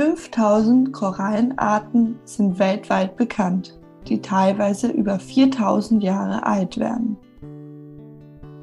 5000 0.00 0.94
Korallenarten 0.94 2.18
sind 2.24 2.58
weltweit 2.58 3.16
bekannt, 3.16 3.78
die 4.08 4.22
teilweise 4.22 4.88
über 4.88 5.18
4000 5.18 6.02
Jahre 6.02 6.46
alt 6.46 6.78
werden. 6.78 7.18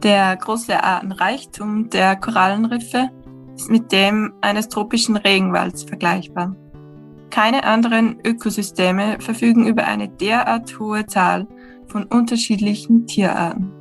Der 0.01 0.35
große 0.35 0.83
Artenreichtum 0.83 1.91
der 1.91 2.15
Korallenriffe 2.15 3.11
ist 3.55 3.69
mit 3.69 3.91
dem 3.91 4.33
eines 4.41 4.67
tropischen 4.69 5.15
Regenwalds 5.15 5.83
vergleichbar. 5.83 6.55
Keine 7.29 7.65
anderen 7.65 8.17
Ökosysteme 8.25 9.17
verfügen 9.19 9.67
über 9.67 9.85
eine 9.85 10.09
derart 10.09 10.79
hohe 10.79 11.05
Zahl 11.05 11.45
von 11.85 12.05
unterschiedlichen 12.05 13.05
Tierarten. 13.05 13.71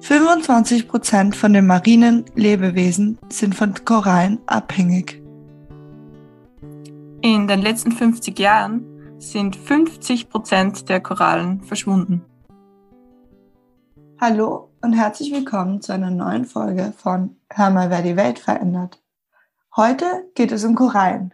25 0.00 0.88
Prozent 0.88 1.36
von 1.36 1.52
den 1.52 1.66
marinen 1.66 2.24
Lebewesen 2.34 3.18
sind 3.28 3.54
von 3.54 3.74
Korallen 3.84 4.38
abhängig. 4.46 5.23
In 7.24 7.48
den 7.48 7.62
letzten 7.62 7.90
50 7.90 8.38
Jahren 8.38 8.84
sind 9.18 9.56
50 9.56 10.28
Prozent 10.28 10.90
der 10.90 11.00
Korallen 11.00 11.62
verschwunden. 11.62 12.22
Hallo 14.20 14.68
und 14.82 14.92
herzlich 14.92 15.32
willkommen 15.32 15.80
zu 15.80 15.94
einer 15.94 16.10
neuen 16.10 16.44
Folge 16.44 16.92
von 16.98 17.36
Hör 17.50 17.70
mal, 17.70 17.88
wer 17.88 18.02
die 18.02 18.16
Welt 18.16 18.38
verändert. 18.38 19.02
Heute 19.74 20.04
geht 20.34 20.52
es 20.52 20.64
um 20.64 20.74
Korallen. 20.74 21.32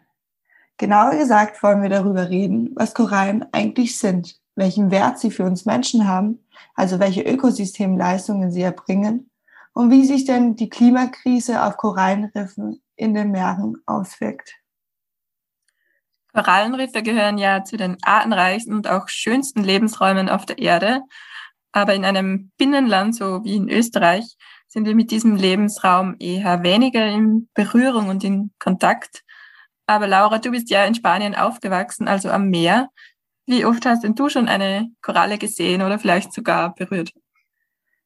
Genauer 0.76 1.16
gesagt 1.16 1.60
wollen 1.60 1.82
wir 1.82 1.90
darüber 1.90 2.30
reden, 2.30 2.70
was 2.76 2.94
Korallen 2.94 3.44
eigentlich 3.50 3.98
sind, 3.98 4.40
welchen 4.54 4.92
Wert 4.92 5.18
sie 5.18 5.32
für 5.32 5.42
uns 5.42 5.66
Menschen 5.66 6.06
haben, 6.06 6.38
also 6.76 7.00
welche 7.00 7.22
Ökosystemleistungen 7.22 8.52
sie 8.52 8.62
erbringen 8.62 9.28
und 9.72 9.90
wie 9.90 10.04
sich 10.04 10.24
denn 10.24 10.54
die 10.54 10.68
Klimakrise 10.68 11.64
auf 11.64 11.76
Korallenriffen 11.76 12.80
in 12.94 13.12
den 13.12 13.32
Meeren 13.32 13.82
auswirkt. 13.86 14.59
Korallenriffe 16.32 17.02
gehören 17.02 17.38
ja 17.38 17.64
zu 17.64 17.76
den 17.76 17.96
artenreichsten 18.02 18.74
und 18.74 18.88
auch 18.88 19.08
schönsten 19.08 19.62
Lebensräumen 19.62 20.28
auf 20.28 20.46
der 20.46 20.58
Erde. 20.58 21.02
Aber 21.72 21.94
in 21.94 22.04
einem 22.04 22.50
Binnenland, 22.56 23.14
so 23.14 23.44
wie 23.44 23.56
in 23.56 23.68
Österreich, 23.68 24.36
sind 24.68 24.86
wir 24.86 24.94
mit 24.94 25.10
diesem 25.10 25.36
Lebensraum 25.36 26.16
eher 26.18 26.62
weniger 26.62 27.06
in 27.06 27.48
Berührung 27.54 28.08
und 28.08 28.22
in 28.24 28.52
Kontakt. 28.58 29.22
Aber 29.86 30.06
Laura, 30.06 30.38
du 30.38 30.52
bist 30.52 30.70
ja 30.70 30.84
in 30.84 30.94
Spanien 30.94 31.34
aufgewachsen, 31.34 32.06
also 32.06 32.30
am 32.30 32.48
Meer. 32.48 32.88
Wie 33.46 33.64
oft 33.64 33.84
hast 33.84 34.04
denn 34.04 34.14
du 34.14 34.28
schon 34.28 34.48
eine 34.48 34.90
Koralle 35.02 35.38
gesehen 35.38 35.82
oder 35.82 35.98
vielleicht 35.98 36.32
sogar 36.32 36.74
berührt? 36.74 37.12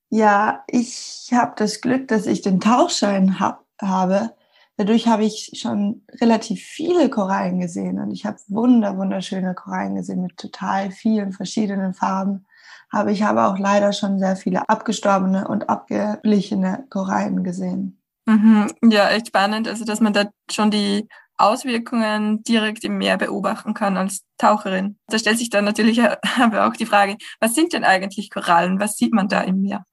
Ja, 0.08 0.64
ich 0.68 1.30
habe 1.34 1.52
das 1.56 1.80
Glück, 1.80 2.08
dass 2.08 2.26
ich 2.26 2.40
den 2.40 2.60
Tauchschein 2.60 3.40
hab, 3.40 3.66
habe. 3.80 4.34
Dadurch 4.76 5.06
habe 5.06 5.24
ich 5.24 5.52
schon 5.54 6.02
relativ 6.20 6.60
viele 6.62 7.08
Korallen 7.08 7.60
gesehen 7.60 8.00
und 8.00 8.10
ich 8.10 8.26
habe 8.26 8.38
wunder, 8.48 8.96
wunderschöne 8.96 9.54
Korallen 9.54 9.94
gesehen 9.94 10.22
mit 10.22 10.36
total 10.36 10.90
vielen 10.90 11.32
verschiedenen 11.32 11.94
Farben. 11.94 12.44
Aber 12.90 13.10
ich 13.10 13.22
habe 13.22 13.44
auch 13.44 13.58
leider 13.58 13.92
schon 13.92 14.18
sehr 14.18 14.36
viele 14.36 14.68
abgestorbene 14.68 15.46
und 15.48 15.68
abgeblichene 15.68 16.86
Korallen 16.90 17.44
gesehen. 17.44 18.00
Mhm. 18.26 18.72
Ja, 18.84 19.10
echt 19.10 19.28
spannend. 19.28 19.68
Also, 19.68 19.84
dass 19.84 20.00
man 20.00 20.12
da 20.12 20.30
schon 20.50 20.70
die 20.70 21.08
Auswirkungen 21.36 22.42
direkt 22.42 22.84
im 22.84 22.98
Meer 22.98 23.16
beobachten 23.16 23.74
kann 23.74 23.96
als 23.96 24.22
Taucherin. 24.38 24.96
Da 25.08 25.18
stellt 25.18 25.38
sich 25.38 25.50
dann 25.50 25.64
natürlich 25.64 26.00
aber 26.40 26.66
auch 26.66 26.74
die 26.74 26.86
Frage, 26.86 27.16
was 27.40 27.54
sind 27.54 27.72
denn 27.72 27.84
eigentlich 27.84 28.30
Korallen? 28.30 28.80
Was 28.80 28.96
sieht 28.96 29.12
man 29.12 29.28
da 29.28 29.40
im 29.42 29.60
Meer? 29.60 29.84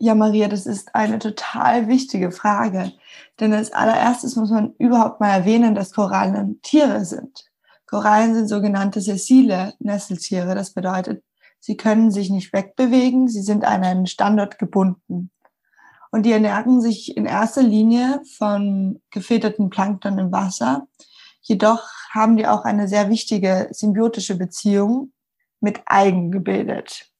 Ja, 0.00 0.14
Maria, 0.14 0.46
das 0.48 0.66
ist 0.66 0.94
eine 0.94 1.18
total 1.18 1.88
wichtige 1.88 2.30
Frage. 2.30 2.92
Denn 3.40 3.52
als 3.52 3.72
allererstes 3.72 4.36
muss 4.36 4.50
man 4.50 4.74
überhaupt 4.78 5.20
mal 5.20 5.30
erwähnen, 5.30 5.74
dass 5.74 5.92
Korallen 5.92 6.60
Tiere 6.62 7.04
sind. 7.04 7.44
Korallen 7.86 8.34
sind 8.34 8.48
sogenannte 8.48 9.00
sessile 9.00 9.74
Nesseltiere. 9.78 10.54
Das 10.54 10.72
bedeutet, 10.72 11.22
sie 11.60 11.76
können 11.76 12.10
sich 12.10 12.30
nicht 12.30 12.52
wegbewegen, 12.52 13.28
sie 13.28 13.42
sind 13.42 13.64
an 13.64 13.84
einen 13.84 14.06
Standort 14.06 14.58
gebunden. 14.58 15.30
Und 16.10 16.24
die 16.24 16.32
ernähren 16.32 16.80
sich 16.80 17.16
in 17.16 17.26
erster 17.26 17.62
Linie 17.62 18.22
von 18.36 19.00
gefilterten 19.10 19.70
Plankton 19.70 20.18
im 20.18 20.32
Wasser. 20.32 20.88
Jedoch 21.40 21.86
haben 22.10 22.36
die 22.36 22.46
auch 22.46 22.64
eine 22.64 22.88
sehr 22.88 23.08
wichtige 23.08 23.68
symbiotische 23.70 24.36
Beziehung 24.36 25.12
mit 25.60 25.80
Algen 25.86 26.30
gebildet. 26.30 27.10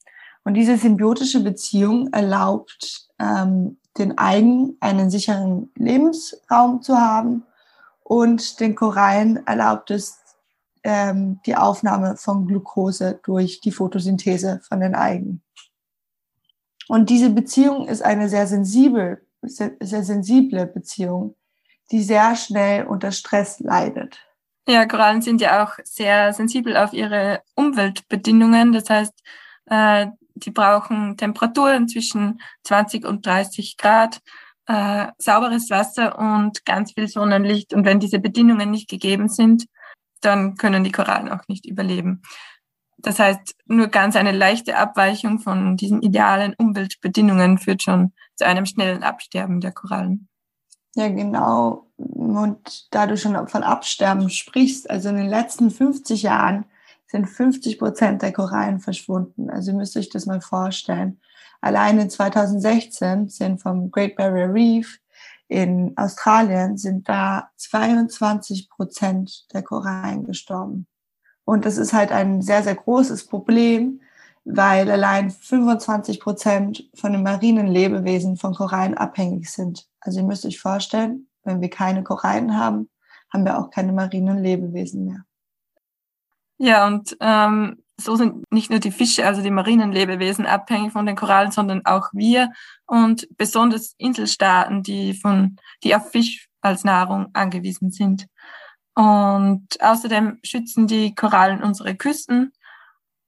Und 0.45 0.55
diese 0.55 0.79
symbiotische 0.79 1.41
Beziehung 1.41 2.09
erlaubt 2.13 3.09
ähm, 3.19 3.79
den 3.99 4.19
Algen 4.19 4.77
einen 4.81 5.11
sicheren 5.11 5.71
Lebensraum 5.75 6.83
zu 6.83 6.97
haben 6.97 7.45
und 8.03 8.61
den 8.61 8.75
Korallen 8.75 9.47
erlaubt 9.47 9.91
es 9.91 10.19
ähm, 10.85 11.41
die 11.45 11.57
Aufnahme 11.57 12.17
von 12.17 12.47
Glucose 12.47 13.21
durch 13.23 13.61
die 13.61 13.73
Photosynthese 13.73 14.61
von 14.67 14.81
den 14.81 14.95
Algen. 14.95 15.43
Und 16.89 17.11
diese 17.11 17.31
Beziehung 17.31 17.87
ist 17.87 18.03
eine 18.03 18.29
sehr 18.29 18.47
sensibel, 18.47 19.27
sehr, 19.43 19.73
sehr 19.81 20.03
sensible 20.03 20.67
Beziehung, 20.67 21.37
die 21.91 22.03
sehr 22.03 22.35
schnell 22.35 22.87
unter 22.87 23.13
Stress 23.13 23.61
leidet. 23.61 24.19
Ja, 24.67 24.87
Korallen 24.87 25.23
sind 25.23 25.41
ja 25.41 25.65
auch 25.65 25.79
sehr 25.85 26.33
sensibel 26.33 26.77
auf 26.77 26.93
ihre 26.93 27.43
Umweltbedingungen. 27.55 28.73
Das 28.73 28.89
heißt, 28.89 29.15
äh, 29.67 30.07
die 30.39 30.51
brauchen 30.51 31.17
Temperaturen 31.17 31.89
zwischen 31.89 32.41
20 32.65 33.05
und 33.07 33.27
30 33.27 33.77
Grad, 33.77 34.21
äh, 34.67 35.09
sauberes 35.19 35.71
Wasser 35.71 36.19
und 36.19 36.65
ganz 36.65 36.93
viel 36.93 37.09
Sonnenlicht. 37.09 37.73
Und 37.75 37.85
wenn 37.85 38.01
diese 38.01 38.19
Bedingungen 38.19 38.71
nicht 38.71 38.89
gegeben 38.89 39.29
sind, 39.29 39.67
dann 40.21 40.57
können 40.57 40.85
die 40.85 40.93
Korallen 40.93 41.29
auch 41.29 41.47
nicht 41.49 41.67
überleben. 41.67 42.23
Das 42.99 43.19
heißt, 43.21 43.55
nur 43.67 43.87
ganz 43.89 44.17
eine 44.17 44.33
leichte 44.33 44.77
Abweichung 44.77 45.39
von 45.39 45.77
diesen 45.77 46.03
idealen 46.03 46.55
Umweltbedingungen 46.59 47.59
führt 47.59 47.83
schon 47.83 48.13
zu 48.35 48.45
einem 48.45 48.67
schnellen 48.67 49.05
Absterben 49.05 49.61
der 49.61 49.73
Korallen. 49.73 50.29
Ja, 50.97 51.09
genau. 51.09 51.87
Und 51.97 52.93
da 52.93 53.07
du 53.07 53.17
schon 53.17 53.47
von 53.47 53.63
Absterben 53.63 54.31
sprichst, 54.31 54.91
also 54.91 55.11
in 55.11 55.17
den 55.17 55.29
letzten 55.29 55.71
50 55.71 56.23
Jahren 56.23 56.65
sind 57.09 57.27
50 57.27 57.79
Prozent 57.79 58.23
der 58.23 58.33
Korallen 58.33 58.81
verschwunden. 58.81 59.51
Also 59.51 59.73
ihr 59.73 59.77
müsst 59.77 59.97
euch 59.97 60.11
das 60.11 60.27
mal 60.27 60.41
vorstellen. 60.41 61.21
Allein 61.61 61.99
in 61.99 62.11
2016 62.11 63.29
sind 63.29 63.61
vom 63.61 63.91
Great 63.91 64.15
Barrier 64.15 64.53
Reef 64.53 65.01
in 65.49 65.97
Australien 65.97 66.77
sind 66.77 67.09
da 67.09 67.51
22 67.57 68.69
Prozent 68.69 69.47
der 69.53 69.63
Korallen 69.63 70.25
gestorben. 70.25 70.87
Und 71.45 71.65
das 71.65 71.79
ist 71.79 71.95
halt 71.95 72.13
ein 72.13 72.43
sehr, 72.43 72.63
sehr 72.63 72.75
großes 72.75 73.27
Problem, 73.27 74.03
weil 74.45 74.91
allein 74.91 75.31
25 75.31 76.21
Prozent 76.21 76.91
von 76.95 77.13
den 77.13 77.23
marinen 77.23 77.67
Lebewesen 77.67 78.37
von 78.37 78.55
Korallen 78.55 78.97
abhängig 78.97 79.51
sind. 79.51 79.89
Also 80.01 80.21
ihr 80.21 80.27
müsst 80.27 80.45
euch 80.45 80.61
vorstellen, 80.61 81.29
wenn 81.45 81.63
wir 81.63 81.71
keine 81.71 82.03
Korallen 82.03 82.59
haben, 82.59 82.91
haben 83.33 83.45
wir 83.45 83.59
auch 83.59 83.71
keine 83.71 83.93
marinen 83.93 84.43
Lebewesen 84.43 85.07
mehr. 85.07 85.25
Ja, 86.59 86.87
und 86.87 87.17
ähm, 87.21 87.83
so 88.01 88.17
sind 88.17 88.45
nicht 88.53 88.71
nur 88.71 88.79
die 88.79 88.91
Fische, 88.91 89.27
also 89.27 89.43
die 89.43 89.51
marinen 89.51 89.93
Lebewesen 89.93 90.47
abhängig 90.47 90.93
von 90.93 91.07
den 91.07 91.17
Korallen, 91.17 91.51
sondern 91.51 91.85
auch 91.85 92.09
wir 92.13 92.51
und 92.87 93.29
besonders 93.37 93.95
Inselstaaten, 93.99 94.83
die 94.83 95.15
von, 95.15 95.57
die 95.83 95.95
auf 95.95 96.11
Fisch 96.11 96.49
als 96.61 96.85
Nahrung 96.85 97.29
angewiesen 97.33 97.91
sind. 97.91 98.27
Und 98.95 99.67
außerdem 99.81 100.39
schützen 100.43 100.87
die 100.87 101.15
Korallen 101.15 101.63
unsere 101.63 101.95
Küsten 101.95 102.53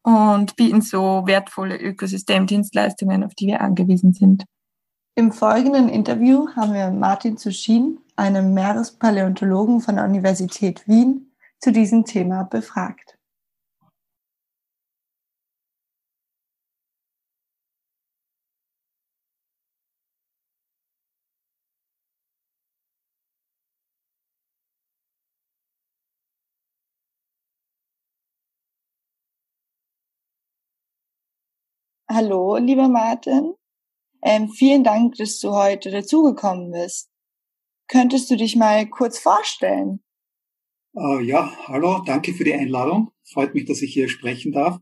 und 0.03 0.57
bieten 0.57 0.81
so 0.81 1.23
wertvolle 1.27 1.77
Ökosystemdienstleistungen, 1.77 3.23
auf 3.23 3.35
die 3.35 3.47
wir 3.47 3.61
angewiesen 3.61 4.13
sind. 4.13 4.45
Im 5.15 5.33
folgenden 5.33 5.89
Interview 5.89 6.49
haben 6.57 6.73
wir 6.75 6.91
Martin 6.91 7.37
Zuschin, 7.37 7.99
einen 8.17 8.55
Meerespaläontologen 8.55 9.81
von 9.81 9.97
der 9.97 10.05
Universität 10.05 10.87
Wien, 10.89 11.33
zu 11.61 11.73
diesem 11.73 12.05
Thema 12.05 12.45
befragt. 12.45 13.20
Hallo, 32.13 32.57
lieber 32.57 32.89
Martin. 32.89 33.55
Ähm, 34.21 34.49
vielen 34.49 34.83
Dank, 34.83 35.15
dass 35.15 35.39
du 35.39 35.51
heute 35.51 35.93
dazugekommen 35.93 36.73
bist. 36.73 37.09
Könntest 37.87 38.29
du 38.29 38.37
dich 38.37 38.57
mal 38.57 38.89
kurz 38.89 39.21
vorstellen? 39.21 40.01
Uh, 40.93 41.21
ja, 41.21 41.53
hallo, 41.69 42.03
danke 42.05 42.35
für 42.35 42.43
die 42.43 42.53
Einladung. 42.53 43.13
Freut 43.23 43.55
mich, 43.55 43.67
dass 43.67 43.81
ich 43.81 43.93
hier 43.93 44.09
sprechen 44.09 44.51
darf. 44.51 44.81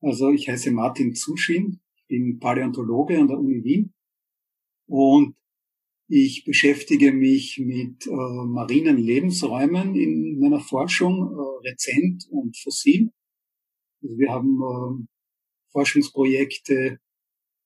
Also 0.00 0.32
ich 0.32 0.48
heiße 0.48 0.72
Martin 0.72 1.14
Zuschin, 1.14 1.80
bin 2.08 2.40
Paläontologe 2.40 3.16
an 3.16 3.28
der 3.28 3.38
Uni 3.38 3.62
Wien 3.62 3.94
und 4.86 5.36
Ich 6.08 6.44
beschäftige 6.44 7.12
mich 7.12 7.58
mit 7.58 8.06
äh, 8.06 8.10
marinen 8.10 8.98
Lebensräumen 8.98 9.94
in 9.94 10.38
meiner 10.40 10.60
Forschung, 10.60 11.32
äh, 11.32 11.68
rezent 11.68 12.26
und 12.28 12.56
fossil. 12.58 13.10
Also 14.02 14.18
wir 14.18 14.30
haben 14.30 14.60
äh, 14.60 15.13
Forschungsprojekte 15.74 17.00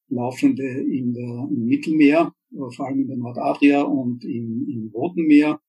laufende 0.08 0.64
in 0.64 1.12
der, 1.12 1.48
im 1.50 1.66
Mittelmeer, 1.66 2.32
vor 2.74 2.86
allem 2.86 3.02
in 3.02 3.08
der 3.08 3.16
Nordadria 3.18 3.82
und 3.82 4.24
im, 4.24 4.66
im 4.68 4.90
Roten 4.94 5.26
Meer, 5.26 5.60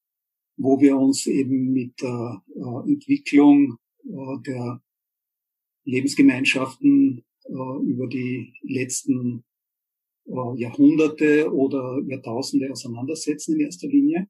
wo 0.58 0.80
wir 0.80 0.98
uns 0.98 1.28
eben 1.28 1.74
mit 1.74 2.02
der 2.02 2.42
äh, 2.56 2.92
Entwicklung 2.92 3.78
äh, 4.06 4.42
der 4.46 4.82
Lebensgemeinschaften 5.84 7.26
äh, 7.44 7.84
über 7.86 8.08
die 8.08 8.54
letzten 8.62 9.44
äh, 10.26 10.56
Jahrhunderte 10.56 11.54
oder 11.54 12.02
Jahrtausende 12.08 12.72
auseinandersetzen 12.72 13.56
in 13.56 13.66
erster 13.66 13.88
Linie. 13.88 14.30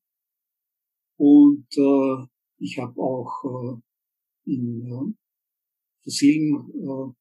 Und 1.18 1.68
äh, 1.78 2.26
ich 2.58 2.80
habe 2.80 3.00
auch 3.00 3.78
äh, 4.48 4.52
in 4.52 5.16
fossilen 6.04 7.16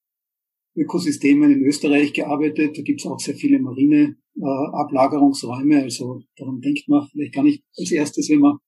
Ökosystemen 0.79 1.51
in 1.51 1.65
Österreich 1.65 2.13
gearbeitet. 2.13 2.79
Da 2.79 2.83
gibt 2.83 3.01
es 3.01 3.07
auch 3.07 3.19
sehr 3.19 3.35
viele 3.35 3.59
marine 3.59 4.17
äh, 4.37 4.45
Ablagerungsräume. 4.73 5.83
Also 5.83 6.23
daran 6.37 6.61
denkt 6.61 6.89
man 6.89 7.09
vielleicht 7.11 7.35
gar 7.35 7.45
nicht 7.45 7.63
als 7.77 7.91
erstes, 7.91 8.29
wenn 8.31 8.41
man 8.41 8.59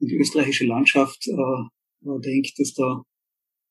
in 0.00 0.08
die 0.08 0.16
österreichische 0.16 0.66
Landschaft 0.66 1.26
äh, 1.26 2.20
denkt, 2.20 2.58
dass 2.58 2.74
da 2.74 3.02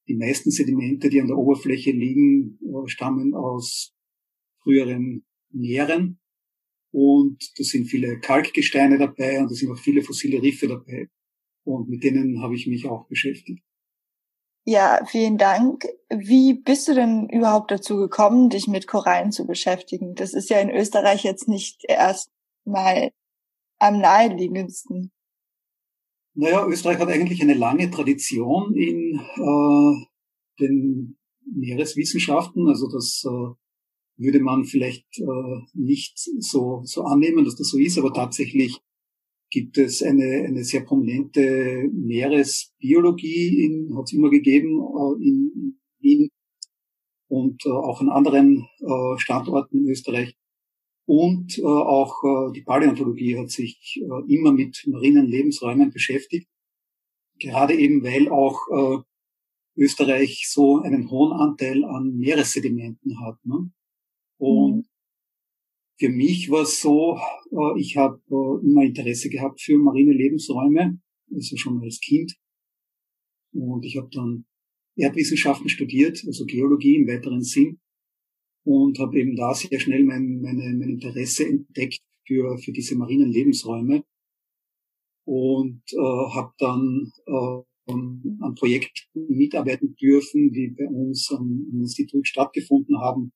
die 0.08 0.16
meisten 0.16 0.52
Sedimente, 0.52 1.10
die 1.10 1.22
an 1.22 1.28
der 1.28 1.38
Oberfläche 1.38 1.92
liegen, 1.92 2.60
äh, 2.62 2.88
stammen 2.88 3.34
aus 3.34 3.94
früheren 4.64 5.26
Meeren. 5.52 6.20
Und 6.92 7.52
da 7.58 7.64
sind 7.64 7.86
viele 7.88 8.20
Kalkgesteine 8.20 8.98
dabei 8.98 9.42
und 9.42 9.52
da 9.52 9.56
sind 9.56 9.72
auch 9.72 9.78
viele 9.78 10.02
fossile 10.02 10.42
Riffe 10.42 10.68
dabei. 10.68 11.10
Und 11.64 11.90
mit 11.90 12.04
denen 12.04 12.42
habe 12.42 12.56
ich 12.56 12.68
mich 12.68 12.88
auch 12.88 13.08
beschäftigt. 13.08 13.64
Ja, 14.68 15.00
vielen 15.06 15.38
Dank. 15.38 15.86
Wie 16.10 16.56
bist 16.56 16.88
du 16.88 16.96
denn 16.96 17.30
überhaupt 17.30 17.70
dazu 17.70 17.98
gekommen, 17.98 18.50
dich 18.50 18.68
mit 18.68 18.88
Korallen 18.88 19.32
zu 19.32 19.46
beschäftigen? 19.46 20.16
Das 20.16 20.34
ist 20.34 20.50
ja 20.50 20.60
in 20.60 20.72
Österreich 20.72 21.24
jetzt 21.24 21.48
nicht 21.48 21.84
erst 21.88 22.32
mal 22.66 23.12
am 23.78 24.00
naheliegendsten. 24.00 25.12
Naja, 26.34 26.66
Österreich 26.66 26.98
hat 26.98 27.10
eigentlich 27.10 27.44
eine 27.44 27.54
lange 27.54 27.92
Tradition 27.92 28.76
in 28.76 29.20
äh, 29.20 30.06
den 30.60 31.18
Meereswissenschaften. 31.46 32.68
Also 32.68 32.90
das 32.90 33.24
äh, 33.24 33.54
würde 34.18 34.40
man 34.40 34.66
vielleicht 34.66 35.06
äh, 35.20 35.62
nicht 35.74 36.18
so, 36.40 36.82
so 36.84 37.04
annehmen, 37.04 37.46
dass 37.46 37.56
das 37.56 37.70
so 37.70 37.78
ist, 37.78 38.00
aber 38.00 38.12
tatsächlich 38.14 38.82
gibt 39.56 39.78
es 39.78 40.04
eine, 40.04 40.44
eine 40.46 40.66
sehr 40.66 40.82
prominente 40.82 41.90
Meeresbiologie, 41.94 43.64
in, 43.64 43.98
hat 43.98 44.04
es 44.04 44.12
immer 44.12 44.30
gegeben 44.30 44.82
äh, 44.82 45.26
in 45.26 45.80
Wien 46.02 46.30
und 47.30 47.66
äh, 47.66 47.70
auch 47.70 48.02
an 48.02 48.10
anderen 48.10 48.68
äh, 48.82 49.18
Standorten 49.18 49.78
in 49.78 49.88
Österreich. 49.88 50.36
Und 51.08 51.64
auch 51.64 52.52
die 52.56 52.64
Paläontologie 52.64 53.38
hat 53.38 53.52
sich 53.52 54.02
immer 54.28 54.52
mit 54.52 54.88
marinen 54.88 55.28
Lebensräumen 55.28 55.92
beschäftigt. 55.92 56.50
Gerade 57.38 57.76
eben, 57.76 58.04
weil 58.04 58.28
auch 58.28 59.06
Österreich 59.78 60.50
so 60.50 60.80
einen 60.80 61.12
hohen 61.12 61.32
Anteil 61.32 61.86
an 61.86 62.16
Meeressedimenten 62.16 63.24
hat. 63.24 63.38
Ne? 63.46 63.70
Und 64.40 64.78
mhm. 64.78 64.95
Für 65.98 66.10
mich 66.10 66.50
war 66.50 66.64
es 66.64 66.82
so, 66.82 67.18
äh, 67.52 67.80
ich 67.80 67.98
habe 67.98 68.22
äh, 68.30 68.66
immer 68.66 68.84
Interesse 68.84 69.30
gehabt 69.30 69.62
für 69.62 69.78
marine 69.78 70.14
Lebensräume, 70.14 71.00
also 71.34 71.58
schon 71.58 71.82
als 71.82 72.00
Kind. 72.00 72.36
Und 73.54 73.86
ich 73.86 73.98
habe 73.98 74.10
dann 74.12 74.46
Erdwissenschaften 74.98 75.70
studiert, 75.70 76.24
also 76.26 76.46
Geologie 76.46 76.98
im 76.98 77.08
weiteren 77.08 77.42
Sinn. 77.42 77.80
Und 78.64 79.00
habe 79.00 79.20
eben 79.20 79.36
da 79.36 79.54
sehr 79.54 79.80
schnell 79.80 80.04
mein, 80.04 80.42
meine, 80.42 80.74
mein 80.76 80.90
Interesse 80.90 81.48
entdeckt 81.48 82.02
für, 82.26 82.58
für 82.58 82.72
diese 82.72 82.96
marinen 82.96 83.32
Lebensräume. 83.32 84.04
Und 85.26 85.82
äh, 85.94 85.98
habe 85.98 86.54
dann 86.58 87.12
äh, 87.26 87.62
an 87.88 88.56
Projekten 88.56 89.28
mitarbeiten 89.28 89.96
dürfen, 89.96 90.52
die 90.52 90.70
bei 90.70 90.88
uns 90.88 91.32
am, 91.32 91.68
am 91.72 91.82
Institut 91.82 92.28
stattgefunden 92.28 93.00
haben, 93.00 93.32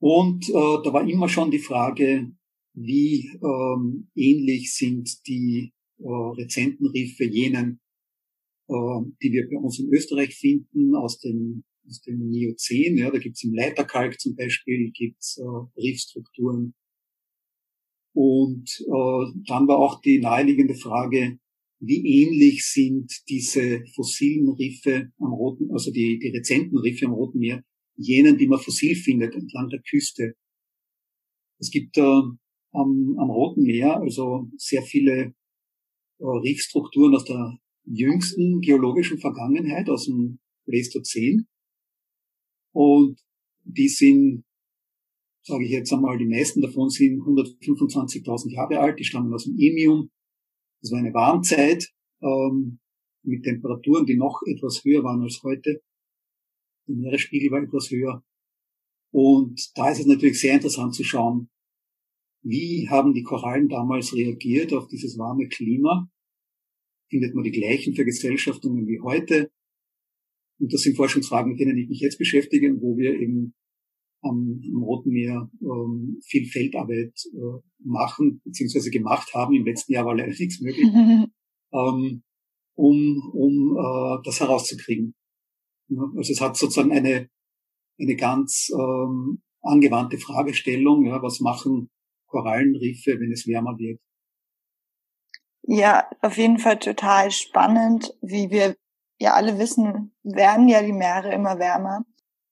und 0.00 0.48
äh, 0.48 0.52
da 0.52 0.92
war 0.92 1.06
immer 1.06 1.28
schon 1.28 1.50
die 1.50 1.58
Frage, 1.58 2.32
wie 2.74 3.30
ähm, 3.42 4.08
ähnlich 4.14 4.74
sind 4.74 5.26
die 5.26 5.72
äh, 5.98 6.08
Rezentenriffe 6.08 7.24
jenen, 7.24 7.80
äh, 8.68 9.00
die 9.22 9.32
wir 9.32 9.48
bei 9.50 9.58
uns 9.58 9.78
in 9.78 9.92
Österreich 9.92 10.34
finden, 10.34 10.94
aus 10.94 11.18
dem, 11.18 11.64
aus 11.86 12.00
dem 12.00 12.30
Miozän. 12.30 12.96
Ja, 12.96 13.10
da 13.10 13.18
gibt's 13.18 13.44
im 13.44 13.52
Leiterkalk 13.52 14.18
zum 14.18 14.36
Beispiel 14.36 14.90
gibt's 14.92 15.38
äh, 15.38 15.80
Riffstrukturen. 15.80 16.74
Und 18.14 18.70
äh, 18.80 19.42
dann 19.46 19.68
war 19.68 19.78
auch 19.78 20.00
die 20.00 20.18
naheliegende 20.18 20.74
Frage, 20.74 21.38
wie 21.80 22.22
ähnlich 22.22 22.66
sind 22.66 23.12
diese 23.28 23.84
fossilen 23.94 24.48
Riffe 24.50 25.12
am 25.18 25.32
Roten, 25.32 25.70
also 25.72 25.90
die, 25.90 26.18
die 26.18 26.28
rezenten 26.28 26.78
Riffe 26.78 27.06
am 27.06 27.12
Roten 27.12 27.38
Meer, 27.38 27.62
jenen, 27.96 28.38
die 28.38 28.46
man 28.46 28.58
fossil 28.58 28.94
findet 28.94 29.34
entlang 29.34 29.68
der 29.68 29.82
Küste. 29.82 30.34
Es 31.58 31.70
gibt 31.70 31.96
äh, 31.98 32.02
am, 32.02 33.16
am 33.18 33.30
Roten 33.30 33.62
Meer 33.62 33.96
also 33.96 34.48
sehr 34.56 34.82
viele 34.82 35.34
äh, 36.18 36.24
Reefstrukturen 36.24 37.14
aus 37.14 37.24
der 37.24 37.58
jüngsten 37.84 38.60
geologischen 38.60 39.18
Vergangenheit, 39.18 39.88
aus 39.88 40.06
dem 40.06 40.38
Pleistozän. 40.66 41.46
Und 42.72 43.18
die 43.64 43.88
sind, 43.88 44.44
sage 45.42 45.64
ich 45.64 45.70
jetzt 45.70 45.92
einmal, 45.92 46.18
die 46.18 46.26
meisten 46.26 46.60
davon 46.60 46.88
sind 46.88 47.20
125.000 47.20 48.52
Jahre 48.52 48.80
alt, 48.80 48.98
die 48.98 49.04
stammen 49.04 49.32
aus 49.34 49.44
dem 49.44 49.56
Emium. 49.58 50.10
Das 50.80 50.92
war 50.92 50.98
eine 50.98 51.12
Warmzeit 51.12 51.88
ähm, 52.22 52.78
mit 53.22 53.44
Temperaturen, 53.44 54.06
die 54.06 54.16
noch 54.16 54.40
etwas 54.46 54.84
höher 54.84 55.02
waren 55.02 55.22
als 55.22 55.40
heute. 55.42 55.82
Der 56.90 56.96
Meeresspiegel 56.96 57.50
war 57.52 57.62
etwas 57.62 57.90
höher. 57.90 58.24
Und 59.12 59.70
da 59.76 59.90
ist 59.90 60.00
es 60.00 60.06
natürlich 60.06 60.40
sehr 60.40 60.54
interessant 60.54 60.94
zu 60.94 61.04
schauen, 61.04 61.48
wie 62.42 62.88
haben 62.88 63.14
die 63.14 63.22
Korallen 63.22 63.68
damals 63.68 64.14
reagiert 64.14 64.72
auf 64.72 64.88
dieses 64.88 65.18
warme 65.18 65.46
Klima? 65.48 66.10
Findet 67.08 67.34
man 67.34 67.44
die 67.44 67.52
gleichen 67.52 67.94
Vergesellschaftungen 67.94 68.86
wie 68.86 69.00
heute? 69.00 69.50
Und 70.58 70.72
das 70.72 70.82
sind 70.82 70.96
Forschungsfragen, 70.96 71.52
mit 71.52 71.60
denen 71.60 71.78
ich 71.78 71.88
mich 71.88 72.00
jetzt 72.00 72.18
beschäftige 72.18 72.80
wo 72.80 72.96
wir 72.96 73.18
eben 73.18 73.54
am, 74.22 74.60
am 74.74 74.82
Roten 74.82 75.10
Meer 75.10 75.50
ähm, 75.62 76.20
viel 76.24 76.46
Feldarbeit 76.46 77.14
äh, 77.32 77.60
machen, 77.78 78.40
beziehungsweise 78.44 78.90
gemacht 78.90 79.32
haben. 79.34 79.54
Im 79.54 79.64
letzten 79.64 79.92
Jahr 79.92 80.06
war 80.06 80.16
leider 80.16 80.32
nichts 80.38 80.60
möglich, 80.60 80.86
ähm, 81.72 82.22
um, 82.74 83.30
um 83.32 83.76
äh, 83.76 84.22
das 84.24 84.40
herauszukriegen. 84.40 85.14
Also 86.16 86.32
es 86.32 86.40
hat 86.40 86.56
sozusagen 86.56 86.92
eine, 86.92 87.28
eine 87.98 88.16
ganz 88.16 88.70
ähm, 88.72 89.42
angewandte 89.62 90.18
Fragestellung, 90.18 91.04
ja, 91.06 91.22
was 91.22 91.40
machen 91.40 91.90
Korallenriffe, 92.26 93.18
wenn 93.18 93.32
es 93.32 93.46
wärmer 93.46 93.76
wird? 93.78 94.00
Ja, 95.62 96.08
auf 96.22 96.36
jeden 96.36 96.58
Fall 96.58 96.78
total 96.78 97.30
spannend. 97.30 98.16
Wie 98.22 98.50
wir 98.50 98.76
ja 99.18 99.34
alle 99.34 99.58
wissen, 99.58 100.14
werden 100.22 100.68
ja 100.68 100.82
die 100.82 100.92
Meere 100.92 101.32
immer 101.32 101.58
wärmer. 101.58 102.04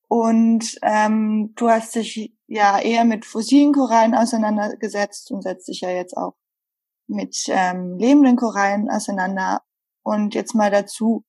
Und 0.09 0.79
ähm, 0.83 1.53
du 1.57 1.69
hast 1.69 1.95
dich 1.95 2.33
ja 2.47 2.81
eher 2.81 3.05
mit 3.05 3.25
fossilen 3.25 3.73
Korallen 3.73 4.15
auseinandergesetzt 4.15 5.31
und 5.31 5.43
setzt 5.43 5.69
dich 5.69 5.81
ja 5.81 5.91
jetzt 5.91 6.17
auch 6.17 6.35
mit 7.07 7.37
ähm, 7.49 7.97
lebenden 7.99 8.37
Korallen 8.37 8.91
auseinander. 8.91 9.63
Und 10.03 10.35
jetzt 10.35 10.55
mal 10.55 10.71
dazu, 10.71 11.25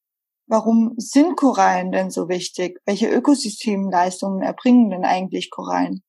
Warum 0.50 0.96
sind 0.98 1.38
Korallen 1.38 1.92
denn 1.92 2.10
so 2.10 2.28
wichtig? 2.28 2.80
Welche 2.84 3.08
Ökosystemleistungen 3.08 4.42
erbringen 4.42 4.90
denn 4.90 5.04
eigentlich 5.04 5.52
Korallen? 5.52 6.02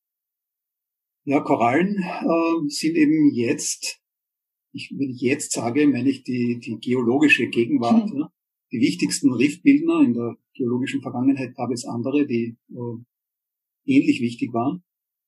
Ja, 1.25 1.41
Korallen 1.41 1.99
äh, 1.99 2.69
sind 2.69 2.97
eben 2.97 3.35
jetzt, 3.35 4.01
ich, 4.73 4.95
wenn 4.97 5.11
ich 5.11 5.21
jetzt 5.21 5.53
sage, 5.53 5.87
meine 5.87 6.09
ich 6.09 6.23
die, 6.23 6.59
die 6.59 6.79
geologische 6.81 7.49
Gegenwart. 7.49 8.09
Hm. 8.11 8.19
Ja. 8.19 8.33
Die 8.73 8.81
wichtigsten 8.81 9.31
Riffbildner 9.31 10.01
in 10.01 10.15
der 10.15 10.37
geologischen 10.55 11.03
Vergangenheit 11.03 11.55
gab 11.55 11.71
es 11.71 11.85
andere, 11.85 12.27
die 12.27 12.57
äh, 12.71 13.05
ähnlich 13.85 14.23
wichtig 14.23 14.55
waren. 14.55 14.83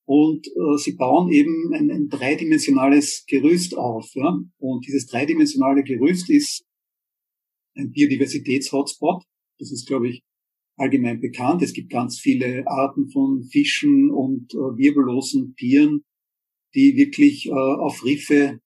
Und 0.06 0.46
äh, 0.46 0.78
sie 0.78 0.92
bauen 0.92 1.30
eben 1.30 1.74
ein, 1.74 1.90
ein 1.90 2.08
dreidimensionales 2.08 3.24
Gerüst 3.26 3.76
auf. 3.76 4.10
Ja? 4.14 4.38
Und 4.56 4.86
dieses 4.86 5.06
dreidimensionale 5.06 5.82
Gerüst 5.82 6.30
ist 6.30 6.64
ein 7.76 7.92
Biodiversitäts-Hotspot. 7.92 9.22
Das 9.58 9.70
ist, 9.72 9.86
glaube 9.86 10.08
ich, 10.08 10.22
allgemein 10.76 11.20
bekannt. 11.20 11.62
Es 11.62 11.72
gibt 11.72 11.90
ganz 11.90 12.18
viele 12.18 12.66
Arten 12.66 13.08
von 13.08 13.42
Fischen 13.44 14.10
und 14.10 14.52
äh, 14.54 14.76
wirbellosen 14.76 15.54
Tieren, 15.56 16.04
die 16.74 16.96
wirklich 16.96 17.46
äh, 17.46 17.52
auf 17.52 18.04
Riffe 18.04 18.60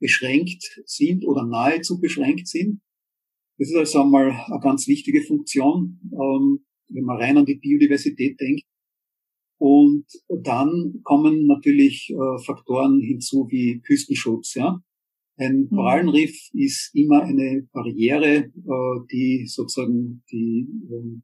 beschränkt 0.00 0.62
sind 0.86 1.24
oder 1.24 1.46
nahezu 1.46 2.00
beschränkt 2.00 2.48
sind. 2.48 2.80
Das 3.58 3.68
ist 3.68 3.76
also 3.76 4.02
einmal 4.02 4.30
eine 4.30 4.60
ganz 4.60 4.88
wichtige 4.88 5.22
Funktion, 5.22 6.00
ähm, 6.12 6.64
wenn 6.88 7.04
man 7.04 7.18
rein 7.18 7.38
an 7.38 7.46
die 7.46 7.54
Biodiversität 7.54 8.40
denkt. 8.40 8.64
Und 9.58 10.06
dann 10.28 11.00
kommen 11.04 11.46
natürlich 11.46 12.10
äh, 12.10 12.44
Faktoren 12.44 13.00
hinzu 13.00 13.46
wie 13.50 13.80
Küstenschutz. 13.80 14.54
Ja? 14.54 14.82
Ein 15.36 15.62
mhm. 15.62 15.68
Korallenriff 15.70 16.34
ist 16.52 16.90
immer 16.94 17.22
eine 17.22 17.68
Barriere, 17.72 18.36
äh, 18.36 19.06
die 19.10 19.46
sozusagen 19.46 20.22
die 20.30 20.68
äh, 20.90 21.20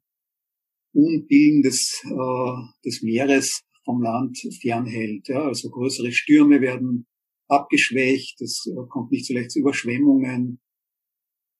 Unbillen 0.93 1.61
des, 1.61 2.03
äh, 2.05 2.85
des 2.85 3.01
Meeres 3.01 3.61
vom 3.85 4.01
Land 4.01 4.37
fernhält. 4.61 5.29
Ja? 5.29 5.45
Also 5.45 5.69
größere 5.69 6.11
Stürme 6.11 6.59
werden 6.59 7.07
abgeschwächt, 7.47 8.41
es 8.41 8.65
äh, 8.67 8.87
kommt 8.89 9.11
nicht 9.11 9.25
so 9.25 9.33
leicht 9.33 9.51
zu 9.51 9.59
Überschwemmungen. 9.59 10.59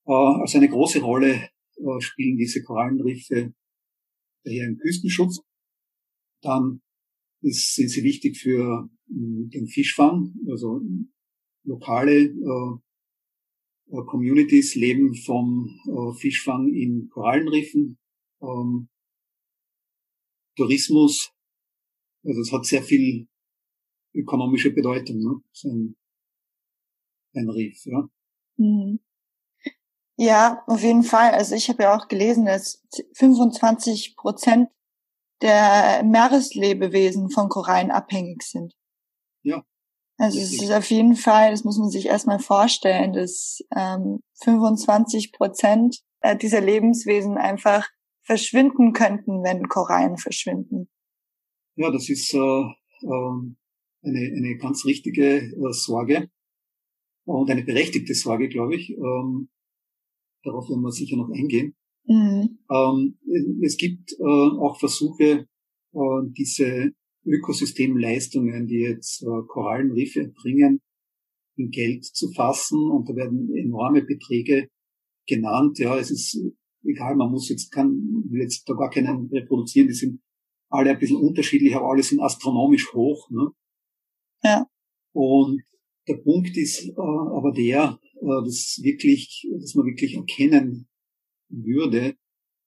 Also 0.03 0.57
eine 0.57 0.67
große 0.67 0.99
Rolle 0.99 1.49
spielen 1.99 2.35
diese 2.35 2.63
Korallenriffe 2.63 3.53
daher 4.43 4.67
im 4.67 4.77
Küstenschutz. 4.79 5.41
Dann 6.41 6.81
ist, 7.41 7.75
sind 7.75 7.89
sie 7.89 8.03
wichtig 8.03 8.37
für 8.37 8.89
mh, 9.07 9.49
den 9.53 9.67
Fischfang. 9.67 10.33
Also 10.49 10.81
lokale 11.63 12.23
äh, 12.23 12.77
äh, 13.91 14.05
Communities 14.05 14.75
leben 14.75 15.15
vom 15.15 15.79
äh, 15.85 16.13
Fischfang 16.19 16.73
in 16.73 17.09
Korallenriffen. 17.09 17.97
Ähm, 18.41 18.89
Tourismus, 20.55 21.31
also 22.23 22.41
es 22.41 22.51
hat 22.51 22.65
sehr 22.65 22.83
viel 22.83 23.27
ökonomische 24.13 24.71
Bedeutung, 24.71 25.19
ne? 25.19 25.41
so 25.53 25.69
ein, 25.69 25.95
ein 27.33 27.49
Riff, 27.49 27.85
ja. 27.85 28.09
Mhm. 28.57 28.99
Ja, 30.17 30.63
auf 30.67 30.81
jeden 30.83 31.03
Fall. 31.03 31.31
Also 31.31 31.55
ich 31.55 31.69
habe 31.69 31.83
ja 31.83 31.95
auch 31.97 32.07
gelesen, 32.07 32.45
dass 32.45 32.83
25 33.13 34.15
Prozent 34.15 34.69
der 35.41 36.03
Meereslebewesen 36.03 37.29
von 37.31 37.49
Korallen 37.49 37.89
abhängig 37.89 38.43
sind. 38.43 38.75
Also 40.21 40.37
es 40.37 40.53
ist 40.53 40.71
auf 40.71 40.91
jeden 40.91 41.15
Fall, 41.15 41.49
das 41.49 41.63
muss 41.63 41.79
man 41.79 41.89
sich 41.89 42.05
erstmal 42.05 42.37
vorstellen, 42.37 43.11
dass 43.11 43.59
ähm, 43.75 44.19
25 44.43 45.31
Prozent 45.31 45.97
dieser 46.43 46.61
Lebenswesen 46.61 47.39
einfach 47.39 47.89
verschwinden 48.21 48.93
könnten, 48.93 49.41
wenn 49.43 49.67
Korallen 49.67 50.17
verschwinden. 50.17 50.87
Ja, 51.75 51.89
das 51.89 52.07
ist 52.07 52.35
äh, 52.35 52.37
äh, 52.37 52.71
eine, 54.03 54.33
eine 54.37 54.57
ganz 54.57 54.85
richtige 54.85 55.37
äh, 55.37 55.73
Sorge 55.73 56.29
und 57.25 57.49
eine 57.49 57.63
berechtigte 57.63 58.13
Sorge, 58.13 58.47
glaube 58.47 58.75
ich. 58.75 58.91
Ähm, 58.91 59.49
darauf 60.43 60.69
werden 60.69 60.83
wir 60.83 60.91
sicher 60.91 61.17
noch 61.17 61.31
eingehen. 61.31 61.75
Mhm. 62.05 62.59
Ähm, 62.69 63.17
es 63.63 63.75
gibt 63.75 64.11
äh, 64.19 64.23
auch 64.23 64.77
Versuche, 64.77 65.47
äh, 65.93 66.21
diese 66.37 66.91
Ökosystemleistungen, 67.25 68.67
die 68.67 68.79
jetzt 68.79 69.23
äh, 69.23 69.25
Korallenriffe 69.47 70.31
bringen, 70.41 70.81
in 71.55 71.69
Geld 71.69 72.05
zu 72.05 72.31
fassen 72.31 72.89
und 72.89 73.09
da 73.09 73.15
werden 73.15 73.55
enorme 73.55 74.01
Beträge 74.01 74.69
genannt. 75.27 75.79
Ja, 75.79 75.97
es 75.97 76.09
ist 76.09 76.39
egal, 76.83 77.15
man 77.15 77.31
muss 77.31 77.49
jetzt 77.49 77.71
kann, 77.71 77.91
will 78.29 78.41
jetzt 78.41 78.67
da 78.67 78.73
gar 78.73 78.89
keinen 78.89 79.27
reproduzieren, 79.27 79.87
die 79.87 79.93
sind 79.93 80.21
alle 80.69 80.91
ein 80.91 80.99
bisschen 80.99 81.17
unterschiedlich, 81.17 81.75
aber 81.75 81.91
alle 81.91 82.03
sind 82.03 82.21
astronomisch 82.21 82.93
hoch. 82.93 83.29
Ne? 83.29 83.49
Ja. 84.43 84.65
Und 85.13 85.61
der 86.07 86.17
Punkt 86.17 86.55
ist 86.57 86.87
äh, 86.87 86.93
aber 86.97 87.51
der, 87.51 87.99
äh, 88.15 88.45
dass 88.45 88.79
wirklich, 88.81 89.47
dass 89.59 89.75
man 89.75 89.85
wirklich 89.85 90.15
erkennen 90.15 90.87
würde, 91.49 92.15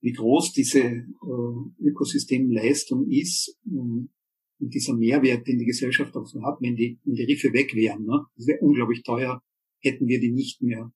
wie 0.02 0.12
groß 0.12 0.52
diese 0.52 0.80
äh, 0.80 1.04
Ökosystemleistung 1.80 3.08
ist 3.08 3.58
und 4.64 4.74
dieser 4.74 4.94
Mehrwert, 4.94 5.46
den 5.46 5.58
die 5.58 5.66
Gesellschaft 5.66 6.16
auch 6.16 6.26
so 6.26 6.42
hat, 6.42 6.56
wenn 6.60 6.74
die, 6.74 6.98
wenn 7.04 7.14
die 7.14 7.24
Riffe 7.24 7.52
weg 7.52 7.74
wären. 7.74 8.04
Ne? 8.04 8.24
Das 8.36 8.46
wäre 8.46 8.60
unglaublich 8.60 9.02
teuer, 9.02 9.42
hätten 9.80 10.06
wir 10.06 10.20
die 10.20 10.32
nicht 10.32 10.62
mehr. 10.62 10.90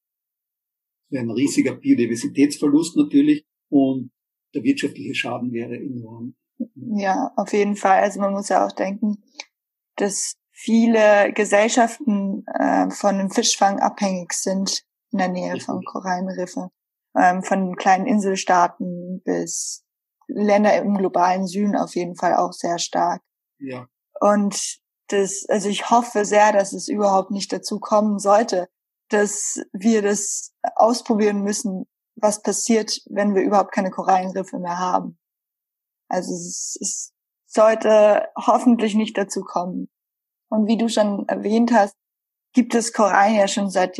Das 1.10 1.10
wäre 1.10 1.24
ein 1.24 1.30
riesiger 1.30 1.74
Biodiversitätsverlust 1.74 2.96
natürlich 2.96 3.46
und 3.68 4.10
der 4.54 4.62
wirtschaftliche 4.62 5.14
Schaden 5.14 5.52
wäre 5.52 5.76
enorm. 5.76 6.34
Ja, 6.74 7.30
auf 7.36 7.52
jeden 7.52 7.76
Fall. 7.76 8.00
Also 8.00 8.20
man 8.20 8.32
muss 8.32 8.48
ja 8.48 8.66
auch 8.66 8.72
denken, 8.72 9.22
dass 9.96 10.36
viele 10.50 11.32
Gesellschaften 11.34 12.44
äh, 12.58 12.90
von 12.90 13.18
dem 13.18 13.30
Fischfang 13.30 13.78
abhängig 13.78 14.32
sind 14.32 14.82
in 15.12 15.18
der 15.18 15.28
Nähe 15.28 15.60
von 15.60 15.84
Korallenriffe. 15.84 16.70
Ähm, 17.16 17.42
von 17.42 17.76
kleinen 17.76 18.06
Inselstaaten 18.06 19.22
bis 19.24 19.84
Länder 20.26 20.76
im 20.76 20.94
globalen 20.94 21.46
Süden 21.46 21.76
auf 21.76 21.94
jeden 21.94 22.16
Fall 22.16 22.34
auch 22.34 22.52
sehr 22.52 22.78
stark. 22.78 23.22
Ja. 23.58 23.88
Und 24.20 24.78
das, 25.08 25.46
also 25.48 25.68
ich 25.68 25.90
hoffe 25.90 26.24
sehr, 26.24 26.52
dass 26.52 26.72
es 26.72 26.88
überhaupt 26.88 27.30
nicht 27.30 27.52
dazu 27.52 27.80
kommen 27.80 28.18
sollte, 28.18 28.68
dass 29.08 29.60
wir 29.72 30.02
das 30.02 30.52
ausprobieren 30.74 31.42
müssen, 31.42 31.86
was 32.16 32.42
passiert, 32.42 33.00
wenn 33.06 33.34
wir 33.34 33.42
überhaupt 33.42 33.72
keine 33.72 33.90
Korallenriffe 33.90 34.58
mehr 34.58 34.78
haben. 34.78 35.18
Also 36.08 36.32
es, 36.32 36.76
es 36.80 37.12
sollte 37.46 38.28
hoffentlich 38.36 38.94
nicht 38.94 39.16
dazu 39.16 39.42
kommen. 39.42 39.88
Und 40.50 40.66
wie 40.66 40.76
du 40.76 40.88
schon 40.88 41.26
erwähnt 41.28 41.72
hast, 41.72 41.94
gibt 42.52 42.74
es 42.74 42.92
Korallen 42.92 43.36
ja 43.36 43.48
schon 43.48 43.70
seit 43.70 43.98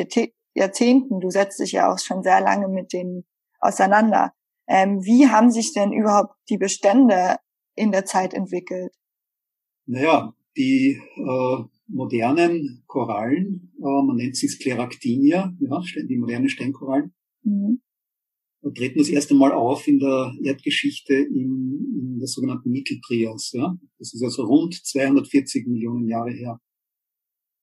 Jahrzehnten. 0.55 1.21
Du 1.21 1.31
setzt 1.31 1.61
dich 1.61 1.73
ja 1.73 1.93
auch 1.93 1.99
schon 1.99 2.23
sehr 2.23 2.41
lange 2.41 2.69
mit 2.69 2.93
denen 2.93 3.27
auseinander. 3.61 4.33
Ähm, 4.67 5.03
wie 5.05 5.29
haben 5.29 5.51
sich 5.51 5.73
denn 5.73 5.93
überhaupt 5.93 6.35
die 6.49 6.59
Bestände 6.59 7.37
in 7.75 7.93
der 7.93 8.05
Zeit 8.05 8.35
entwickelt? 8.35 8.93
Naja, 9.89 10.35
die 10.55 11.01
äh, 11.17 11.65
modernen 11.87 12.83
Korallen, 12.87 13.73
äh, 13.79 14.03
man 14.07 14.17
nennt 14.17 14.37
sie 14.37 14.47
Skleractinia, 14.47 15.57
ja, 15.59 15.83
die 16.07 16.17
modernen 16.19 16.51
Steinkorallen, 16.51 17.15
mhm. 17.43 17.81
treten 18.75 18.99
das 18.99 19.09
erste 19.09 19.35
Mal 19.35 19.53
auf 19.53 19.89
in 19.89 19.99
der 19.99 20.35
Erdgeschichte 20.43 21.15
in, 21.15 21.95
in 21.99 22.19
der 22.19 22.29
sogenannten 22.29 22.71
Mitteltrias. 22.71 23.53
Ja. 23.53 23.79
Das 23.99 24.13
ist 24.13 24.23
also 24.23 24.45
rund 24.45 24.75
240 24.75 25.67
Millionen 25.67 26.07
Jahre 26.07 26.33
her. 26.33 26.61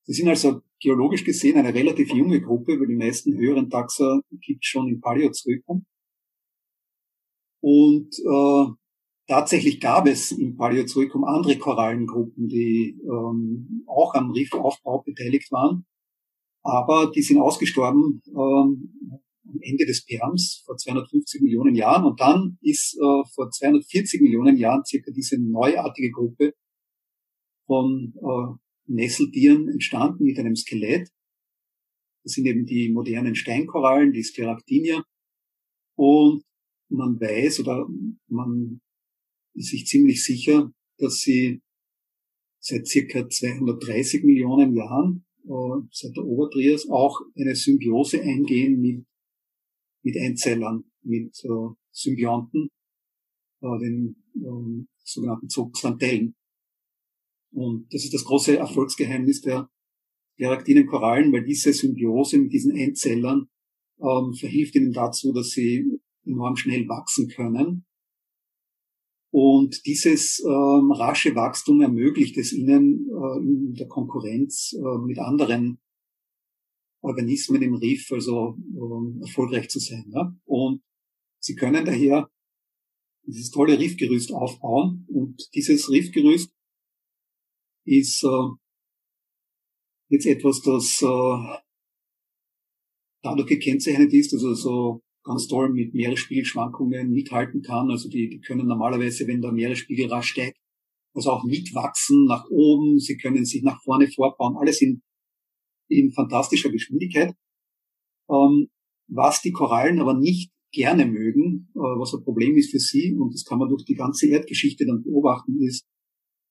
Sie 0.08 0.14
sind 0.14 0.28
also 0.28 0.62
geologisch 0.80 1.24
gesehen 1.24 1.58
eine 1.58 1.76
relativ 1.76 2.12
junge 2.12 2.42
Gruppe, 2.42 2.80
weil 2.80 2.88
die 2.88 2.96
meisten 2.96 3.38
höheren 3.38 3.70
Taxa 3.70 4.20
gibt 4.42 4.66
schon 4.66 4.88
im 4.88 5.00
Paläozoikum. 5.00 5.86
Und 7.62 8.16
äh, 8.18 8.85
tatsächlich 9.28 9.80
gab 9.80 10.08
es 10.08 10.32
im 10.32 10.56
Paläozoikum 10.56 11.24
andere 11.24 11.58
Korallengruppen, 11.58 12.48
die 12.48 13.00
ähm, 13.04 13.84
auch 13.88 14.14
am 14.14 14.32
Riffaufbau 14.32 15.02
beteiligt 15.02 15.52
waren. 15.52 15.86
Aber 16.64 17.12
die 17.12 17.22
sind 17.22 17.40
ausgestorben 17.40 18.22
ähm, 18.28 19.22
am 19.48 19.60
Ende 19.62 19.86
des 19.86 20.06
Perms 20.06 20.64
vor 20.66 20.78
250 20.78 21.42
Millionen 21.42 21.76
Jahren. 21.76 22.06
Und 22.06 22.20
dann 22.20 22.58
ist 22.62 22.96
äh, 22.96 23.24
vor 23.34 23.52
240 23.52 24.22
Millionen 24.22 24.58
Jahren 24.58 24.84
circa 24.86 25.12
diese 25.12 25.40
neuartige 25.40 26.12
Gruppe 26.12 26.54
von 27.68 28.14
äh, 28.16 28.58
Nesseltieren 28.88 29.70
entstanden 29.70 30.24
mit 30.24 30.38
einem 30.40 30.56
Skelett. 30.56 31.10
Das 32.24 32.34
sind 32.34 32.46
eben 32.48 32.66
die 32.66 32.90
modernen 32.90 33.36
Steinkorallen, 33.36 34.12
die 34.12 34.24
Sphäractinia. 34.24 35.04
Und 35.96 36.44
man 36.90 37.20
weiß 37.20 37.60
oder 37.62 37.88
man 38.28 38.82
ist 39.56 39.70
sich 39.70 39.86
ziemlich 39.88 40.24
sicher, 40.24 40.72
dass 40.98 41.20
sie 41.20 41.62
seit 42.60 42.88
circa 42.88 43.28
230 43.30 44.24
Millionen 44.24 44.76
Jahren, 44.76 45.26
äh, 45.44 45.88
seit 45.92 46.16
der 46.16 46.26
Obertrias, 46.26 46.88
auch 46.90 47.22
eine 47.36 47.56
Symbiose 47.56 48.22
eingehen 48.22 48.80
mit, 48.82 49.06
mit 50.04 50.18
Einzellern, 50.18 50.84
mit 51.04 51.36
äh, 51.44 51.74
Symbionten, 51.92 52.70
äh, 53.62 53.80
den 53.80 54.16
äh, 54.36 54.86
sogenannten 55.04 55.50
Zooxanthellen. 55.50 56.36
Und 57.52 57.94
das 57.94 58.04
ist 58.04 58.14
das 58.14 58.26
große 58.26 58.58
Erfolgsgeheimnis 58.58 59.42
der 59.42 59.70
Geraktinen 60.38 60.88
Korallen, 60.88 61.32
weil 61.32 61.46
diese 61.46 61.72
Symbiose 61.72 62.38
mit 62.38 62.52
diesen 62.52 62.74
Einzellern 62.74 63.48
ähm, 64.00 64.34
verhilft 64.34 64.76
ihnen 64.76 64.92
dazu, 64.92 65.32
dass 65.32 65.52
sie 65.52 65.86
enorm 66.26 66.58
schnell 66.58 66.88
wachsen 66.90 67.30
können. 67.30 67.86
Und 69.32 69.86
dieses 69.86 70.40
ähm, 70.46 70.92
rasche 70.92 71.36
Wachstum 71.36 71.82
ermöglicht 71.82 72.38
es 72.38 72.54
ihnen 72.54 73.10
äh, 73.10 73.40
in 73.40 73.74
der 73.74 73.88
Konkurrenz 73.88 74.74
äh, 74.74 74.98
mit 75.06 75.20
anderen 75.20 75.80
Organismen 77.02 77.62
im 77.62 77.76
Riff 77.76 78.12
also 78.12 78.58
äh, 78.58 79.22
erfolgreich 79.22 79.70
zu 79.70 79.80
sein. 79.80 80.10
Ja? 80.14 80.34
Und 80.46 80.82
sie 81.40 81.56
können 81.56 81.86
daher 81.86 82.30
dieses 83.28 83.52
tolle 83.52 83.78
Riffgerüst 83.78 84.32
aufbauen 84.32 85.06
und 85.08 85.50
dieses 85.54 85.90
Riffgerüst 85.90 86.52
ist 87.86 88.24
äh, 88.24 88.50
jetzt 90.10 90.26
etwas, 90.26 90.62
das 90.62 91.02
äh, 91.02 91.60
dadurch 93.22 93.48
gekennzeichnet 93.48 94.14
ist, 94.14 94.34
also 94.34 94.54
so 94.54 95.05
ganz 95.26 95.48
toll 95.48 95.74
mit 95.74 95.94
Meeresspiegelschwankungen 95.94 97.12
mithalten 97.12 97.62
kann. 97.62 97.90
Also 97.90 98.10
die, 98.10 98.30
die 98.30 98.40
können 98.40 98.68
normalerweise, 98.68 99.28
wenn 99.28 99.42
der 99.42 99.52
Meeresspiegel 99.52 100.08
rasch 100.08 100.30
steigt, 100.30 100.58
also 101.14 101.32
auch 101.32 101.44
mitwachsen 101.44 102.26
nach 102.26 102.46
oben. 102.50 103.00
Sie 103.00 103.18
können 103.18 103.44
sich 103.44 103.64
nach 103.64 103.82
vorne 103.84 104.08
vorbauen. 104.08 104.56
Alles 104.58 104.82
in, 104.82 105.02
in 105.90 106.12
fantastischer 106.12 106.70
Geschwindigkeit. 106.70 107.36
Ähm, 108.30 108.70
was 109.08 109.42
die 109.42 109.52
Korallen 109.52 110.00
aber 110.00 110.14
nicht 110.14 110.52
gerne 110.72 111.06
mögen, 111.06 111.70
äh, 111.74 111.80
was 111.80 112.14
ein 112.14 112.24
Problem 112.24 112.56
ist 112.56 112.72
für 112.72 112.80
sie, 112.80 113.16
und 113.16 113.34
das 113.34 113.46
kann 113.46 113.60
man 113.60 113.70
durch 113.70 113.86
die 113.86 113.96
ganze 113.96 114.28
Erdgeschichte 114.28 114.86
dann 114.86 115.04
beobachten, 115.04 115.60
ist, 115.62 115.88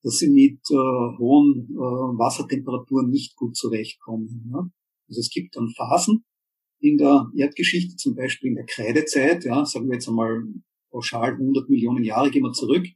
dass 0.02 0.18
sie 0.18 0.30
mit 0.30 0.60
äh, 0.70 1.18
hohen 1.18 1.68
äh, 1.70 2.18
Wassertemperaturen 2.18 3.08
nicht 3.08 3.36
gut 3.36 3.56
zurechtkommen. 3.56 4.50
Ja? 4.52 4.68
Also 5.08 5.20
es 5.20 5.30
gibt 5.30 5.56
dann 5.56 5.68
Phasen 5.70 6.24
in 6.84 6.98
der 6.98 7.30
Erdgeschichte, 7.34 7.96
zum 7.96 8.14
Beispiel 8.14 8.50
in 8.50 8.56
der 8.56 8.66
Kreidezeit, 8.66 9.44
ja, 9.44 9.64
sagen 9.64 9.88
wir 9.88 9.94
jetzt 9.94 10.08
einmal 10.08 10.44
pauschal 10.90 11.32
100 11.32 11.68
Millionen 11.70 12.04
Jahre, 12.04 12.30
gehen 12.30 12.42
wir 12.42 12.52
zurück. 12.52 12.86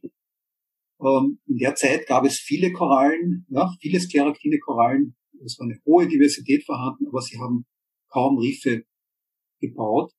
Ähm, 1.01 1.39
in 1.47 1.57
der 1.57 1.73
Zeit 1.73 2.05
gab 2.05 2.23
es 2.23 2.37
viele 2.37 2.71
Korallen, 2.71 3.47
ja, 3.49 3.73
viele 3.81 3.99
skleroktine 3.99 4.59
Korallen. 4.59 5.15
Es 5.43 5.57
war 5.57 5.65
eine 5.65 5.79
hohe 5.85 6.07
Diversität 6.07 6.65
vorhanden, 6.65 7.07
aber 7.07 7.21
sie 7.21 7.39
haben 7.39 7.65
kaum 8.09 8.37
Riffe 8.37 8.83
gebaut, 9.59 10.11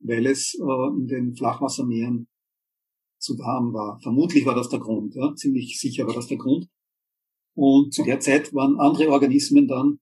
weil 0.00 0.26
es 0.26 0.54
äh, 0.54 0.98
in 0.98 1.06
den 1.06 1.36
Flachwassermeeren 1.36 2.28
zu 3.18 3.38
warm 3.38 3.74
war. 3.74 4.00
Vermutlich 4.02 4.46
war 4.46 4.54
das 4.54 4.70
der 4.70 4.80
Grund, 4.80 5.14
ja, 5.14 5.34
ziemlich 5.34 5.78
sicher 5.78 6.06
war 6.06 6.14
das 6.14 6.28
der 6.28 6.38
Grund. 6.38 6.68
Und 7.54 7.92
zu 7.92 8.04
der 8.04 8.20
Zeit 8.20 8.54
waren 8.54 8.78
andere 8.78 9.10
Organismen 9.10 9.68
dann 9.68 9.98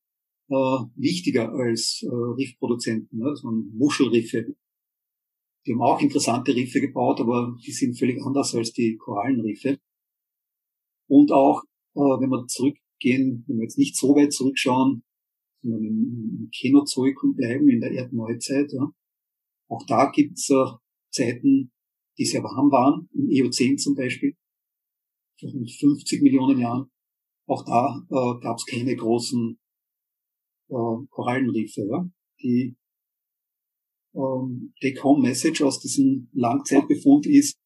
äh, 0.54 1.00
wichtiger 1.00 1.52
als 1.52 2.02
äh, 2.02 2.08
Riffproduzenten. 2.08 3.18
Ne? 3.18 3.26
Das 3.30 3.42
Muschelriffe. 3.42 4.54
Die 5.66 5.72
haben 5.72 5.82
auch 5.82 6.00
interessante 6.00 6.54
Riffe 6.54 6.80
gebaut, 6.80 7.20
aber 7.20 7.56
die 7.64 7.72
sind 7.72 7.98
völlig 7.98 8.22
anders 8.22 8.54
als 8.54 8.72
die 8.72 8.96
Korallenriffe. 8.96 9.78
Und 11.08 11.32
auch, 11.32 11.62
äh, 11.94 12.00
wenn 12.00 12.30
wir 12.30 12.46
zurückgehen, 12.46 13.44
wenn 13.46 13.56
wir 13.56 13.64
jetzt 13.64 13.78
nicht 13.78 13.96
so 13.96 14.14
weit 14.14 14.32
zurückschauen, 14.32 15.02
sondern 15.62 15.84
im, 15.84 16.38
im 16.38 16.50
Kenozoikum 16.50 17.34
bleiben, 17.34 17.68
in 17.68 17.80
der 17.80 17.92
Erdneuzeit, 17.92 18.72
ja, 18.72 18.90
auch 19.68 19.84
da 19.86 20.10
gibt's 20.10 20.50
äh, 20.50 20.64
Zeiten, 21.10 21.72
die 22.18 22.26
sehr 22.26 22.42
warm 22.42 22.70
waren, 22.70 23.08
im 23.14 23.28
Eozän 23.28 23.78
zum 23.78 23.94
Beispiel, 23.94 24.36
vor 25.40 25.50
50 25.50 26.22
Millionen 26.22 26.60
Jahren. 26.60 26.90
Auch 27.46 27.64
da 27.64 28.06
äh, 28.08 28.40
gab 28.40 28.58
es 28.58 28.66
keine 28.66 28.94
großen 28.94 29.58
äh, 30.74 31.06
Korallenriffe. 31.10 31.86
Ja? 31.88 32.08
Die 32.42 32.76
ähm, 34.14 34.74
Take-Home-Message 34.80 35.62
aus 35.62 35.80
diesem 35.80 36.28
Langzeitbefund 36.32 37.26
ist, 37.26 37.58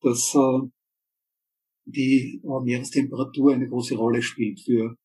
dass 0.00 0.34
äh, 0.34 0.68
die 1.84 2.42
äh, 2.44 2.64
Meerestemperatur 2.64 3.54
eine 3.54 3.68
große 3.68 3.96
Rolle 3.96 4.22
spielt 4.22 4.60
für 4.60 4.96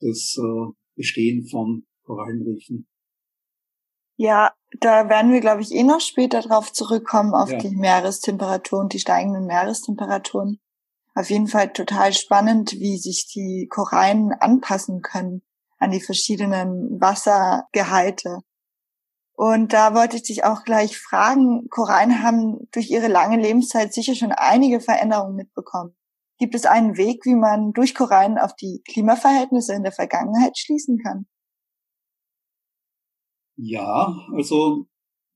das 0.00 0.36
äh, 0.38 0.72
Bestehen 0.96 1.46
von 1.46 1.84
Korallenriffen. 2.04 2.86
Ja, 4.16 4.52
da 4.80 5.08
werden 5.08 5.32
wir, 5.32 5.40
glaube 5.40 5.62
ich, 5.62 5.72
eh 5.72 5.82
noch 5.82 6.00
später 6.00 6.40
drauf 6.40 6.72
zurückkommen, 6.72 7.34
auf 7.34 7.50
ja. 7.50 7.58
die 7.58 7.74
Meerestemperatur 7.74 8.78
und 8.80 8.92
die 8.92 9.00
steigenden 9.00 9.46
Meerestemperaturen. 9.46 10.60
Auf 11.16 11.30
jeden 11.30 11.48
Fall 11.48 11.72
total 11.72 12.12
spannend, 12.12 12.72
wie 12.72 12.96
sich 12.96 13.26
die 13.26 13.66
Korallen 13.68 14.32
anpassen 14.32 15.00
können 15.00 15.42
an 15.78 15.90
die 15.90 16.00
verschiedenen 16.00 17.00
Wassergehalte. 17.00 18.40
Und 19.36 19.72
da 19.72 19.94
wollte 19.94 20.16
ich 20.16 20.22
dich 20.22 20.44
auch 20.44 20.62
gleich 20.62 20.96
fragen, 20.96 21.68
Korallen 21.68 22.22
haben 22.22 22.68
durch 22.72 22.90
ihre 22.90 23.08
lange 23.08 23.40
Lebenszeit 23.40 23.92
sicher 23.92 24.14
schon 24.14 24.32
einige 24.32 24.80
Veränderungen 24.80 25.34
mitbekommen. 25.34 25.96
Gibt 26.38 26.54
es 26.54 26.66
einen 26.66 26.96
Weg, 26.96 27.24
wie 27.24 27.34
man 27.34 27.72
durch 27.72 27.94
Korallen 27.94 28.38
auf 28.38 28.54
die 28.54 28.82
Klimaverhältnisse 28.88 29.74
in 29.74 29.82
der 29.82 29.92
Vergangenheit 29.92 30.56
schließen 30.56 30.98
kann? 30.98 31.26
Ja, 33.56 34.16
also 34.32 34.86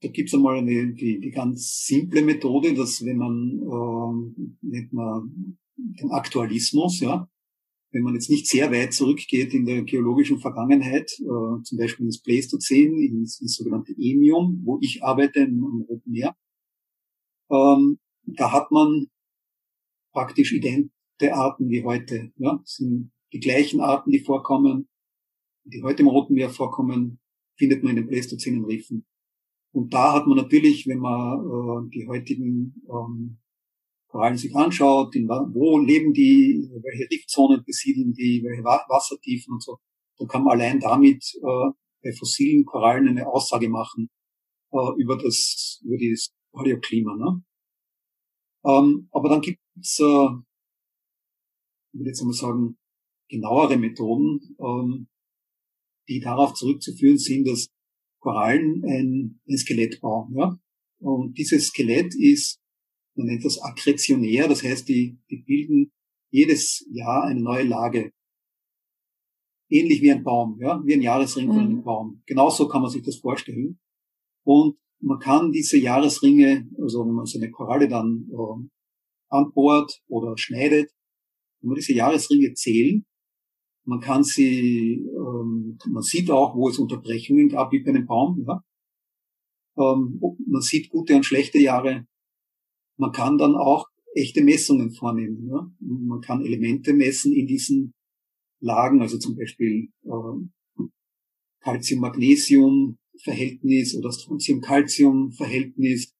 da 0.01 0.09
gibt's 0.09 0.35
einmal 0.35 0.59
eine, 0.59 0.93
die, 0.95 1.21
die 1.21 1.31
ganz 1.31 1.85
simple 1.87 2.23
Methode, 2.23 2.75
dass 2.75 3.05
wenn 3.05 3.17
man, 3.17 3.61
äh, 3.63 4.67
nennt 4.67 4.93
man 4.93 5.59
den 5.77 6.11
Aktualismus, 6.13 7.01
ja, 7.01 7.29
wenn 7.91 8.03
man 8.03 8.15
jetzt 8.15 8.31
nicht 8.31 8.47
sehr 8.47 8.71
weit 8.71 8.93
zurückgeht 8.93 9.55
in 9.55 9.65
der 9.65 9.83
geologischen 9.83 10.39
Vergangenheit, 10.39 11.11
äh, 11.21 11.63
zum 11.63 11.79
Beispiel 11.79 12.07
ins 12.07 12.21
Pleistozän, 12.21 12.99
ins, 12.99 13.41
ins 13.41 13.57
sogenannte 13.57 13.93
Emium, 13.93 14.63
wo 14.65 14.79
ich 14.83 15.03
arbeite 15.03 15.41
im, 15.41 15.85
Roten 15.89 16.11
Meer, 16.11 16.37
ähm, 17.51 17.99
da 18.25 18.53
hat 18.53 18.71
man 18.71 19.07
praktisch 20.13 20.53
idente 20.53 20.93
Arten 21.33 21.71
wie 21.71 21.85
heute. 21.85 22.31
Ja, 22.37 22.59
das 22.59 22.77
sind 22.77 23.11
die 23.33 23.41
gleichen 23.41 23.81
Arten, 23.81 24.11
die 24.11 24.21
vorkommen, 24.21 24.89
die 25.65 25.83
heute 25.83 26.03
im 26.03 26.09
Roten 26.09 26.35
Meer 26.35 26.51
vorkommen, 26.51 27.21
findet 27.57 27.83
man 27.83 27.91
in 27.91 27.97
den 27.97 28.09
pleistozänen 28.09 28.65
Riffen. 28.65 29.07
Und 29.73 29.93
da 29.93 30.15
hat 30.15 30.27
man 30.27 30.37
natürlich, 30.37 30.87
wenn 30.87 30.99
man 30.99 31.41
äh, 31.41 31.91
die 31.91 32.07
heutigen 32.07 32.83
ähm, 32.89 33.39
Korallen 34.09 34.39
sich 34.39 34.55
anschaut, 34.57 35.15
in, 35.15 35.29
wo 35.29 35.79
leben 35.79 36.13
die, 36.13 36.69
welche 36.83 37.11
Riffzonen 37.11 37.63
besiedeln 37.65 38.13
die, 38.15 38.43
welche 38.43 38.65
Wassertiefen 38.65 39.55
und 39.55 39.63
so, 39.63 39.79
dann 40.19 40.29
kann 40.29 40.45
man 40.45 40.59
allein 40.59 40.81
damit 40.81 41.25
äh, 41.37 41.71
bei 42.03 42.13
fossilen 42.13 42.65
Korallen 42.65 43.09
eine 43.09 43.27
Aussage 43.27 43.69
machen 43.69 44.09
äh, 44.73 45.01
über 45.01 45.17
das 45.17 45.81
über 45.85 45.97
das 45.99 46.33
Paläoklima. 46.53 47.17
Ne? 47.17 47.43
Ähm, 48.65 49.09
aber 49.13 49.29
dann 49.29 49.41
gibt 49.41 49.61
es, 49.81 49.99
äh, 50.01 50.29
ich 51.93 52.01
will 52.01 52.07
jetzt 52.07 52.21
einmal 52.21 52.35
sagen, 52.35 52.79
genauere 53.29 53.77
Methoden, 53.77 54.57
ähm, 54.59 55.09
die 56.09 56.21
darauf 56.21 56.55
zurückzuführen 56.55 57.19
sind, 57.19 57.47
dass 57.47 57.69
Korallen 58.21 58.83
ein, 58.85 59.41
ein 59.49 59.59
Skelett 59.59 60.01
bauen. 60.01 60.35
Ja? 60.35 60.59
Und 61.01 61.37
dieses 61.39 61.69
Skelett 61.69 62.15
ist 62.15 62.61
man 63.19 63.27
nennt 63.27 63.45
das 63.45 63.61
akkretionär, 63.61 64.49
das 64.49 64.63
heißt, 64.63 64.89
die, 64.89 65.19
die 65.29 65.43
bilden 65.43 65.93
jedes 66.31 66.87
Jahr 66.91 67.25
eine 67.25 67.41
neue 67.41 67.65
Lage. 67.65 68.13
Ähnlich 69.69 70.01
wie 70.01 70.13
ein 70.13 70.23
Baum, 70.23 70.59
ja, 70.61 70.81
wie 70.85 70.95
ein 70.95 71.03
Jahresring 71.03 71.49
von 71.49 71.59
einem 71.59 71.79
mhm. 71.79 71.85
Baum. 71.85 72.23
Genauso 72.27 72.69
kann 72.69 72.81
man 72.81 72.91
sich 72.91 73.03
das 73.03 73.17
vorstellen. 73.17 73.79
Und 74.45 74.79
man 75.01 75.19
kann 75.19 75.53
diese 75.53 75.79
Jahresringe, 75.79 76.69
also 76.81 77.05
wenn 77.05 77.13
man 77.13 77.27
so 77.27 77.39
eine 77.39 77.51
Koralle 77.51 77.89
dann 77.89 78.29
äh, 78.31 78.69
anbohrt 79.29 80.01
oder 80.07 80.39
schneidet, 80.39 80.91
kann 81.61 81.69
man 81.69 81.77
diese 81.77 81.93
Jahresringe 81.93 82.55
zählen. 82.55 83.05
Man 83.85 84.01
kann 84.01 84.23
sie, 84.23 84.95
ähm, 84.95 85.79
man 85.91 86.03
sieht 86.03 86.31
auch, 86.31 86.55
wo 86.57 86.69
es 86.69 86.79
Unterbrechungen 86.79 87.49
gab, 87.49 87.73
wie 87.73 87.83
bei 87.83 87.91
einem 87.91 88.07
Baum. 88.07 88.45
Ja. 88.47 88.63
Ähm, 89.77 90.21
man 90.47 90.63
sieht 90.63 90.89
gute 90.89 91.17
und 91.17 91.27
schlechte 91.27 91.59
Jahre. 91.59 92.07
Man 92.99 93.13
kann 93.13 93.39
dann 93.39 93.55
auch 93.55 93.87
echte 94.15 94.43
Messungen 94.43 94.91
vornehmen. 94.91 95.49
Ja? 95.49 95.71
Man 95.81 96.21
kann 96.21 96.45
Elemente 96.45 96.93
messen 96.93 97.33
in 97.33 97.47
diesen 97.47 97.95
Lagen, 98.61 99.01
also 99.01 99.17
zum 99.19 99.37
Beispiel 99.37 99.89
äh, 100.05 100.83
Calcium-Magnesium-Verhältnis 101.61 103.97
oder 103.97 104.13
Strontium-Calcium-Verhältnis. 104.13 106.13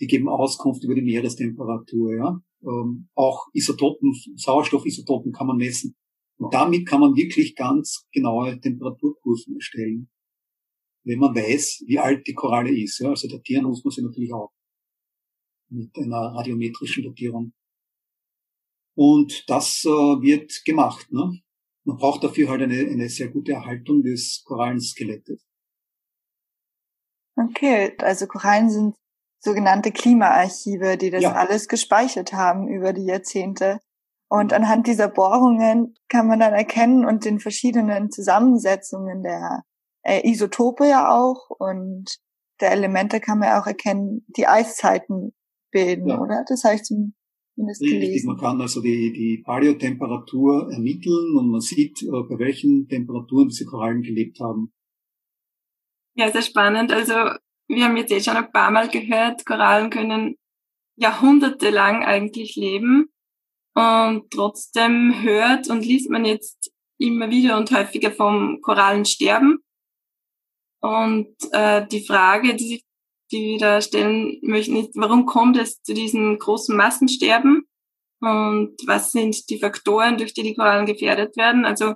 Die 0.00 0.06
geben 0.06 0.28
Auskunft 0.28 0.82
über 0.84 0.94
die 0.94 1.02
Meerestemperatur. 1.02 2.16
Ja? 2.16 2.40
Ähm, 2.62 3.10
auch 3.14 3.48
Isotopen, 3.52 4.14
Sauerstoffisotopen 4.36 5.32
kann 5.32 5.46
man 5.46 5.58
messen. 5.58 5.94
Und 6.38 6.54
damit 6.54 6.88
kann 6.88 7.00
man 7.00 7.14
wirklich 7.14 7.54
ganz 7.54 8.06
genaue 8.10 8.58
Temperaturkurven 8.58 9.56
erstellen, 9.56 10.08
wenn 11.04 11.18
man 11.18 11.34
weiß, 11.34 11.84
wie 11.86 11.98
alt 11.98 12.26
die 12.26 12.32
Koralle 12.32 12.74
ist. 12.74 13.00
Ja? 13.00 13.10
Also 13.10 13.28
datieren 13.28 13.66
muss 13.66 13.84
man 13.84 13.92
sie 13.92 14.00
natürlich 14.02 14.32
auch 14.32 14.50
mit 15.72 15.96
einer 15.96 16.34
radiometrischen 16.34 17.04
Dotierung. 17.04 17.52
Und 18.94 19.48
das 19.48 19.84
äh, 19.84 19.88
wird 19.88 20.64
gemacht. 20.64 21.10
Ne? 21.10 21.40
Man 21.84 21.96
braucht 21.96 22.22
dafür 22.22 22.50
halt 22.50 22.62
eine, 22.62 22.78
eine 22.78 23.08
sehr 23.08 23.28
gute 23.28 23.52
Erhaltung 23.52 24.02
des 24.02 24.42
Korallenskelettes. 24.44 25.44
Okay, 27.36 27.96
also 27.98 28.26
Korallen 28.26 28.70
sind 28.70 28.94
sogenannte 29.40 29.90
Klimaarchive, 29.90 30.96
die 30.96 31.10
das 31.10 31.22
ja. 31.22 31.32
alles 31.32 31.66
gespeichert 31.66 32.32
haben 32.32 32.68
über 32.68 32.92
die 32.92 33.06
Jahrzehnte. 33.06 33.80
Und 34.28 34.52
anhand 34.52 34.86
dieser 34.86 35.08
Bohrungen 35.08 35.94
kann 36.08 36.26
man 36.26 36.40
dann 36.40 36.54
erkennen 36.54 37.04
und 37.04 37.24
den 37.24 37.40
verschiedenen 37.40 38.10
Zusammensetzungen 38.10 39.22
der 39.22 39.62
äh, 40.02 40.26
Isotope 40.28 40.86
ja 40.86 41.14
auch 41.14 41.50
und 41.50 42.18
der 42.60 42.70
Elemente 42.70 43.20
kann 43.20 43.40
man 43.40 43.60
auch 43.60 43.66
erkennen, 43.66 44.24
die 44.28 44.46
Eiszeiten 44.46 45.34
bilden, 45.72 46.08
ja. 46.08 46.20
oder? 46.20 46.44
Das 46.48 46.62
habe 46.64 46.76
ich 46.76 46.84
zum 46.84 47.14
Richtig, 47.58 48.24
man 48.24 48.38
kann 48.38 48.60
also 48.62 48.80
die, 48.80 49.12
die 49.12 49.42
Paleotemperatur 49.44 50.72
ermitteln 50.72 51.36
und 51.36 51.50
man 51.50 51.60
sieht, 51.60 52.02
äh, 52.02 52.06
bei 52.06 52.38
welchen 52.38 52.88
Temperaturen 52.88 53.48
diese 53.48 53.66
Korallen 53.66 54.02
gelebt 54.02 54.40
haben. 54.40 54.72
Ja, 56.14 56.32
sehr 56.32 56.42
spannend. 56.42 56.92
Also 56.92 57.12
wir 57.68 57.84
haben 57.84 57.96
jetzt 57.98 58.10
eh 58.10 58.20
schon 58.20 58.36
ein 58.36 58.50
paar 58.50 58.70
Mal 58.70 58.88
gehört, 58.88 59.44
Korallen 59.44 59.90
können 59.90 60.36
jahrhundertelang 60.96 62.02
eigentlich 62.02 62.56
leben 62.56 63.10
und 63.74 64.30
trotzdem 64.30 65.22
hört 65.22 65.68
und 65.68 65.84
liest 65.84 66.10
man 66.10 66.24
jetzt 66.24 66.72
immer 66.98 67.30
wieder 67.30 67.58
und 67.58 67.70
häufiger 67.70 68.12
vom 68.12 68.60
Korallensterben. 68.62 69.58
Und 70.80 71.36
äh, 71.52 71.86
die 71.86 72.04
Frage, 72.04 72.54
die 72.54 72.68
sich 72.68 72.84
die 73.32 73.52
wir 73.52 73.58
da 73.58 73.80
stellen 73.80 74.38
möchten, 74.42 74.88
warum 74.94 75.26
kommt 75.26 75.56
es 75.56 75.82
zu 75.82 75.94
diesem 75.94 76.38
großen 76.38 76.76
Massensterben? 76.76 77.66
Und 78.20 78.76
was 78.86 79.10
sind 79.10 79.50
die 79.50 79.58
Faktoren, 79.58 80.16
durch 80.16 80.32
die 80.34 80.42
die 80.42 80.54
Korallen 80.54 80.86
gefährdet 80.86 81.36
werden? 81.36 81.64
Also 81.64 81.94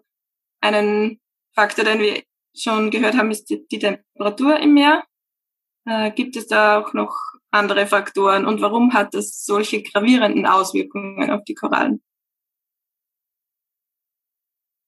einen 0.60 1.20
Faktor, 1.54 1.84
den 1.84 2.00
wir 2.00 2.22
schon 2.56 2.90
gehört 2.90 3.16
haben, 3.16 3.30
ist 3.30 3.48
die, 3.50 3.66
die 3.68 3.78
Temperatur 3.78 4.58
im 4.58 4.74
Meer. 4.74 5.04
Äh, 5.86 6.10
gibt 6.10 6.34
es 6.36 6.48
da 6.48 6.80
auch 6.80 6.94
noch 6.94 7.16
andere 7.50 7.86
Faktoren? 7.86 8.44
Und 8.44 8.60
warum 8.60 8.92
hat 8.92 9.14
das 9.14 9.44
solche 9.44 9.82
gravierenden 9.82 10.46
Auswirkungen 10.46 11.30
auf 11.30 11.44
die 11.44 11.54
Korallen? 11.54 12.02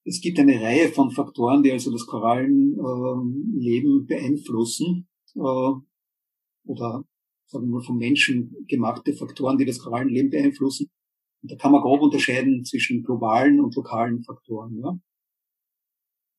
Es 0.03 0.19
gibt 0.21 0.39
eine 0.39 0.59
Reihe 0.59 0.89
von 0.89 1.11
Faktoren, 1.11 1.63
die 1.63 1.71
also 1.71 1.91
das 1.91 2.05
Korallenleben 2.05 4.01
äh, 4.01 4.05
beeinflussen. 4.07 5.07
Äh, 5.35 5.71
oder 6.69 7.03
sagen 7.47 7.65
wir 7.65 7.77
mal 7.77 7.83
von 7.83 7.97
Menschen 7.97 8.55
gemachte 8.67 9.13
Faktoren, 9.13 9.57
die 9.57 9.65
das 9.65 9.79
Korallenleben 9.79 10.29
beeinflussen. 10.29 10.89
Und 11.41 11.51
da 11.51 11.55
kann 11.55 11.71
man 11.71 11.81
grob 11.81 12.01
unterscheiden 12.01 12.63
zwischen 12.63 13.03
globalen 13.03 13.59
und 13.59 13.75
lokalen 13.75 14.23
Faktoren. 14.23 14.77
Ja. 14.77 14.99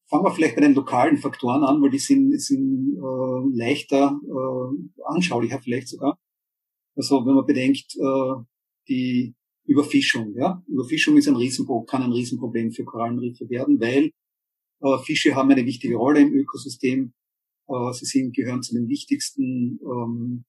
Fangen 0.09 0.25
wir 0.25 0.33
vielleicht 0.33 0.55
bei 0.55 0.63
den 0.63 0.75
lokalen 0.75 1.19
Faktoren 1.19 1.65
an, 1.65 1.83
weil 1.83 1.91
die 1.91 1.99
sind, 1.99 2.39
sind 2.41 2.97
äh, 2.97 3.57
leichter, 3.57 4.21
äh, 4.25 5.03
anschaulicher 5.05 5.61
vielleicht 5.61 5.89
sogar. 5.89 6.19
Also 6.97 7.25
wenn 7.27 7.35
man 7.35 7.47
bedenkt, 7.47 7.97
äh, 7.97 8.45
die 8.89 9.35
Überfischung. 9.65 10.35
Ja? 10.37 10.63
Überfischung 10.67 11.17
ist 11.17 11.29
ein 11.29 11.37
Riesenproblem, 11.37 11.87
kann 11.87 12.03
ein 12.03 12.13
Riesenproblem 12.13 12.73
für 12.73 12.85
Korallenriffe 12.85 13.49
werden, 13.49 13.81
weil 13.81 14.11
äh, 14.81 14.99
Fische 15.05 15.35
haben 15.35 15.51
eine 15.51 15.65
wichtige 15.67 15.97
Rolle 15.97 16.21
im 16.21 16.33
Ökosystem. 16.33 17.13
Äh, 17.71 17.93
sie 17.93 18.07
sind, 18.07 18.35
gehören 18.35 18.63
zu 18.63 18.75
den 18.75 18.89
wichtigsten 18.89 19.79
ähm, 19.83 20.45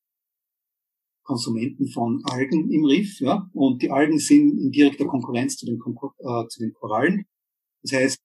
Konsumenten 1.24 1.88
von 1.88 2.24
Algen 2.26 2.72
im 2.72 2.84
Riff, 2.84 3.20
ja, 3.20 3.50
und 3.54 3.82
die 3.82 3.92
Algen 3.92 4.18
sind 4.18 4.60
in 4.60 4.72
direkter 4.72 5.06
Konkurrenz 5.06 5.56
zu 5.58 5.66
den, 5.66 5.76
äh, 5.76 6.48
zu 6.48 6.60
den 6.60 6.74
Korallen. 6.74 7.26
Das 7.84 7.94
heißt, 7.94 8.18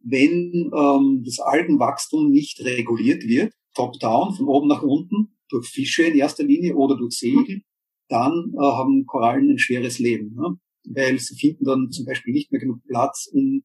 wenn 0.00 0.70
ähm, 0.74 1.22
das 1.24 1.40
Algenwachstum 1.40 2.30
nicht 2.30 2.60
reguliert 2.60 3.24
wird, 3.24 3.52
top-down, 3.74 4.34
von 4.34 4.46
oben 4.46 4.68
nach 4.68 4.82
unten, 4.82 5.36
durch 5.50 5.68
Fische 5.68 6.04
in 6.04 6.16
erster 6.16 6.44
Linie 6.44 6.74
oder 6.76 6.96
durch 6.96 7.18
Segel, 7.18 7.62
dann 8.08 8.52
äh, 8.54 8.60
haben 8.60 9.06
Korallen 9.06 9.50
ein 9.50 9.58
schweres 9.58 9.98
Leben, 9.98 10.34
ne? 10.34 10.58
weil 10.84 11.18
sie 11.18 11.36
finden 11.36 11.64
dann 11.64 11.90
zum 11.90 12.06
Beispiel 12.06 12.32
nicht 12.32 12.50
mehr 12.50 12.60
genug 12.60 12.82
Platz, 12.86 13.28
um 13.32 13.62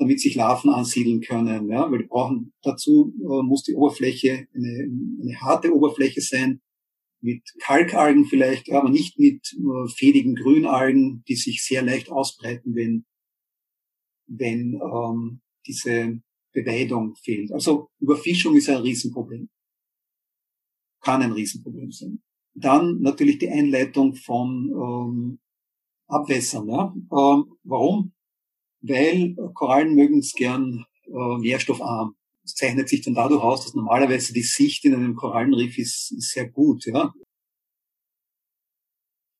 damit 0.00 0.20
sich 0.20 0.34
Larven 0.34 0.70
ansiedeln 0.70 1.20
können. 1.20 1.68
Ja? 1.70 1.90
Weil 1.90 1.98
die 1.98 2.08
brauchen 2.08 2.52
dazu 2.62 3.14
äh, 3.20 3.42
muss 3.42 3.62
die 3.62 3.74
Oberfläche 3.74 4.48
eine, 4.54 4.90
eine 5.22 5.40
harte 5.40 5.72
Oberfläche 5.72 6.20
sein, 6.20 6.60
mit 7.22 7.42
Kalkalgen 7.60 8.24
vielleicht, 8.24 8.68
ja, 8.68 8.78
aber 8.78 8.88
nicht 8.88 9.18
mit 9.18 9.52
äh, 9.52 9.88
fädigen 9.94 10.34
Grünalgen, 10.34 11.22
die 11.28 11.36
sich 11.36 11.62
sehr 11.62 11.82
leicht 11.82 12.10
ausbreiten, 12.10 12.74
wenn, 12.74 13.04
wenn 14.26 14.80
ähm, 14.82 15.40
diese 15.66 16.20
Beweidung 16.52 17.14
fehlt. 17.16 17.52
Also 17.52 17.90
Überfischung 18.00 18.56
ist 18.56 18.68
ein 18.70 18.78
Riesenproblem. 18.78 19.50
Kann 21.02 21.22
ein 21.22 21.32
Riesenproblem 21.32 21.92
sein. 21.92 22.22
Dann 22.54 23.00
natürlich 23.00 23.38
die 23.38 23.50
Einleitung 23.50 24.14
von 24.14 24.70
ähm, 24.70 25.40
Abwässern. 26.08 26.68
Ja? 26.68 26.94
Ähm, 26.96 27.52
warum? 27.62 28.12
Weil 28.82 29.36
Korallen 29.54 29.94
mögen 29.94 30.18
es 30.18 30.32
gern 30.32 30.84
äh, 31.06 31.38
nährstoffarm. 31.38 32.14
Es 32.44 32.54
zeichnet 32.54 32.88
sich 32.88 33.02
dann 33.02 33.14
dadurch 33.14 33.42
aus, 33.42 33.64
dass 33.64 33.74
normalerweise 33.74 34.32
die 34.32 34.42
Sicht 34.42 34.84
in 34.84 34.94
einem 34.94 35.14
Korallenriff 35.14 35.78
ist, 35.78 36.12
ist 36.12 36.30
sehr 36.30 36.48
gut. 36.48 36.86
Ja? 36.86 37.12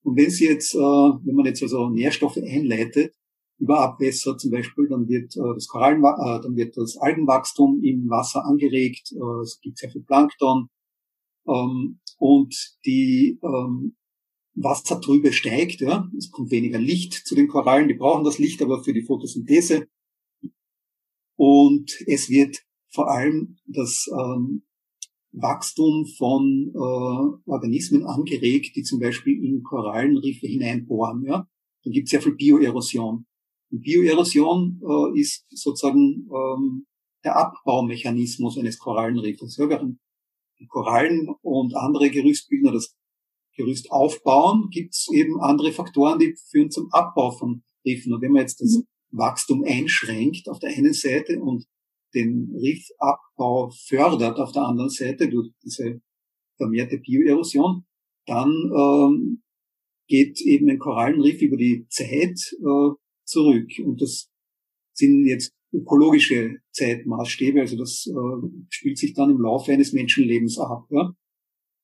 Und 0.02 0.16
wenn 0.16 0.30
Sie 0.30 0.46
jetzt, 0.46 0.74
äh, 0.74 0.78
wenn 0.78 1.34
man 1.34 1.46
jetzt 1.46 1.62
also 1.62 1.88
Nährstoffe 1.88 2.38
einleitet, 2.38 3.14
über 3.58 3.80
Abwässer 3.80 4.38
zum 4.38 4.50
Beispiel, 4.50 4.88
dann 4.88 5.06
wird 5.08 5.36
äh, 5.36 5.54
das 5.54 5.68
Korallen, 5.68 6.02
äh, 6.02 6.40
dann 6.42 6.56
wird 6.56 6.76
das 6.76 6.96
Algenwachstum 6.96 7.82
im 7.84 8.08
Wasser 8.08 8.44
angeregt. 8.44 9.12
Äh, 9.12 9.42
es 9.42 9.60
gibt 9.60 9.78
sehr 9.78 9.90
viel 9.90 10.02
Plankton 10.02 10.68
ähm, 11.46 12.00
und 12.18 12.78
die 12.86 13.38
ähm, 13.42 13.96
Wassertrübe 14.54 15.32
steigt, 15.32 15.80
ja, 15.80 16.10
es 16.16 16.30
kommt 16.30 16.50
weniger 16.50 16.78
Licht 16.78 17.14
zu 17.14 17.34
den 17.34 17.48
Korallen, 17.48 17.88
die 17.88 17.94
brauchen 17.94 18.24
das 18.24 18.38
Licht 18.38 18.62
aber 18.62 18.82
für 18.82 18.92
die 18.92 19.02
Photosynthese. 19.02 19.86
Und 21.36 21.96
es 22.06 22.28
wird 22.28 22.58
vor 22.92 23.10
allem 23.10 23.56
das 23.66 24.10
ähm, 24.12 24.62
Wachstum 25.32 26.06
von 26.06 26.72
äh, 26.74 27.50
Organismen 27.50 28.04
angeregt, 28.04 28.76
die 28.76 28.82
zum 28.82 28.98
Beispiel 28.98 29.42
in 29.42 29.62
Korallenriffe 29.62 30.46
hineinbohren. 30.46 31.24
Ja? 31.24 31.48
Dann 31.84 31.92
gibt 31.92 32.06
es 32.06 32.10
sehr 32.10 32.20
viel 32.20 32.34
Bioerosion. 32.34 33.26
Bioerosion 33.70 34.80
äh, 34.82 35.20
ist 35.20 35.46
sozusagen 35.50 36.28
ähm, 36.28 36.86
der 37.24 37.36
Abbaumechanismus 37.36 38.58
eines 38.58 38.78
Korallenriffes. 38.78 39.56
Ja, 39.56 39.68
während 39.68 39.98
die 40.58 40.66
Korallen 40.66 41.28
und 41.42 41.74
andere 41.76 42.10
Gerüstbildner 42.10 42.72
das 42.72 42.96
Gerüst 43.60 43.90
aufbauen, 43.90 44.68
gibt 44.70 44.94
es 44.94 45.08
eben 45.12 45.40
andere 45.40 45.72
Faktoren, 45.72 46.18
die 46.18 46.34
führen 46.50 46.70
zum 46.70 46.90
Abbau 46.92 47.30
von 47.30 47.62
Riffen. 47.84 48.14
Und 48.14 48.22
wenn 48.22 48.32
man 48.32 48.42
jetzt 48.42 48.60
das 48.60 48.76
mhm. 48.76 48.86
Wachstum 49.12 49.64
einschränkt 49.64 50.48
auf 50.48 50.58
der 50.58 50.70
einen 50.70 50.92
Seite 50.92 51.40
und 51.40 51.66
den 52.14 52.52
Riffabbau 52.54 53.70
fördert 53.86 54.38
auf 54.38 54.52
der 54.52 54.62
anderen 54.62 54.90
Seite 54.90 55.28
durch 55.28 55.50
diese 55.64 56.00
vermehrte 56.56 56.98
Bioerosion, 56.98 57.84
dann 58.26 58.50
ähm, 58.50 59.42
geht 60.06 60.40
eben 60.40 60.68
ein 60.68 60.78
Korallenriff 60.78 61.40
über 61.40 61.56
die 61.56 61.86
Zeit 61.88 62.38
äh, 62.60 62.94
zurück. 63.24 63.70
Und 63.84 64.00
das 64.00 64.28
sind 64.92 65.26
jetzt 65.26 65.52
ökologische 65.72 66.56
Zeitmaßstäbe, 66.72 67.60
also 67.60 67.76
das 67.76 68.06
äh, 68.06 68.48
spielt 68.70 68.98
sich 68.98 69.14
dann 69.14 69.30
im 69.30 69.40
Laufe 69.40 69.72
eines 69.72 69.92
Menschenlebens 69.92 70.58
ab. 70.58 70.86
Ja? 70.90 71.14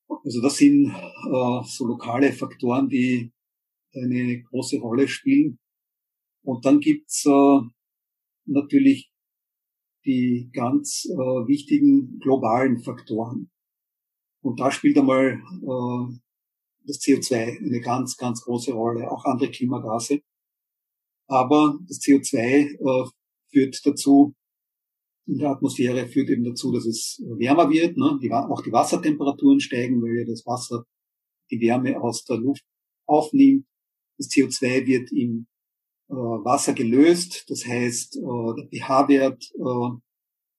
Also 0.08 0.40
das 0.40 0.56
sind 0.56 0.90
äh, 0.90 1.62
so 1.64 1.86
lokale 1.86 2.32
Faktoren, 2.32 2.88
die 2.88 3.32
eine 3.94 4.42
große 4.42 4.78
Rolle 4.78 5.08
spielen. 5.08 5.58
Und 6.42 6.64
dann 6.64 6.80
gibt's 6.80 7.24
äh, 7.26 7.60
natürlich 8.44 9.10
die 10.04 10.50
ganz 10.52 11.06
äh, 11.06 11.16
wichtigen 11.16 12.18
globalen 12.20 12.78
Faktoren. 12.78 13.50
Und 14.42 14.60
da 14.60 14.70
spielt 14.70 14.96
einmal 14.96 15.42
äh, 15.42 16.18
das 16.86 17.00
CO2 17.00 17.58
eine 17.58 17.80
ganz, 17.80 18.16
ganz 18.16 18.42
große 18.42 18.72
Rolle, 18.72 19.10
auch 19.10 19.24
andere 19.24 19.50
Klimagase. 19.50 20.20
Aber 21.28 21.76
das 21.88 21.98
CO2 21.98 22.38
äh, 22.38 23.10
führt 23.50 23.84
dazu, 23.84 24.34
in 25.26 25.38
der 25.38 25.50
Atmosphäre 25.50 26.06
führt 26.06 26.30
eben 26.30 26.44
dazu, 26.44 26.72
dass 26.72 26.86
es 26.86 27.20
wärmer 27.24 27.68
wird. 27.70 27.96
Ne? 27.96 28.18
Die, 28.22 28.32
auch 28.32 28.62
die 28.62 28.72
Wassertemperaturen 28.72 29.60
steigen, 29.60 30.00
weil 30.02 30.18
ja 30.18 30.24
das 30.24 30.46
Wasser 30.46 30.84
die 31.50 31.60
Wärme 31.60 32.00
aus 32.00 32.24
der 32.24 32.38
Luft 32.38 32.64
aufnimmt. 33.06 33.66
Das 34.18 34.28
CO2 34.28 34.86
wird 34.86 35.12
im 35.12 35.46
äh, 36.08 36.14
Wasser 36.14 36.72
gelöst, 36.72 37.44
das 37.48 37.66
heißt, 37.66 38.16
äh, 38.16 38.20
der 38.56 38.68
pH-Wert 38.68 39.50
äh, 39.58 40.00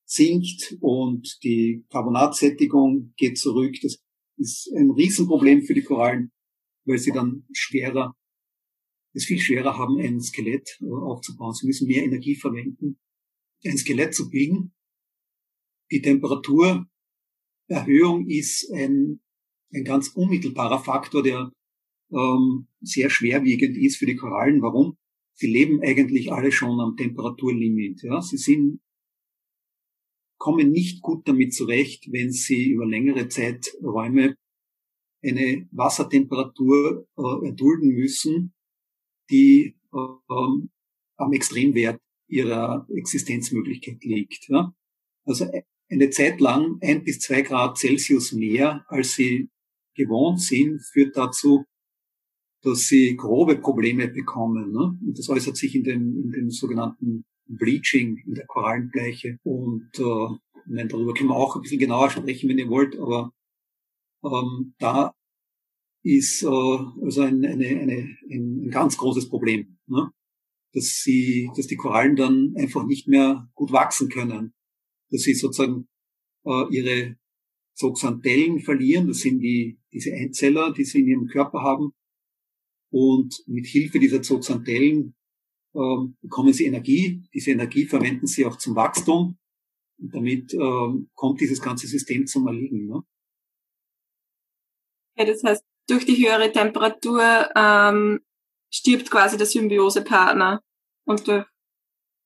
sinkt 0.06 0.78
und 0.80 1.40
die 1.44 1.86
Carbonatsättigung 1.90 3.14
geht 3.18 3.38
zurück. 3.38 3.76
Das 3.82 3.98
ist 4.38 4.72
ein 4.76 4.92
Riesenproblem 4.92 5.64
für 5.64 5.74
die 5.74 5.82
Korallen, 5.82 6.32
weil 6.86 7.00
sie 7.00 7.12
dann 7.12 7.46
schwerer, 7.52 8.16
es 9.14 9.26
viel 9.26 9.40
schwerer 9.40 9.78
haben, 9.78 9.98
ein 10.00 10.22
Skelett 10.22 10.78
äh, 10.82 10.86
aufzubauen. 10.86 11.54
Sie 11.54 11.66
müssen 11.66 11.88
mehr 11.88 12.04
Energie 12.04 12.36
verwenden 12.36 13.00
ein 13.66 13.78
Skelett 13.78 14.14
zu 14.14 14.30
biegen. 14.30 14.74
Die 15.92 16.02
Temperaturerhöhung 16.02 18.28
ist 18.28 18.72
ein, 18.74 19.22
ein 19.74 19.84
ganz 19.84 20.10
unmittelbarer 20.10 20.84
Faktor, 20.84 21.24
der 21.24 21.52
ähm, 22.12 22.68
sehr 22.82 23.10
schwerwiegend 23.10 23.78
ist 23.78 23.98
für 23.98 24.06
die 24.06 24.16
Korallen. 24.16 24.62
Warum? 24.62 24.98
Sie 25.34 25.48
leben 25.48 25.82
eigentlich 25.82 26.32
alle 26.32 26.52
schon 26.52 26.80
am 26.80 26.96
Temperaturlimit. 26.96 28.04
Ja? 28.04 28.22
Sie 28.22 28.38
sind, 28.38 28.80
kommen 30.40 30.72
nicht 30.72 31.02
gut 31.02 31.28
damit 31.28 31.54
zurecht, 31.54 32.08
wenn 32.12 32.32
sie 32.32 32.72
über 32.72 32.86
längere 32.86 33.28
Zeiträume 33.28 34.36
eine 35.24 35.68
Wassertemperatur 35.72 37.08
äh, 37.18 37.48
erdulden 37.48 37.90
müssen, 37.90 38.54
die 39.30 39.78
ähm, 39.94 40.70
am 41.18 41.34
Extremwert 41.34 42.00
ihrer 42.28 42.88
Existenzmöglichkeit 42.94 44.04
liegt. 44.04 44.50
Ja? 44.50 44.74
Also 45.26 45.50
eine 45.90 46.10
Zeit 46.10 46.40
lang 46.40 46.78
ein 46.82 47.04
bis 47.04 47.20
zwei 47.20 47.42
Grad 47.42 47.78
Celsius 47.78 48.34
mehr, 48.34 48.86
als 48.88 49.14
sie 49.14 49.50
gewohnt 49.96 50.42
sind, 50.42 50.82
führt 50.82 51.16
dazu, 51.18 51.66
dass 52.62 52.88
sie 52.88 53.16
grobe 53.16 53.58
Probleme 53.58 54.08
bekommen. 54.08 54.72
Ne? 54.72 54.98
Und 55.06 55.18
das 55.18 55.30
äußert 55.30 55.56
sich 55.56 55.76
in 55.76 55.84
dem, 55.84 56.24
in 56.24 56.32
dem 56.32 56.50
sogenannten 56.52 57.26
Bleaching 57.46 58.18
in 58.26 58.36
der 58.36 58.46
Korallenbleiche. 58.46 59.40
Und 59.44 59.90
äh, 59.98 60.38
meine, 60.68 60.88
darüber 60.90 61.14
können 61.14 61.30
wir 61.30 61.36
auch 61.36 61.56
ein 61.56 61.62
bisschen 61.62 61.80
genauer 61.80 62.10
sprechen, 62.10 62.50
wenn 62.50 62.58
ihr 62.58 62.70
wollt, 62.70 62.98
aber 62.98 63.32
ähm, 64.24 64.74
da 64.80 65.14
ist 66.04 66.44
äh, 66.44 66.48
also 66.48 67.22
ein, 67.22 67.46
eine, 67.46 67.68
eine, 67.68 68.18
ein, 68.30 68.70
ganz 68.70 68.98
großes 68.98 69.30
Problem, 69.30 69.78
ne? 69.88 70.12
Dass 70.74 71.02
sie, 71.04 71.50
dass 71.56 71.68
die 71.68 71.76
Korallen 71.76 72.16
dann 72.16 72.54
einfach 72.58 72.86
nicht 72.86 73.08
mehr 73.08 73.50
gut 73.54 73.72
wachsen 73.72 74.10
können, 74.10 74.54
dass 75.10 75.22
sie 75.22 75.34
sozusagen 75.34 75.88
äh, 76.46 76.66
ihre 76.70 77.18
Zooxanthellen 77.76 78.60
verlieren, 78.60 79.08
das 79.08 79.20
sind 79.20 79.40
die 79.40 79.80
diese 79.94 80.14
Einzeller, 80.14 80.74
die 80.74 80.84
sie 80.84 81.00
in 81.00 81.08
ihrem 81.08 81.28
Körper 81.28 81.62
haben, 81.62 81.94
und 82.90 83.44
mit 83.48 83.66
Hilfe 83.68 84.00
dieser 84.00 84.22
Zooxanthellen 84.22 85.16
ähm, 85.76 86.18
bekommen 86.22 86.54
sie 86.54 86.66
Energie. 86.66 87.24
Diese 87.34 87.52
Energie 87.52 87.86
verwenden 87.86 88.28
sie 88.28 88.46
auch 88.46 88.58
zum 88.58 88.76
Wachstum. 88.76 89.38
Und 90.00 90.16
damit 90.16 90.54
ähm, 90.54 91.10
kommt 91.14 91.42
dieses 91.42 91.62
ganze 91.62 91.88
System 91.88 92.28
zum 92.28 92.48
Erliegen. 92.48 92.88
Ne? 92.88 93.04
Ja, 95.18 95.26
das 95.26 95.44
heißt, 95.44 95.66
durch 95.88 96.06
die 96.06 96.16
höhere 96.16 96.52
Temperatur 96.52 97.50
ähm, 97.56 98.22
stirbt 98.70 99.10
quasi 99.10 99.38
der 99.38 99.46
Symbiosepartner. 99.46 100.62
Und 101.06 101.28
durch 101.28 101.46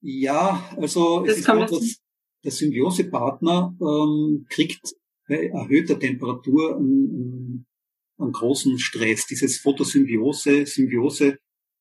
ja, 0.02 0.68
also 0.78 1.24
es 1.26 1.38
ist 1.38 1.46
so, 1.46 1.60
dass 1.60 2.02
der 2.44 2.52
Symbiosepartner 2.52 3.78
ähm, 3.80 4.48
kriegt 4.50 4.82
bei 5.28 5.48
erhöhter 5.48 6.00
Temperatur 6.00 6.76
einen, 6.78 7.68
einen 8.18 8.32
großen 8.32 8.80
Stress. 8.80 9.28
Dieses 9.28 9.60
Photosymbiose, 9.60 10.66
Symbiose 10.66 11.38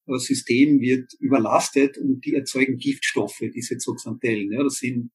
äh, 0.07 0.18
System 0.18 0.81
wird 0.81 1.14
überlastet 1.18 1.96
und 1.96 2.25
die 2.27 2.35
erzeugen 2.35 2.77
Giftstoffe, 2.77 3.42
diese 3.55 3.79
Zooxanthellen. 3.79 4.53
Ja, 4.53 4.62
das 4.62 4.77
sind 4.77 5.11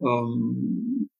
ähm, 0.00 1.10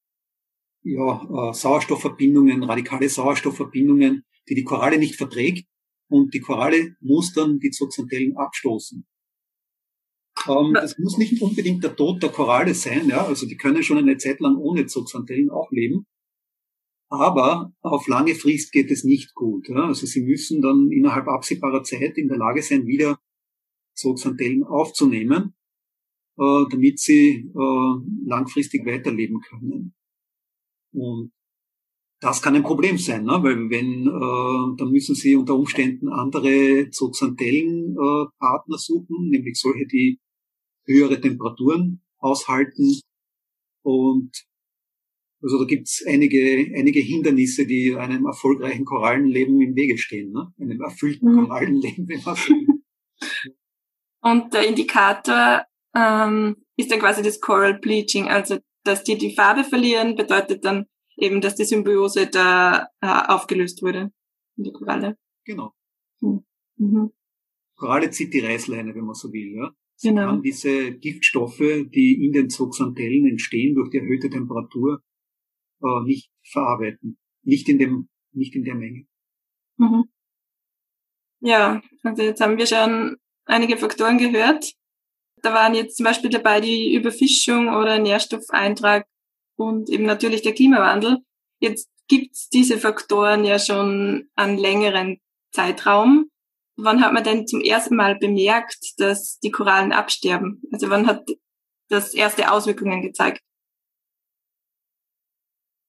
ja, 0.84 1.50
äh, 1.50 1.52
Sauerstoffverbindungen, 1.52 2.62
radikale 2.62 3.10
Sauerstoffverbindungen, 3.10 4.24
die 4.48 4.54
die 4.54 4.64
Koralle 4.64 4.98
nicht 4.98 5.16
verträgt 5.16 5.66
und 6.08 6.34
die 6.34 6.40
Koralle 6.40 6.96
muss 7.00 7.32
dann 7.32 7.58
die 7.58 7.70
Zooxanthellen 7.70 8.36
abstoßen. 8.36 9.06
Ähm, 10.48 10.74
das 10.74 10.98
muss 10.98 11.18
nicht 11.18 11.40
unbedingt 11.40 11.82
der 11.82 11.96
Tod 11.96 12.22
der 12.22 12.30
Koralle 12.30 12.74
sein, 12.74 13.08
ja, 13.08 13.24
also 13.24 13.46
die 13.46 13.56
können 13.56 13.82
schon 13.82 13.98
eine 13.98 14.16
Zeit 14.16 14.40
lang 14.40 14.56
ohne 14.56 14.86
Zooxanthellen 14.86 15.50
auch 15.50 15.70
leben. 15.70 16.06
Aber 17.08 17.72
auf 17.82 18.08
lange 18.08 18.34
Frist 18.34 18.72
geht 18.72 18.90
es 18.90 19.04
nicht 19.04 19.34
gut. 19.34 19.68
Ja? 19.68 19.86
Also 19.86 20.06
sie 20.06 20.22
müssen 20.22 20.60
dann 20.60 20.90
innerhalb 20.90 21.28
absehbarer 21.28 21.84
Zeit 21.84 22.18
in 22.18 22.28
der 22.28 22.36
Lage 22.36 22.62
sein, 22.62 22.86
wieder 22.86 23.20
Zooxanthellen 23.94 24.64
aufzunehmen, 24.64 25.54
äh, 26.36 26.64
damit 26.70 26.98
sie 26.98 27.48
äh, 27.48 28.28
langfristig 28.28 28.84
weiterleben 28.84 29.40
können. 29.40 29.94
Und 30.92 31.32
das 32.20 32.40
kann 32.40 32.54
ein 32.54 32.62
Problem 32.62 32.98
sein, 32.98 33.24
ne? 33.24 33.38
weil 33.42 33.70
wenn, 33.70 34.06
äh, 34.06 34.76
dann 34.78 34.90
müssen 34.90 35.14
sie 35.14 35.36
unter 35.36 35.54
Umständen 35.54 36.08
andere 36.08 36.88
Zooxanthellen-Partner 36.90 38.74
äh, 38.74 38.78
suchen, 38.78 39.28
nämlich 39.28 39.60
solche, 39.60 39.86
die 39.86 40.18
höhere 40.86 41.20
Temperaturen 41.20 42.02
aushalten 42.18 43.00
und 43.82 44.30
also 45.42 45.58
da 45.58 45.64
gibt's 45.66 46.02
einige, 46.06 46.72
einige 46.74 47.00
Hindernisse, 47.00 47.66
die 47.66 47.94
einem 47.94 48.26
erfolgreichen 48.26 48.84
Korallenleben 48.84 49.60
im 49.60 49.76
Wege 49.76 49.98
stehen, 49.98 50.32
ne? 50.32 50.52
einem 50.58 50.80
erfüllten 50.80 51.32
mhm. 51.32 51.44
Korallenleben, 51.44 52.08
wenn 52.08 52.22
man 52.24 52.36
Und 54.22 54.54
der 54.54 54.66
Indikator 54.66 55.64
ähm, 55.94 56.56
ist 56.76 56.90
dann 56.90 56.98
quasi 56.98 57.22
das 57.22 57.40
Coral 57.40 57.78
Bleaching, 57.78 58.28
also 58.28 58.58
dass 58.84 59.04
die 59.04 59.18
die 59.18 59.34
Farbe 59.34 59.64
verlieren, 59.64 60.16
bedeutet 60.16 60.64
dann 60.64 60.86
eben, 61.16 61.40
dass 61.40 61.54
die 61.54 61.64
Symbiose 61.64 62.28
da 62.28 62.88
äh, 63.00 63.06
aufgelöst 63.06 63.82
wurde 63.82 64.12
in 64.56 64.64
der 64.64 64.72
Koralle. 64.72 65.18
Genau. 65.44 65.72
Mhm. 66.20 66.44
mhm. 66.76 67.12
Koralle 67.76 68.10
zieht 68.10 68.32
die 68.32 68.40
Reißleine, 68.40 68.94
wenn 68.94 69.04
man 69.04 69.14
so 69.14 69.32
will. 69.32 69.54
Ja? 69.54 69.70
Sie 69.96 70.08
genau. 70.08 70.26
kann 70.26 70.42
diese 70.42 70.92
Giftstoffe, 70.92 71.58
die 71.58 72.24
in 72.24 72.32
den 72.32 72.48
Zooxanthellen 72.48 73.26
entstehen 73.26 73.74
durch 73.74 73.90
die 73.90 73.98
erhöhte 73.98 74.30
Temperatur, 74.30 75.02
äh, 75.82 76.02
nicht 76.04 76.30
verarbeiten. 76.42 77.18
Nicht 77.42 77.68
in 77.68 77.78
dem, 77.78 78.08
nicht 78.32 78.54
in 78.54 78.64
der 78.64 78.74
Menge. 78.74 79.06
Mhm. 79.76 80.04
Ja, 81.40 81.82
also 82.02 82.22
jetzt 82.22 82.40
haben 82.40 82.58
wir 82.58 82.66
schon 82.66 83.16
einige 83.44 83.76
Faktoren 83.76 84.18
gehört. 84.18 84.72
Da 85.42 85.52
waren 85.52 85.74
jetzt 85.74 85.98
zum 85.98 86.04
Beispiel 86.04 86.30
dabei 86.30 86.60
die 86.60 86.94
Überfischung 86.94 87.68
oder 87.68 87.98
Nährstoffeintrag 87.98 89.06
und 89.56 89.88
eben 89.90 90.04
natürlich 90.04 90.42
der 90.42 90.54
Klimawandel. 90.54 91.18
Jetzt 91.58 91.90
gibt's 92.08 92.48
diese 92.48 92.78
Faktoren 92.78 93.44
ja 93.44 93.58
schon 93.58 94.28
an 94.34 94.56
längeren 94.56 95.18
Zeitraum. 95.52 96.30
Wann 96.76 97.00
hat 97.00 97.12
man 97.12 97.24
denn 97.24 97.46
zum 97.46 97.60
ersten 97.60 97.96
Mal 97.96 98.16
bemerkt, 98.18 98.94
dass 98.98 99.38
die 99.38 99.50
Korallen 99.50 99.92
absterben? 99.92 100.62
Also 100.72 100.90
wann 100.90 101.06
hat 101.06 101.26
das 101.88 102.12
erste 102.14 102.52
Auswirkungen 102.52 103.00
gezeigt? 103.00 103.40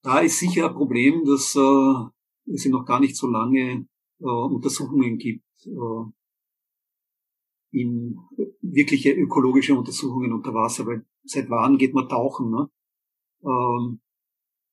Da 0.03 0.19
ist 0.19 0.39
sicher 0.39 0.69
ein 0.69 0.73
Problem, 0.73 1.25
dass 1.25 1.55
äh, 1.55 2.53
es 2.53 2.65
noch 2.67 2.85
gar 2.85 3.01
nicht 3.01 3.17
so 3.17 3.27
lange 3.27 3.87
äh, 4.19 4.25
Untersuchungen 4.25 5.17
gibt, 5.17 5.43
äh, 5.65 6.11
in 7.71 8.17
wirkliche 8.61 9.11
ökologische 9.11 9.75
Untersuchungen 9.75 10.31
unter 10.31 10.53
Wasser, 10.53 10.85
weil 10.85 11.05
seit 11.25 11.49
wann 11.49 11.77
geht 11.77 11.93
man 11.93 12.07
tauchen? 12.07 12.49
Ne? 12.49 12.69
Ähm, 13.43 14.01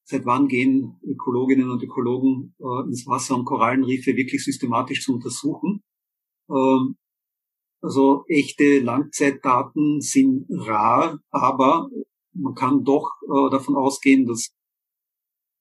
seit 0.04 0.26
wann 0.26 0.48
gehen 0.48 1.00
Ökologinnen 1.02 1.70
und 1.70 1.82
Ökologen 1.82 2.54
äh, 2.58 2.86
ins 2.86 3.06
Wasser, 3.06 3.34
um 3.34 3.44
Korallenriffe 3.44 4.16
wirklich 4.16 4.44
systematisch 4.44 5.04
zu 5.04 5.14
untersuchen? 5.14 5.82
Ähm, 6.50 6.96
also 7.80 8.24
echte 8.28 8.80
Langzeitdaten 8.80 10.00
sind 10.00 10.46
rar, 10.48 11.20
aber 11.30 11.88
man 12.32 12.54
kann 12.54 12.84
doch 12.84 13.10
äh, 13.22 13.50
davon 13.50 13.76
ausgehen, 13.76 14.26
dass 14.26 14.54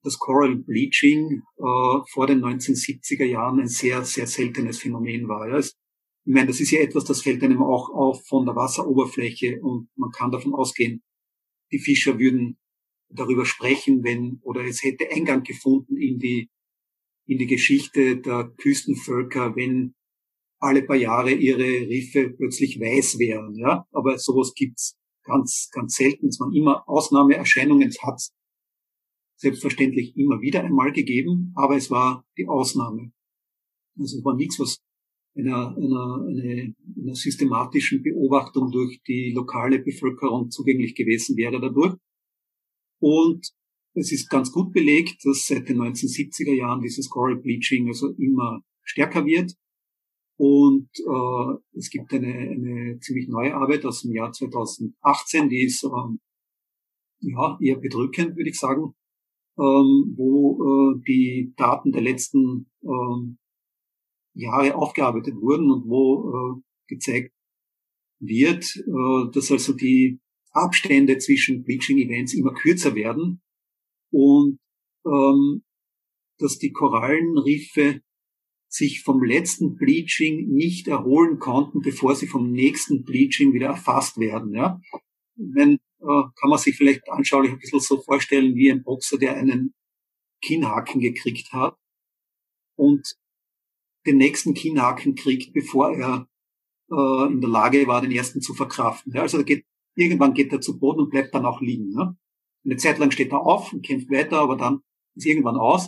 das 0.04 0.20
Coral 0.20 0.56
Bleaching 0.56 1.44
äh, 1.58 2.00
vor 2.12 2.28
den 2.28 2.44
1970er 2.44 3.26
Jahren 3.26 3.60
ein 3.60 3.68
sehr, 3.68 4.04
sehr 4.04 4.28
seltenes 4.28 4.80
Phänomen 4.80 5.28
war. 5.28 5.50
Ja. 5.50 5.60
Ich 5.60 5.74
meine, 6.26 6.48
das 6.48 6.60
ist 6.60 6.72
ja 6.72 6.82
etwas, 6.82 7.06
das 7.06 7.22
fällt 7.22 7.44
einem 7.44 7.62
auch 7.62 7.90
auf 7.90 8.26
von 8.26 8.46
der 8.46 8.56
Wasseroberfläche 8.56 9.60
und 9.62 9.90
man 9.96 10.12
kann 10.12 10.32
davon 10.32 10.54
ausgehen, 10.54 11.04
die 11.72 11.80
Fischer 11.80 12.20
würden 12.20 12.58
darüber 13.16 13.46
sprechen, 13.46 14.04
wenn, 14.04 14.40
oder 14.44 14.64
es 14.64 14.84
hätte 14.84 15.10
Eingang 15.12 15.44
gefunden 15.44 15.98
in 15.98 16.20
die, 16.20 16.50
in 17.26 17.38
die 17.38 17.48
Geschichte 17.48 18.18
der 18.18 18.52
Küstenvölker, 18.58 19.56
wenn 19.56 19.96
alle 20.60 20.84
paar 20.84 20.96
Jahre 20.96 21.32
ihre 21.32 21.64
Riffe 21.64 22.30
plötzlich 22.30 22.80
weiß 22.80 23.20
wären, 23.20 23.56
ja. 23.56 23.86
Aber 23.92 24.18
sowas 24.18 24.54
gibt's 24.56 24.98
ganz, 25.24 25.70
ganz 25.72 25.96
selten. 25.96 26.28
Es 26.28 26.40
waren 26.40 26.54
immer 26.54 26.88
Ausnahmeerscheinungen. 26.88 27.90
Es 27.90 28.02
hat 28.02 28.22
selbstverständlich 29.38 30.16
immer 30.16 30.42
wieder 30.42 30.64
einmal 30.64 30.92
gegeben, 30.94 31.54
aber 31.56 31.76
es 31.76 31.92
war 31.92 32.26
die 32.38 32.48
Ausnahme. 32.48 33.12
Also 33.98 34.18
es 34.18 34.26
war 34.26 34.36
nichts, 34.36 34.60
was 34.60 34.82
einer, 35.36 35.76
einer, 35.76 36.26
einer, 36.28 36.74
einer 37.02 37.16
systematischen 37.16 38.04
Beobachtung 38.04 38.72
durch 38.72 39.02
die 39.04 39.32
lokale 39.32 39.80
Bevölkerung 39.80 40.50
zugänglich 40.50 40.96
gewesen 40.96 41.36
wäre 41.38 41.60
dadurch. 41.60 41.96
Und 43.04 43.52
es 43.96 44.14
ist 44.14 44.30
ganz 44.30 44.50
gut 44.54 44.72
belegt, 44.72 45.26
dass 45.26 45.46
seit 45.46 45.68
den 45.68 45.82
1970er 45.82 46.54
Jahren 46.54 46.82
dieses 46.82 47.10
Coral 47.10 47.36
Bleaching 47.36 47.90
also 47.90 48.12
immer 48.12 48.62
stärker 48.82 49.26
wird. 49.26 49.52
Und 50.38 50.90
äh, 51.00 51.78
es 51.78 51.90
gibt 51.90 52.14
eine, 52.14 52.34
eine 52.34 53.00
ziemlich 53.00 53.28
neue 53.28 53.56
Arbeit 53.56 53.86
aus 53.86 54.04
dem 54.04 54.14
Jahr 54.14 54.32
2018, 54.32 55.50
die 55.50 55.64
ist 55.66 55.84
ähm, 55.84 56.22
ja 57.20 57.58
eher 57.62 57.76
bedrückend, 57.76 58.38
würde 58.38 58.50
ich 58.50 58.58
sagen, 58.58 58.94
ähm, 59.58 60.14
wo 60.16 60.96
äh, 60.96 61.04
die 61.06 61.54
Daten 61.58 61.92
der 61.92 62.04
letzten 62.04 62.72
ähm, 62.84 63.38
Jahre 64.34 64.76
aufgearbeitet 64.76 65.36
wurden 65.36 65.70
und 65.70 65.90
wo 65.90 66.32
äh, 66.32 66.62
gezeigt 66.88 67.34
wird, 68.22 68.78
äh, 68.78 69.32
dass 69.34 69.52
also 69.52 69.74
die 69.74 70.23
Abstände 70.54 71.18
zwischen 71.18 71.64
Bleaching-Events 71.64 72.34
immer 72.34 72.54
kürzer 72.54 72.96
werden 72.96 73.42
und 74.12 74.60
ähm, 75.06 75.64
dass 76.38 76.58
die 76.58 76.72
Korallenriffe 76.72 78.02
sich 78.68 79.04
vom 79.04 79.24
letzten 79.24 79.76
Bleaching 79.76 80.48
nicht 80.50 80.88
erholen 80.88 81.38
konnten, 81.38 81.82
bevor 81.82 82.16
sie 82.16 82.28
vom 82.28 82.52
nächsten 82.52 83.04
Bleaching 83.04 83.54
wieder 83.54 83.68
erfasst 83.68 84.18
werden. 84.18 84.54
Ja? 84.54 84.82
Wenn, 85.36 85.74
äh, 85.74 86.24
kann 86.36 86.50
man 86.50 86.58
sich 86.58 86.76
vielleicht 86.76 87.08
anschaulich 87.10 87.52
ein 87.52 87.60
bisschen 87.60 87.80
so 87.80 88.02
vorstellen 88.02 88.56
wie 88.56 88.72
ein 88.72 88.84
Boxer, 88.84 89.18
der 89.18 89.38
einen 89.38 89.76
Kinnhaken 90.42 91.02
gekriegt 91.02 91.54
hat 91.54 91.78
und 92.76 93.16
den 94.08 94.18
nächsten 94.18 94.56
Kinnhaken 94.56 95.16
kriegt, 95.16 95.54
bevor 95.54 95.96
er 95.96 96.28
äh, 96.92 97.32
in 97.32 97.42
der 97.42 97.50
Lage 97.50 97.86
war, 97.86 98.02
den 98.02 98.12
ersten 98.12 98.42
zu 98.42 98.56
verkraften. 98.56 99.14
Ja? 99.14 99.22
Also 99.22 99.44
geht, 99.44 99.66
irgendwann 99.96 100.34
geht 100.34 100.52
er 100.52 100.62
zu 100.62 100.80
Boden 100.80 101.02
und 101.02 101.10
bleibt 101.10 101.34
dann 101.34 101.46
auch 101.46 101.62
liegen. 101.62 101.92
Ja? 101.92 102.16
Eine 102.66 102.78
Zeit 102.78 102.98
lang 103.00 103.12
steht 103.12 103.32
er 103.32 103.42
auf 103.42 103.74
und 103.74 103.86
kämpft 103.86 104.10
weiter, 104.10 104.40
aber 104.40 104.58
dann 104.58 104.82
ist 105.16 105.26
irgendwann 105.26 105.58
aus. 105.58 105.88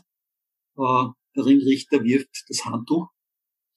Äh, 0.77 1.07
der 1.35 1.45
Ringrichter 1.45 2.03
wirft 2.03 2.45
das 2.47 2.65
Handtuch 2.65 3.09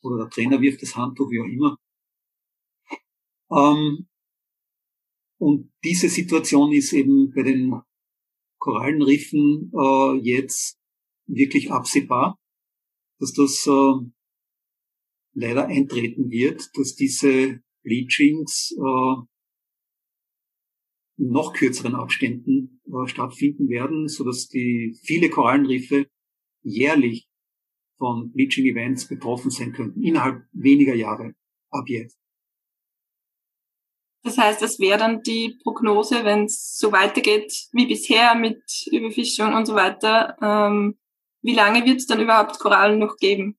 oder 0.02 0.24
der 0.24 0.30
Trainer 0.30 0.60
wirft 0.60 0.82
das 0.82 0.96
Handtuch, 0.96 1.30
wie 1.30 1.40
auch 1.40 1.44
immer. 1.44 1.76
Ähm, 3.50 4.08
und 5.38 5.72
diese 5.84 6.08
Situation 6.08 6.72
ist 6.72 6.92
eben 6.92 7.32
bei 7.32 7.42
den 7.42 7.80
Korallenriffen 8.58 9.72
äh, 9.72 10.16
jetzt 10.22 10.78
wirklich 11.26 11.70
absehbar, 11.70 12.38
dass 13.20 13.32
das 13.32 13.66
äh, 13.66 13.94
leider 15.34 15.66
eintreten 15.66 16.30
wird, 16.30 16.68
dass 16.74 16.94
diese 16.96 17.60
Bleachings 17.82 18.72
äh, 18.76 19.22
in 21.18 21.30
noch 21.30 21.52
kürzeren 21.52 21.94
Abständen 21.94 22.80
äh, 22.86 23.06
stattfinden 23.08 23.68
werden, 23.68 24.08
so 24.08 24.24
dass 24.24 24.48
die 24.48 24.96
viele 25.02 25.28
Korallenriffe 25.28 26.06
jährlich 26.62 27.28
von 27.98 28.32
Bleaching 28.32 28.66
Events 28.66 29.08
betroffen 29.08 29.50
sein 29.50 29.72
könnten, 29.72 30.02
innerhalb 30.02 30.44
weniger 30.52 30.94
Jahre 30.94 31.34
ab 31.70 31.84
jetzt. 31.88 32.16
Das 34.22 34.36
heißt, 34.36 34.62
es 34.62 34.78
wäre 34.78 34.98
dann 34.98 35.22
die 35.22 35.58
Prognose, 35.62 36.24
wenn 36.24 36.44
es 36.44 36.76
so 36.76 36.92
weitergeht 36.92 37.52
wie 37.72 37.86
bisher 37.86 38.34
mit 38.34 38.62
Überfischung 38.90 39.54
und 39.54 39.66
so 39.66 39.74
weiter, 39.74 40.36
ähm, 40.42 40.98
wie 41.42 41.54
lange 41.54 41.84
wird 41.84 41.98
es 41.98 42.06
dann 42.06 42.20
überhaupt 42.20 42.58
Korallen 42.58 42.98
noch 42.98 43.16
geben? 43.16 43.58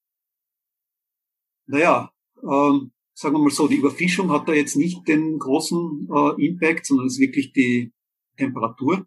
Naja, 1.66 2.12
ähm, 2.44 2.92
sagen 3.20 3.36
wir 3.36 3.40
mal 3.40 3.50
so, 3.50 3.68
die 3.68 3.76
Überfischung 3.76 4.32
hat 4.32 4.48
da 4.48 4.54
jetzt 4.54 4.78
nicht 4.78 5.06
den 5.10 5.38
großen 5.40 6.08
äh, 6.10 6.46
Impact, 6.46 6.86
sondern 6.86 7.08
es 7.08 7.16
ist 7.16 7.20
wirklich 7.20 7.52
die 7.52 7.92
Temperatur. 8.38 9.06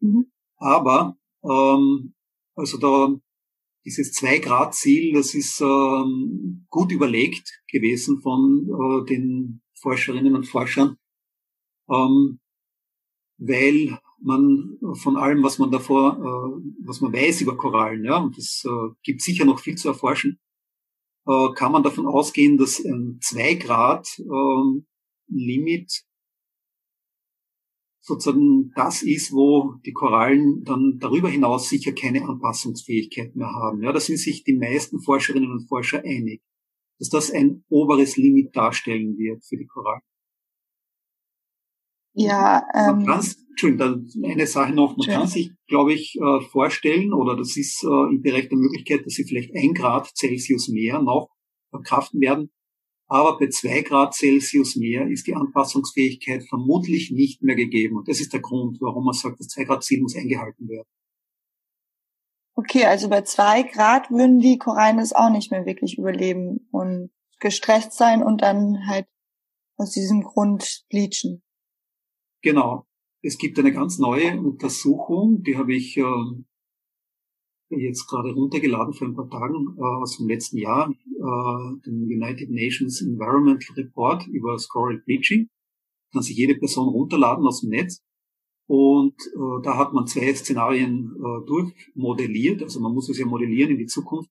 Mhm. 0.00 0.32
Aber 0.56 1.18
ähm, 1.44 2.14
also 2.54 2.78
da 2.78 3.14
dieses 3.84 4.12
Zwei-Grad-Ziel, 4.12 5.12
das 5.12 5.34
ist 5.34 5.60
ähm, 5.60 6.66
gut 6.70 6.90
überlegt 6.90 7.62
gewesen 7.70 8.22
von 8.22 8.66
äh, 8.66 9.04
den 9.04 9.60
Forscherinnen 9.74 10.34
und 10.34 10.46
Forschern, 10.48 10.96
ähm, 11.90 12.40
weil 13.36 13.98
man 14.22 14.78
von 14.94 15.18
allem, 15.18 15.42
was 15.42 15.58
man 15.58 15.70
davor, 15.70 16.16
äh, 16.16 16.72
was 16.82 17.02
man 17.02 17.12
weiß 17.12 17.42
über 17.42 17.58
Korallen, 17.58 18.04
ja, 18.06 18.16
und 18.16 18.38
es 18.38 18.64
äh, 18.64 18.94
gibt 19.02 19.20
sicher 19.20 19.44
noch 19.44 19.60
viel 19.60 19.76
zu 19.76 19.88
erforschen, 19.88 20.40
äh, 21.26 21.48
kann 21.54 21.72
man 21.72 21.82
davon 21.82 22.06
ausgehen, 22.06 22.56
dass 22.56 22.78
ein 22.84 23.18
2 23.20 23.54
Grad 23.54 24.08
äh, 24.18 24.82
Limit 25.28 26.04
sozusagen 28.00 28.70
das 28.76 29.02
ist, 29.02 29.32
wo 29.32 29.74
die 29.84 29.92
Korallen 29.92 30.62
dann 30.62 30.98
darüber 31.00 31.28
hinaus 31.28 31.68
sicher 31.68 31.92
keine 31.92 32.28
Anpassungsfähigkeit 32.28 33.34
mehr 33.34 33.52
haben. 33.52 33.82
Ja, 33.82 33.92
da 33.92 33.98
sind 33.98 34.18
sich 34.18 34.44
die 34.44 34.56
meisten 34.56 35.00
Forscherinnen 35.00 35.50
und 35.50 35.66
Forscher 35.66 36.04
einig, 36.04 36.40
dass 37.00 37.08
das 37.08 37.32
ein 37.32 37.64
oberes 37.68 38.16
Limit 38.16 38.54
darstellen 38.54 39.18
wird 39.18 39.44
für 39.44 39.56
die 39.56 39.66
Korallen. 39.66 40.02
Ja, 42.18 42.66
ähm, 42.74 43.04
man 43.04 43.20
Entschuldigung, 43.50 44.08
eine 44.24 44.46
Sache 44.46 44.72
noch, 44.72 44.96
man 44.96 45.06
kann 45.06 45.26
sich, 45.26 45.52
glaube 45.66 45.92
ich, 45.92 46.16
äh, 46.16 46.40
vorstellen, 46.50 47.12
oder 47.12 47.36
das 47.36 47.56
ist 47.56 47.82
äh, 47.84 47.86
im 47.86 48.22
Bereich 48.22 48.48
der 48.48 48.58
Möglichkeit, 48.58 49.04
dass 49.04 49.14
sie 49.14 49.24
vielleicht 49.24 49.54
ein 49.54 49.74
Grad 49.74 50.10
Celsius 50.16 50.68
mehr 50.68 51.00
noch 51.00 51.28
verkraften 51.70 52.20
werden, 52.20 52.50
aber 53.08 53.38
bei 53.38 53.48
zwei 53.48 53.82
Grad 53.82 54.14
Celsius 54.14 54.76
mehr 54.76 55.06
ist 55.06 55.26
die 55.26 55.34
Anpassungsfähigkeit 55.34 56.42
vermutlich 56.48 57.10
nicht 57.10 57.42
mehr 57.42 57.54
gegeben. 57.54 57.96
Und 57.96 58.08
das 58.08 58.20
ist 58.20 58.32
der 58.32 58.40
Grund, 58.40 58.78
warum 58.80 59.04
man 59.04 59.14
sagt, 59.14 59.38
das 59.38 59.48
zwei 59.48 59.64
Grad 59.64 59.84
Ziel 59.84 60.00
muss 60.00 60.16
eingehalten 60.16 60.68
werden. 60.68 60.88
Okay, 62.56 62.84
also 62.84 63.08
bei 63.08 63.22
zwei 63.22 63.62
Grad 63.62 64.10
würden 64.10 64.40
die 64.40 64.58
Korallen 64.58 64.98
es 64.98 65.12
auch 65.12 65.30
nicht 65.30 65.50
mehr 65.50 65.66
wirklich 65.66 65.98
überleben 65.98 66.66
und 66.72 67.10
gestresst 67.38 67.92
sein 67.92 68.22
und 68.22 68.40
dann 68.40 68.86
halt 68.86 69.06
aus 69.76 69.92
diesem 69.92 70.22
Grund 70.22 70.84
bleachen. 70.88 71.42
Genau. 72.42 72.86
Es 73.22 73.38
gibt 73.38 73.58
eine 73.58 73.72
ganz 73.72 73.98
neue 73.98 74.38
Untersuchung, 74.40 75.42
die 75.42 75.56
habe 75.56 75.74
ich 75.74 75.96
äh, 75.96 76.04
jetzt 77.70 78.06
gerade 78.06 78.32
runtergeladen 78.32 78.94
vor 78.94 79.08
ein 79.08 79.14
paar 79.14 79.30
Tagen 79.30 79.76
äh, 79.76 79.82
aus 79.82 80.18
dem 80.18 80.28
letzten 80.28 80.58
Jahr, 80.58 80.90
äh, 80.90 81.80
den 81.86 82.04
United 82.04 82.50
Nations 82.50 83.02
Environmental 83.02 83.74
Report 83.76 84.26
über 84.28 84.58
Scoral 84.58 85.02
Bleaching. 85.04 85.48
Kann 86.12 86.22
sich 86.22 86.36
jede 86.36 86.54
Person 86.54 86.88
runterladen 86.88 87.46
aus 87.46 87.62
dem 87.62 87.70
Netz. 87.70 88.00
Und 88.68 89.14
äh, 89.34 89.62
da 89.62 89.76
hat 89.76 89.92
man 89.92 90.06
zwei 90.06 90.32
Szenarien 90.34 91.12
äh, 91.16 91.46
durchmodelliert. 91.46 92.62
Also 92.62 92.80
man 92.80 92.92
muss 92.92 93.08
es 93.08 93.18
ja 93.18 93.26
modellieren 93.26 93.72
in 93.72 93.78
die 93.78 93.86
Zukunft. 93.86 94.30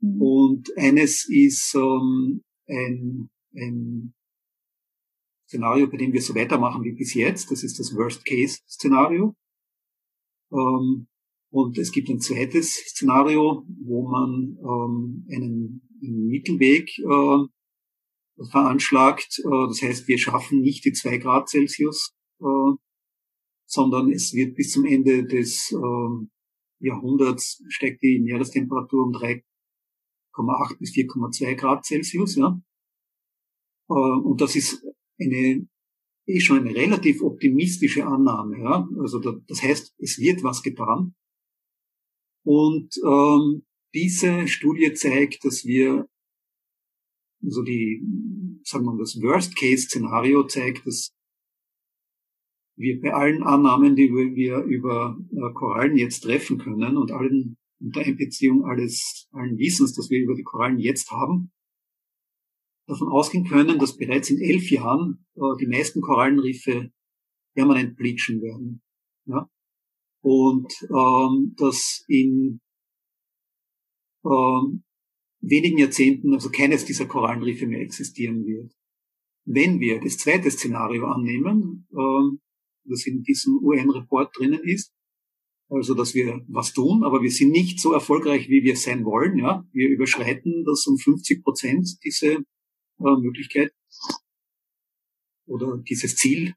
Mhm. 0.00 0.22
Und 0.22 0.76
eines 0.76 1.26
ist 1.28 1.74
ähm, 1.74 2.42
ein, 2.66 3.30
ein 3.54 4.14
Szenario, 5.46 5.88
bei 5.88 5.96
dem 5.96 6.12
wir 6.12 6.22
so 6.22 6.34
weitermachen 6.34 6.82
wie 6.84 6.92
bis 6.92 7.14
jetzt. 7.14 7.50
Das 7.50 7.62
ist 7.62 7.78
das 7.78 7.94
Worst-Case-Szenario. 7.94 9.34
Ähm, 10.52 11.06
und 11.50 11.78
es 11.78 11.92
gibt 11.92 12.08
ein 12.08 12.20
zweites 12.20 12.74
Szenario, 12.74 13.64
wo 13.84 14.08
man 14.08 14.56
ähm, 14.58 15.26
einen, 15.30 15.88
einen 16.02 16.26
Mittelweg 16.26 16.98
äh, 16.98 18.44
veranschlagt. 18.50 19.38
Äh, 19.38 19.68
das 19.68 19.82
heißt, 19.82 20.08
wir 20.08 20.18
schaffen 20.18 20.60
nicht 20.60 20.84
die 20.84 20.92
zwei 20.92 21.18
Grad 21.18 21.48
Celsius, 21.48 22.14
äh, 22.40 22.72
sondern 23.66 24.10
es 24.10 24.32
wird 24.34 24.56
bis 24.56 24.72
zum 24.72 24.84
Ende 24.84 25.24
des 25.26 25.72
äh, 25.72 26.26
Jahrhunderts 26.80 27.62
steigt 27.68 28.02
die 28.02 28.20
Meerestemperatur 28.20 29.04
um 29.04 29.12
3,8 29.12 30.78
bis 30.78 30.90
4,2 30.90 31.54
Grad 31.54 31.84
Celsius. 31.84 32.36
Ja? 32.36 32.60
Äh, 33.88 33.92
und 33.92 34.40
das 34.40 34.56
ist 34.56 34.84
eine 35.18 35.68
eh 36.26 36.40
schon 36.40 36.60
eine 36.60 36.74
relativ 36.74 37.22
optimistische 37.22 38.06
Annahme. 38.06 38.58
Ja? 38.58 38.88
Also 38.98 39.18
da, 39.18 39.34
das 39.46 39.62
heißt, 39.62 39.94
es 39.98 40.18
wird 40.18 40.42
was 40.42 40.62
getan. 40.62 41.14
Und 42.44 42.94
ähm, 43.04 43.64
diese 43.94 44.48
Studie 44.48 44.92
zeigt, 44.94 45.44
dass 45.44 45.64
wir, 45.64 46.08
also 47.42 47.62
die, 47.62 48.02
sagen 48.64 48.84
wir 48.84 48.92
mal, 48.92 48.98
das 48.98 49.20
Worst-Case-Szenario 49.20 50.44
zeigt, 50.44 50.86
dass 50.86 51.14
wir 52.76 53.00
bei 53.00 53.14
allen 53.14 53.42
Annahmen, 53.42 53.94
die 53.94 54.10
wir 54.10 54.62
über 54.64 55.16
äh, 55.30 55.52
Korallen 55.54 55.96
jetzt 55.96 56.20
treffen 56.20 56.58
können 56.58 56.96
und 56.96 57.12
allen 57.12 57.56
unter 57.80 58.00
Einbeziehung 58.00 58.64
alles, 58.64 59.28
allen 59.32 59.58
Wissens, 59.58 59.94
das 59.94 60.10
wir 60.10 60.20
über 60.20 60.34
die 60.34 60.42
Korallen 60.42 60.78
jetzt 60.78 61.10
haben, 61.10 61.52
davon 62.86 63.08
ausgehen 63.08 63.44
können, 63.44 63.78
dass 63.78 63.96
bereits 63.96 64.30
in 64.30 64.40
elf 64.40 64.70
Jahren 64.70 65.26
äh, 65.36 65.40
die 65.60 65.66
meisten 65.66 66.00
Korallenriffe 66.00 66.90
permanent 67.54 67.96
bleachen 67.96 68.42
werden. 68.42 68.82
Ja? 69.26 69.48
und 70.24 70.72
ähm, 70.88 71.54
dass 71.58 72.02
in 72.08 72.60
ähm, 74.24 74.82
wenigen 75.42 75.78
Jahrzehnten 75.78 76.32
also 76.32 76.48
keines 76.50 76.86
dieser 76.86 77.04
Korallenriffe 77.04 77.66
mehr 77.66 77.82
existieren 77.82 78.46
wird. 78.46 78.72
Wenn 79.44 79.80
wir 79.80 80.00
das 80.00 80.16
zweite 80.16 80.50
Szenario 80.50 81.06
annehmen, 81.08 81.86
ähm, 81.92 82.40
das 82.84 83.06
in 83.06 83.22
diesem 83.22 83.58
UN-Report 83.62 84.34
drinnen 84.34 84.60
ist, 84.64 84.94
also 85.68 85.92
dass 85.92 86.14
wir 86.14 86.42
was 86.48 86.72
tun, 86.72 87.04
aber 87.04 87.22
wir 87.22 87.30
sind 87.30 87.50
nicht 87.50 87.78
so 87.78 87.92
erfolgreich, 87.92 88.48
wie 88.48 88.64
wir 88.64 88.76
sein 88.76 89.04
wollen. 89.04 89.36
Ja, 89.36 89.66
wir 89.72 89.90
überschreiten 89.90 90.64
das 90.64 90.86
um 90.86 90.96
50 90.96 91.42
Prozent 91.42 91.98
diese 92.02 92.44
äh, 92.98 93.16
Möglichkeit 93.20 93.72
oder 95.46 95.76
dieses 95.78 96.16
Ziel, 96.16 96.54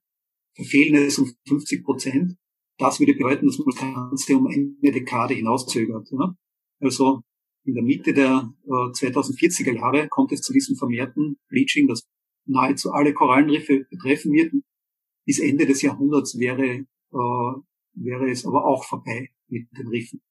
verfehlen 0.55 0.95
es 0.95 1.19
um 1.19 1.33
50 1.47 1.83
Prozent 1.83 2.37
das 2.77 2.99
würde 2.99 3.13
bedeuten, 3.13 3.47
dass 3.47 3.57
man 3.57 3.67
das 3.67 3.79
Ganze 3.79 4.37
um 4.37 4.47
eine 4.47 4.91
Dekade 4.91 5.33
hinauszögert. 5.33 6.09
Ja? 6.11 6.35
Also 6.79 7.23
in 7.63 7.73
der 7.73 7.83
Mitte 7.83 8.13
der 8.13 8.53
äh, 8.65 8.69
2040er 8.69 9.73
Jahre 9.73 10.07
kommt 10.07 10.31
es 10.31 10.41
zu 10.41 10.53
diesem 10.53 10.75
vermehrten 10.75 11.37
Bleaching, 11.49 11.87
das 11.87 12.07
nahezu 12.45 12.91
alle 12.91 13.13
Korallenriffe 13.13 13.85
betreffen 13.89 14.31
wird. 14.31 14.53
Bis 15.25 15.39
Ende 15.39 15.65
des 15.65 15.81
Jahrhunderts 15.81 16.37
wäre, 16.39 16.65
äh, 16.65 17.61
wäre 17.93 18.29
es 18.29 18.45
aber 18.45 18.65
auch 18.65 18.85
vorbei 18.85 19.31
mit 19.47 19.67
den 19.77 19.87
Riffen. 19.87 20.21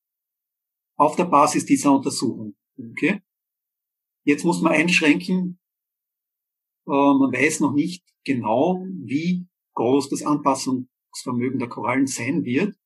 Auf 0.97 1.17
der 1.17 1.27
Basis 1.27 1.67
dieser 1.67 1.93
Untersuchung. 1.93 2.57
Okay? 2.79 3.21
Jetzt 4.25 4.45
muss 4.45 4.63
man 4.63 4.73
einschränken, 4.73 5.59
man 6.87 7.33
weiß 7.33 7.61
noch 7.61 7.73
nicht 7.73 8.05
genau, 8.25 8.85
wie 9.03 9.47
groß 9.75 10.09
das 10.11 10.23
Anpassungsvermögen 10.23 11.59
der 11.59 11.69
Korallen 11.69 12.07
sein 12.07 12.45
wird. 12.45 12.77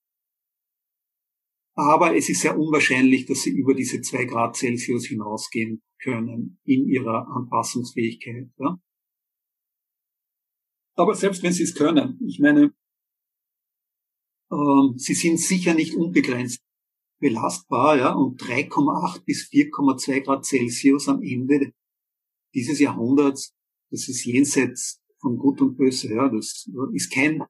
Aber 1.75 2.17
es 2.17 2.29
ist 2.29 2.41
sehr 2.41 2.59
unwahrscheinlich, 2.59 3.27
dass 3.27 3.43
sie 3.43 3.51
über 3.51 3.75
diese 3.75 4.01
zwei 4.01 4.25
Grad 4.25 4.57
Celsius 4.57 5.07
hinausgehen 5.07 5.83
können 6.03 6.59
in 6.65 6.87
ihrer 6.87 7.29
Anpassungsfähigkeit. 7.29 8.51
Ja. 8.59 8.81
Aber 10.97 11.15
selbst 11.15 11.43
wenn 11.43 11.53
sie 11.53 11.63
es 11.63 11.75
können, 11.75 12.19
ich 12.27 12.41
meine, 12.41 12.75
äh, 14.51 14.89
sie 14.97 15.15
sind 15.15 15.39
sicher 15.39 15.75
nicht 15.75 15.95
unbegrenzt 15.95 16.61
belastbar, 17.21 17.99
ja, 17.99 18.13
und 18.13 18.41
3,8 18.43 19.25
bis 19.25 19.49
4,2 19.51 20.23
Grad 20.23 20.45
Celsius 20.45 21.09
am 21.09 21.23
Ende 21.23 21.73
dieses 22.55 22.81
Jahrhunderts, 22.81 23.55
das 23.91 24.09
ist 24.09 24.25
jenseits 24.25 25.01
von 25.21 25.37
Gut 25.37 25.61
und 25.61 25.77
Böse, 25.77 26.13
ja, 26.13 26.29
das 26.29 26.69
ist 26.95 27.13
kein, 27.13 27.45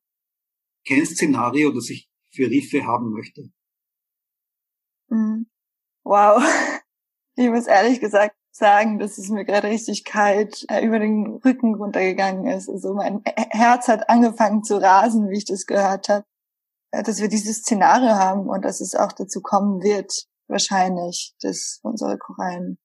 kein 0.86 1.06
Szenario, 1.06 1.70
das 1.72 1.90
ich 1.90 2.10
für 2.32 2.50
Riffe 2.50 2.84
haben 2.84 3.10
möchte. 3.10 3.50
Mhm. 5.08 5.46
Wow. 6.04 6.42
Ich 7.36 7.48
muss 7.48 7.68
ehrlich 7.68 8.00
gesagt 8.00 8.36
sagen, 8.50 8.98
dass 8.98 9.16
es 9.16 9.30
mir 9.30 9.46
gerade 9.46 9.68
richtig 9.68 10.04
kalt 10.04 10.66
äh, 10.68 10.84
über 10.84 10.98
den 10.98 11.40
Rücken 11.42 11.74
runtergegangen 11.74 12.46
ist. 12.46 12.68
Also 12.68 12.92
mein 12.92 13.22
Herz 13.24 13.88
hat 13.88 14.10
angefangen 14.10 14.62
zu 14.62 14.76
rasen, 14.76 15.30
wie 15.30 15.38
ich 15.38 15.46
das 15.46 15.64
gehört 15.64 16.10
habe. 16.10 16.26
Äh, 16.90 17.02
dass 17.02 17.20
wir 17.20 17.28
dieses 17.28 17.58
Szenario 17.58 18.10
haben 18.10 18.48
und 18.48 18.64
dass 18.64 18.80
es 18.80 18.94
auch 18.94 19.12
dazu 19.12 19.40
kommen 19.40 19.82
wird, 19.82 20.26
wahrscheinlich, 20.48 21.34
dass 21.40 21.80
unsere 21.82 22.18
Korallen 22.18 22.78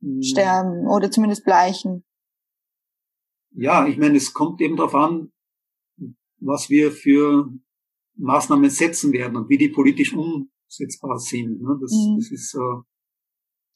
mhm. 0.00 0.22
sterben 0.22 0.88
oder 0.88 1.10
zumindest 1.10 1.44
bleichen. 1.44 2.04
Ja, 3.54 3.86
ich 3.86 3.98
meine, 3.98 4.16
es 4.16 4.32
kommt 4.32 4.60
eben 4.60 4.76
darauf 4.76 4.94
an, 4.94 5.32
was 6.38 6.70
wir 6.70 6.92
für 6.92 7.52
Maßnahmen 8.16 8.70
setzen 8.70 9.12
werden 9.12 9.36
und 9.36 9.48
wie 9.48 9.58
die 9.58 9.68
politisch 9.68 10.14
umsetzbar 10.14 11.18
sind. 11.18 11.60
Ne? 11.60 11.78
Das, 11.80 11.92
mhm. 11.92 12.16
das 12.16 12.30
ist 12.30 12.54
äh, 12.54 12.82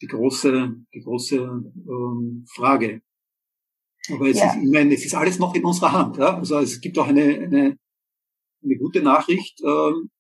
die 0.02 0.06
große, 0.06 0.74
die 0.94 1.00
große 1.00 1.36
ähm, 1.36 2.44
Frage. 2.54 3.02
Aber 4.10 4.28
es 4.28 4.38
ja. 4.38 4.52
ist, 4.52 4.62
ich 4.62 4.70
meine, 4.70 4.94
es 4.94 5.04
ist 5.04 5.14
alles 5.14 5.38
noch 5.38 5.54
in 5.54 5.64
unserer 5.64 5.92
Hand. 5.92 6.16
Ja? 6.16 6.36
Also 6.36 6.58
es 6.58 6.80
gibt 6.80 6.98
auch 6.98 7.08
eine, 7.08 7.22
eine 7.22 7.78
eine 8.66 8.76
gute 8.76 9.02
Nachricht. 9.02 9.60
Ähm, 9.62 10.10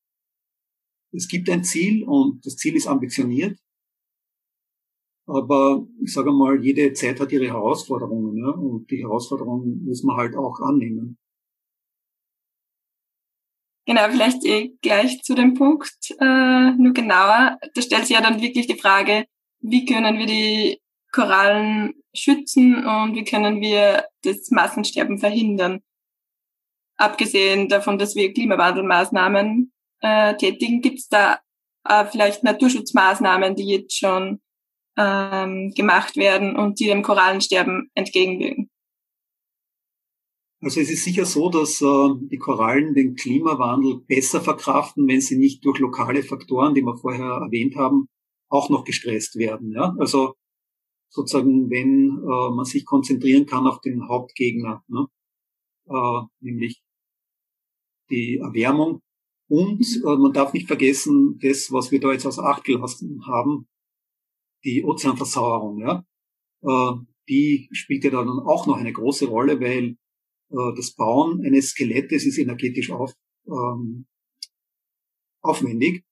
es 1.12 1.28
gibt 1.28 1.48
ein 1.50 1.64
Ziel 1.64 2.04
und 2.04 2.44
das 2.44 2.56
Ziel 2.56 2.76
ist 2.76 2.86
ambitioniert. 2.86 3.58
Aber 5.26 5.86
ich 6.02 6.12
sage 6.12 6.30
mal, 6.30 6.62
jede 6.62 6.92
Zeit 6.92 7.20
hat 7.20 7.32
ihre 7.32 7.48
Herausforderungen 7.48 8.36
ja? 8.36 8.50
und 8.50 8.90
die 8.90 9.02
Herausforderungen 9.02 9.84
muss 9.84 10.02
man 10.04 10.16
halt 10.16 10.36
auch 10.36 10.60
annehmen. 10.60 11.18
Genau, 13.86 14.02
vielleicht 14.10 14.44
eh 14.44 14.72
gleich 14.82 15.22
zu 15.22 15.34
dem 15.34 15.54
Punkt 15.54 15.96
äh, 16.20 16.70
nur 16.72 16.92
genauer. 16.92 17.58
Da 17.74 17.82
stellt 17.82 18.06
sich 18.06 18.16
ja 18.16 18.22
dann 18.22 18.40
wirklich 18.40 18.66
die 18.66 18.78
Frage, 18.78 19.26
wie 19.60 19.84
können 19.84 20.18
wir 20.18 20.26
die 20.26 20.80
Korallen 21.12 21.94
schützen 22.14 22.84
und 22.84 23.14
wie 23.14 23.24
können 23.24 23.60
wir 23.60 24.04
das 24.22 24.50
Massensterben 24.50 25.18
verhindern 25.18 25.82
abgesehen 26.96 27.68
davon, 27.68 27.98
dass 27.98 28.14
wir 28.14 28.32
Klimawandelmaßnahmen 28.32 29.72
äh, 30.00 30.36
tätigen, 30.36 30.80
gibt 30.80 30.98
es 30.98 31.08
da 31.08 31.40
äh, 31.88 32.04
vielleicht 32.06 32.42
Naturschutzmaßnahmen, 32.42 33.54
die 33.54 33.68
jetzt 33.68 33.96
schon 33.98 34.40
ähm, 34.96 35.72
gemacht 35.74 36.16
werden 36.16 36.56
und 36.56 36.80
die 36.80 36.86
dem 36.86 37.02
Korallensterben 37.02 37.90
entgegenwirken? 37.94 38.70
Also 40.62 40.80
es 40.80 40.90
ist 40.90 41.04
sicher 41.04 41.26
so, 41.26 41.50
dass 41.50 41.82
äh, 41.82 42.14
die 42.30 42.38
Korallen 42.38 42.94
den 42.94 43.14
Klimawandel 43.14 44.00
besser 44.06 44.40
verkraften, 44.40 45.06
wenn 45.06 45.20
sie 45.20 45.36
nicht 45.36 45.64
durch 45.64 45.78
lokale 45.78 46.22
Faktoren, 46.22 46.74
die 46.74 46.82
wir 46.82 46.96
vorher 46.96 47.42
erwähnt 47.42 47.76
haben, 47.76 48.08
auch 48.48 48.70
noch 48.70 48.84
gestresst 48.84 49.36
werden. 49.36 49.72
Ja? 49.72 49.94
Also 49.98 50.34
sozusagen, 51.10 51.70
wenn 51.70 52.18
äh, 52.18 52.54
man 52.54 52.64
sich 52.64 52.84
konzentrieren 52.84 53.46
kann 53.46 53.66
auf 53.66 53.80
den 53.80 54.08
Hauptgegner, 54.08 54.82
ne? 54.88 55.06
äh, 55.88 56.22
nämlich 56.40 56.82
die 58.10 58.38
Erwärmung. 58.38 59.02
Und 59.48 59.84
äh, 60.04 60.16
man 60.16 60.32
darf 60.32 60.52
nicht 60.52 60.66
vergessen, 60.66 61.38
das, 61.40 61.70
was 61.70 61.90
wir 61.90 62.00
da 62.00 62.12
jetzt 62.12 62.26
aus 62.26 62.38
Acht 62.38 62.64
gelassen 62.64 63.26
haben, 63.26 63.68
die 64.64 64.84
Ozeanversauerung, 64.84 65.80
ja, 65.80 66.04
äh, 66.62 66.92
die 67.28 67.68
spielt 67.72 68.04
ja 68.04 68.10
dann 68.10 68.28
auch 68.28 68.66
noch 68.66 68.76
eine 68.76 68.92
große 68.92 69.26
Rolle, 69.26 69.60
weil 69.60 69.96
äh, 70.50 70.76
das 70.76 70.94
Bauen 70.94 71.44
eines 71.44 71.70
Skelettes 71.70 72.26
ist 72.26 72.38
energetisch 72.38 72.90
auf, 72.90 73.14
ähm, 73.46 74.06
aufwendig. 75.42 76.04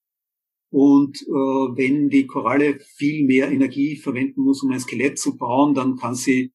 Und 0.71 1.23
äh, 1.23 1.31
wenn 1.31 2.09
die 2.09 2.27
Koralle 2.27 2.81
viel 2.81 3.25
mehr 3.25 3.51
Energie 3.51 3.97
verwenden 3.97 4.43
muss, 4.43 4.63
um 4.63 4.73
ein 4.73 4.81
Skelett 4.81 5.19
zu 5.19 5.37
bauen, 5.37 5.73
dann 5.73 5.97
kann 5.97 6.17
sie 6.17 6.53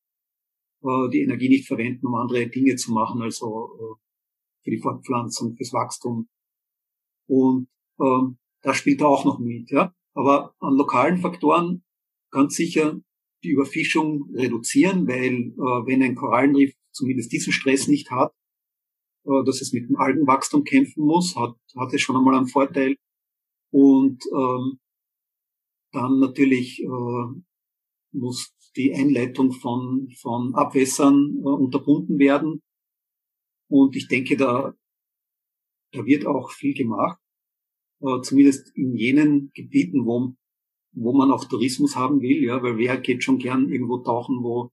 äh, 0.82 1.10
die 1.14 1.22
Energie 1.22 1.48
nicht 1.48 1.68
verwenden, 1.68 2.06
um 2.08 2.16
andere 2.16 2.48
Dinge 2.50 2.76
zu 2.76 2.92
machen, 2.92 3.22
also 3.22 3.70
äh, 3.80 3.96
für 4.64 4.72
die 4.72 4.82
Fortpflanzung, 4.82 5.56
fürs 5.56 5.72
Wachstum. 5.72 6.28
Und 7.28 7.70
ähm, 8.02 8.40
da 8.62 8.74
spielt 8.74 9.00
er 9.02 9.08
auch 9.08 9.24
noch 9.24 9.40
mit. 9.40 9.72
Ja? 9.72 9.94
Aber 10.16 10.56
an 10.60 10.76
lokalen 10.76 11.18
Faktoren 11.18 11.84
ganz 12.32 12.56
sicher 12.56 13.00
die 13.44 13.52
Überfischung 13.52 14.30
reduzieren, 14.34 15.08
weil 15.08 15.54
äh, 15.54 15.88
wenn 15.88 16.04
ein 16.04 16.16
Korallenriff 16.16 16.74
zumindest 16.92 17.32
diesen 17.32 17.54
Stress 17.54 17.88
nicht 17.88 18.12
hat, 18.12 18.34
äh, 19.26 19.44
dass 19.46 19.62
es 19.62 19.74
mit 19.74 19.90
dem 19.90 19.96
Algenwachstum 19.96 20.64
kämpfen 20.64 21.06
muss, 21.06 21.36
hat, 21.36 21.56
hat 21.78 21.94
es 21.94 22.02
schon 22.02 22.18
einmal 22.18 22.36
einen 22.36 22.48
Vorteil. 22.48 22.96
Und 23.72 24.24
ähm, 24.34 24.80
dann 25.92 26.20
natürlich 26.20 26.82
äh, 26.82 27.42
muss 28.12 28.54
die 28.76 28.94
Einleitung 28.94 29.52
von, 29.52 30.10
von 30.20 30.56
Abwässern 30.56 31.38
äh, 31.44 31.48
unterbunden 31.48 32.20
werden. 32.20 32.62
Und 33.70 33.96
ich 33.96 34.08
denke, 34.08 34.36
da, 34.38 34.74
da 35.94 36.06
wird 36.06 36.26
auch 36.26 36.52
viel 36.52 36.74
gemacht, 36.74 37.20
äh, 38.02 38.22
zumindest 38.22 38.76
in 38.76 38.96
jenen 38.96 39.52
Gebieten, 39.54 40.06
wo, 40.06 40.36
wo 40.94 41.14
man 41.14 41.32
auch 41.32 41.46
Tourismus 41.46 41.96
haben 41.96 42.22
will, 42.22 42.44
ja, 42.44 42.62
weil 42.64 42.78
wer 42.78 42.98
geht 42.98 43.24
schon 43.24 43.38
gern 43.40 43.70
irgendwo 43.70 43.98
tauchen, 44.00 44.44
wo 44.44 44.72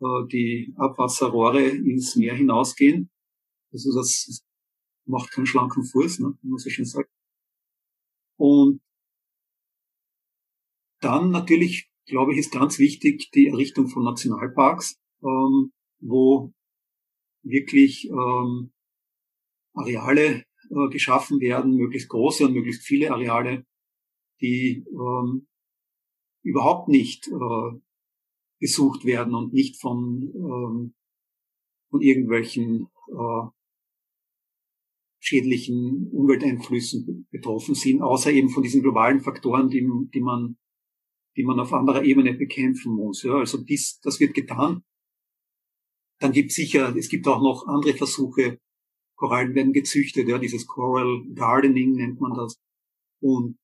äh, 0.00 0.26
die 0.30 0.74
Abwasserrohre 0.76 1.62
ins 1.62 2.16
Meer 2.16 2.34
hinausgehen. 2.34 3.10
Also 3.72 3.94
das 3.94 4.42
macht 5.06 5.30
keinen 5.30 5.46
schlanken 5.46 5.84
Fuß, 5.84 6.20
ne, 6.20 6.38
man 6.42 6.58
so 6.58 6.70
schön 6.70 6.84
sagt. 6.84 7.10
Und 8.38 8.80
dann 11.00 11.30
natürlich, 11.30 11.90
glaube 12.06 12.32
ich, 12.32 12.38
ist 12.38 12.52
ganz 12.52 12.78
wichtig 12.78 13.30
die 13.32 13.48
Errichtung 13.48 13.88
von 13.88 14.04
Nationalparks, 14.04 14.98
ähm, 15.22 15.72
wo 16.00 16.52
wirklich 17.42 18.08
ähm, 18.08 18.72
Areale 19.74 20.44
äh, 20.70 20.88
geschaffen 20.90 21.40
werden, 21.40 21.76
möglichst 21.76 22.08
große 22.08 22.46
und 22.46 22.54
möglichst 22.54 22.82
viele 22.82 23.12
Areale, 23.12 23.66
die 24.40 24.84
ähm, 24.90 25.46
überhaupt 26.42 26.88
nicht 26.88 27.28
äh, 27.28 27.78
besucht 28.60 29.04
werden 29.04 29.34
und 29.34 29.52
nicht 29.52 29.80
von, 29.80 30.22
ähm, 30.34 30.94
von 31.90 32.00
irgendwelchen 32.00 32.88
äh, 33.08 33.48
schädlichen 35.20 36.10
Umwelteinflüssen 36.12 37.26
betroffen 37.30 37.74
sind, 37.74 38.02
außer 38.02 38.30
eben 38.30 38.50
von 38.50 38.62
diesen 38.62 38.82
globalen 38.82 39.20
Faktoren, 39.20 39.68
die, 39.68 39.86
die 40.14 40.20
man 40.20 40.56
die 41.38 41.44
man 41.44 41.60
auf 41.60 41.72
anderer 41.72 42.02
Ebene 42.02 42.34
bekämpfen 42.34 42.92
muss. 42.94 43.22
Ja, 43.22 43.34
also 43.34 43.58
dies, 43.58 44.00
das 44.00 44.18
wird 44.18 44.34
getan. 44.34 44.82
Dann 46.18 46.32
gibt 46.32 46.50
sicher, 46.50 46.94
es 46.96 47.08
gibt 47.08 47.28
auch 47.28 47.40
noch 47.40 47.68
andere 47.68 47.94
Versuche. 47.94 48.58
Korallen 49.18 49.54
werden 49.54 49.72
gezüchtet, 49.72 50.28
ja, 50.28 50.38
dieses 50.38 50.66
Coral 50.66 51.24
Gardening 51.34 51.92
nennt 51.92 52.20
man 52.20 52.34
das. 52.34 52.56
Und 53.20 53.58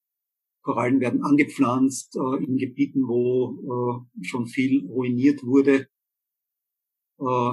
Korallen 0.63 1.01
werden 1.01 1.23
angepflanzt 1.23 2.17
äh, 2.17 2.45
in 2.45 2.57
Gebieten, 2.57 3.07
wo 3.07 4.03
äh, 4.11 4.25
schon 4.25 4.47
viel 4.47 4.85
ruiniert 4.87 5.45
wurde. 5.45 5.87
Äh, 7.21 7.53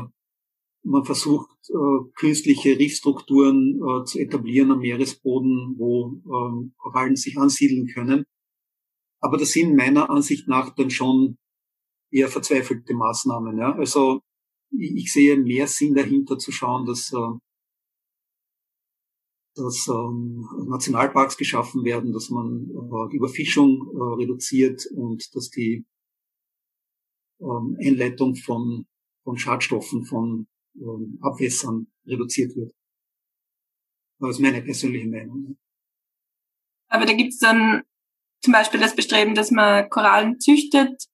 man 0.84 1.06
versucht, 1.06 1.50
äh, 1.70 2.12
künstliche 2.16 2.80
Riffstrukturen 2.80 3.76
äh, 3.76 4.04
zu 4.06 4.18
etablieren 4.18 4.72
am 4.72 4.80
Meeresboden, 4.80 5.76
wo 5.78 6.22
ähm, 6.26 6.74
Korallen 6.78 7.16
sich 7.16 7.38
ansiedeln 7.38 7.86
können. 7.86 8.26
Aber 9.20 9.38
das 9.38 9.52
sind 9.52 9.76
meiner 9.76 10.10
Ansicht 10.10 10.48
nach 10.48 10.74
dann 10.74 10.90
schon 10.90 11.38
eher 12.10 12.30
verzweifelte 12.30 12.96
Maßnahmen. 12.96 13.60
Ja? 13.60 13.74
Also 13.74 14.22
ich 14.72 15.14
sehe 15.14 15.38
mehr 15.38 15.68
Sinn 15.68 15.94
dahinter 15.94 16.40
zu 16.40 16.52
schauen, 16.52 16.88
dass, 16.88 17.14
äh, 17.14 17.18
dass 19.56 19.88
ähm, 19.88 20.48
Nationalparks 20.68 21.38
geschaffen 21.38 21.84
werden, 21.84 22.14
dass 22.14 22.30
man 22.30 22.70
äh, 22.70 23.12
die 23.12 23.18
Überfischung 23.18 23.88
äh, 23.94 24.22
reduziert 24.22 24.86
und 24.96 25.36
dass 25.36 25.50
die 25.50 25.86
ähm, 27.42 27.78
Einleitung 27.84 28.36
von, 28.36 28.86
von 29.24 29.38
Schadstoffen, 29.38 30.06
von 30.06 30.48
ähm, 30.76 31.20
Abwässern 31.22 31.88
reduziert 32.06 32.56
wird. 32.56 32.74
Das 34.20 34.32
ist 34.32 34.40
meine 34.40 34.62
persönliche 34.62 35.08
Meinung. 35.08 35.58
Aber 36.88 37.06
da 37.06 37.14
gibt 37.14 37.34
es 37.34 37.40
dann 37.40 37.84
zum 38.42 38.54
Beispiel 38.54 38.80
das 38.80 38.96
Bestreben, 38.96 39.36
dass 39.36 39.52
man 39.52 39.90
Korallen 39.90 40.40
züchtet, 40.40 41.08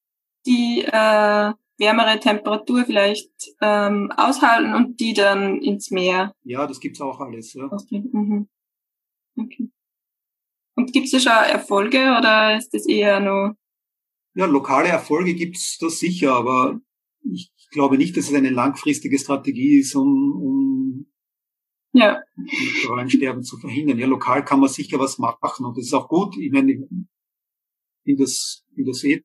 die 0.46 0.84
äh, 0.86 1.54
wärmere 1.78 2.20
Temperatur 2.20 2.86
vielleicht 2.86 3.32
ähm, 3.62 4.12
aushalten 4.16 4.74
und 4.74 5.00
die 5.00 5.14
dann 5.14 5.62
ins 5.62 5.92
Meer. 5.92 6.34
Ja, 6.44 6.66
das 6.68 6.80
gibt's 6.80 7.02
auch 7.02 7.20
alles. 7.20 7.54
Ja. 7.54 7.70
Mhm. 7.90 8.48
Okay. 9.38 9.70
Und 10.76 10.94
gibt's 10.94 11.12
da 11.12 11.20
schon 11.20 11.32
Erfolge 11.32 11.98
oder 12.18 12.58
ist 12.58 12.74
das 12.74 12.86
eher 12.86 13.20
nur? 13.20 13.56
Ja, 14.36 14.46
lokale 14.46 14.90
Erfolge 14.90 15.34
gibt's 15.34 15.78
da 15.80 15.90
sicher, 15.90 16.34
aber 16.34 16.80
ich 17.24 17.52
glaube 17.72 17.98
nicht, 17.98 18.16
dass 18.16 18.30
es 18.30 18.36
eine 18.36 18.52
langfristige 18.52 19.18
Strategie 19.18 19.80
ist, 19.80 19.96
um, 19.96 20.32
um 20.36 21.08
ja. 21.94 22.22
Korallensterben 22.86 23.44
zu 23.44 23.58
verhindern. 23.58 23.98
Ja, 23.98 24.06
lokal 24.06 24.46
kann 24.46 24.60
man 24.60 24.70
sicher 24.70 25.00
was 25.00 25.18
machen 25.18 25.66
und 25.66 25.78
das 25.78 25.86
ist 25.86 25.94
auch 25.94 26.08
gut. 26.08 26.38
Ich 26.38 26.52
meine, 26.52 26.88
finde 28.04 28.24
das, 28.24 28.64
finde 28.76 28.92
das 28.92 29.04
eh 29.04 29.24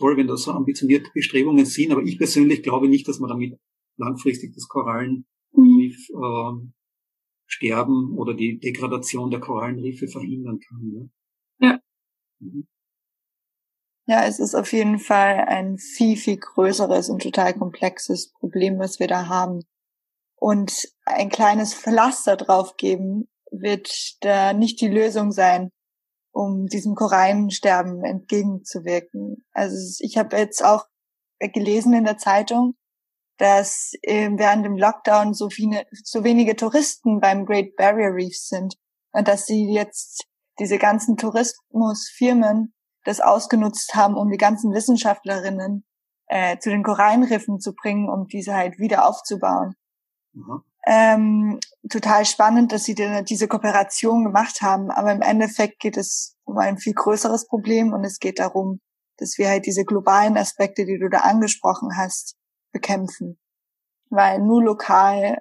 toll, 0.00 0.16
wenn 0.16 0.26
das 0.26 0.42
so 0.42 0.52
ambitionierte 0.52 1.10
Bestrebungen 1.14 1.66
sind, 1.66 1.92
aber 1.92 2.02
ich 2.02 2.18
persönlich 2.18 2.62
glaube 2.62 2.88
nicht, 2.88 3.06
dass 3.06 3.20
man 3.20 3.30
damit 3.30 3.58
langfristig 3.96 4.54
das 4.54 4.66
Korallenriff 4.66 5.24
äh, 5.54 6.66
sterben 7.46 8.16
oder 8.16 8.34
die 8.34 8.58
Degradation 8.58 9.30
der 9.30 9.40
Korallenriffe 9.40 10.08
verhindern 10.08 10.58
kann. 10.60 10.90
Ne? 10.90 11.10
Ja. 11.60 11.80
Mhm. 12.40 12.66
Ja, 14.06 14.24
es 14.26 14.40
ist 14.40 14.56
auf 14.56 14.72
jeden 14.72 14.98
Fall 14.98 15.44
ein 15.46 15.78
viel, 15.78 16.16
viel 16.16 16.36
größeres 16.36 17.10
und 17.10 17.22
total 17.22 17.54
komplexes 17.54 18.32
Problem, 18.32 18.78
was 18.80 18.98
wir 18.98 19.06
da 19.06 19.28
haben. 19.28 19.62
Und 20.34 20.88
ein 21.04 21.28
kleines 21.28 21.74
Pflaster 21.74 22.36
draufgeben 22.36 23.28
wird 23.52 24.16
da 24.22 24.52
nicht 24.52 24.80
die 24.80 24.88
Lösung 24.88 25.30
sein 25.30 25.70
um 26.32 26.66
diesem 26.66 26.94
Korallensterben 26.94 28.04
entgegenzuwirken. 28.04 29.44
Also 29.52 29.76
ich 30.00 30.16
habe 30.16 30.36
jetzt 30.36 30.64
auch 30.64 30.86
gelesen 31.38 31.94
in 31.94 32.04
der 32.04 32.18
Zeitung, 32.18 32.74
dass 33.38 33.92
äh, 34.02 34.30
während 34.32 34.64
dem 34.66 34.76
Lockdown 34.76 35.32
so, 35.32 35.48
viele, 35.48 35.86
so 36.04 36.24
wenige 36.24 36.56
Touristen 36.56 37.20
beim 37.20 37.46
Great 37.46 37.74
Barrier 37.76 38.14
Reef 38.14 38.36
sind 38.36 38.76
und 39.12 39.28
dass 39.28 39.46
sie 39.46 39.72
jetzt 39.72 40.26
diese 40.58 40.78
ganzen 40.78 41.16
Tourismusfirmen 41.16 42.74
das 43.04 43.20
ausgenutzt 43.20 43.94
haben, 43.94 44.16
um 44.16 44.30
die 44.30 44.36
ganzen 44.36 44.74
Wissenschaftlerinnen 44.74 45.86
äh, 46.26 46.58
zu 46.58 46.68
den 46.68 46.82
Korallenriffen 46.82 47.60
zu 47.60 47.72
bringen, 47.74 48.10
um 48.10 48.26
diese 48.26 48.54
halt 48.54 48.78
wieder 48.78 49.08
aufzubauen. 49.08 49.74
Mhm 50.32 50.62
ähm, 50.86 51.58
total 51.90 52.24
spannend, 52.24 52.72
dass 52.72 52.84
sie 52.84 52.94
diese 53.28 53.48
Kooperation 53.48 54.24
gemacht 54.24 54.62
haben. 54.62 54.90
Aber 54.90 55.12
im 55.12 55.22
Endeffekt 55.22 55.78
geht 55.80 55.96
es 55.96 56.36
um 56.44 56.58
ein 56.58 56.78
viel 56.78 56.94
größeres 56.94 57.46
Problem 57.46 57.92
und 57.92 58.04
es 58.04 58.18
geht 58.18 58.38
darum, 58.38 58.80
dass 59.18 59.36
wir 59.36 59.48
halt 59.48 59.66
diese 59.66 59.84
globalen 59.84 60.36
Aspekte, 60.36 60.86
die 60.86 60.98
du 60.98 61.08
da 61.10 61.18
angesprochen 61.18 61.90
hast, 61.96 62.36
bekämpfen. 62.72 63.38
Weil 64.08 64.40
nur 64.40 64.62
lokal, 64.62 65.38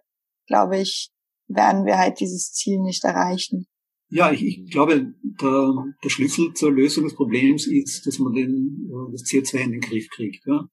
glaube 0.47 0.77
ich, 0.77 1.11
werden 1.47 1.85
wir 1.85 1.97
halt 1.97 2.19
dieses 2.19 2.51
Ziel 2.51 2.79
nicht 2.81 3.03
erreichen. 3.03 3.65
Ja, 4.09 4.31
ich, 4.31 4.43
ich 4.43 4.71
glaube, 4.71 5.13
der, 5.23 5.73
der 6.03 6.09
Schlüssel 6.09 6.53
zur 6.53 6.71
Lösung 6.71 7.03
des 7.03 7.15
Problems 7.15 7.67
ist, 7.67 8.05
dass 8.05 8.19
man 8.19 8.33
den, 8.33 8.89
äh, 8.89 9.11
das 9.11 9.23
CO2 9.23 9.57
in 9.59 9.71
den 9.71 9.81
Griff 9.81 10.09
kriegt. 10.09 10.45
Ja? 10.45 10.67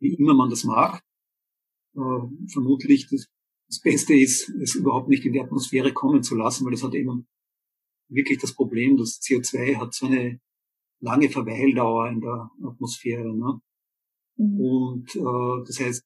Wie 0.00 0.14
immer 0.14 0.34
man 0.34 0.50
das 0.50 0.64
mag. 0.64 1.02
Äh, 1.94 2.50
vermutlich 2.52 3.08
das 3.10 3.26
das 3.68 3.80
Beste 3.80 4.14
ist, 4.14 4.48
es 4.48 4.74
überhaupt 4.74 5.08
nicht 5.08 5.24
in 5.24 5.32
die 5.32 5.40
Atmosphäre 5.40 5.92
kommen 5.92 6.22
zu 6.22 6.34
lassen, 6.36 6.64
weil 6.64 6.72
das 6.72 6.82
hat 6.82 6.94
eben 6.94 7.28
wirklich 8.08 8.38
das 8.38 8.54
Problem, 8.54 8.96
dass 8.96 9.20
CO2 9.20 9.76
hat 9.76 9.94
so 9.94 10.06
eine 10.06 10.40
lange 11.00 11.28
Verweildauer 11.28 12.08
in 12.08 12.20
der 12.20 12.50
Atmosphäre. 12.64 13.36
Ne? 13.36 13.60
Mhm. 14.36 14.60
Und 14.60 15.16
äh, 15.16 15.64
das 15.66 15.80
heißt, 15.80 16.04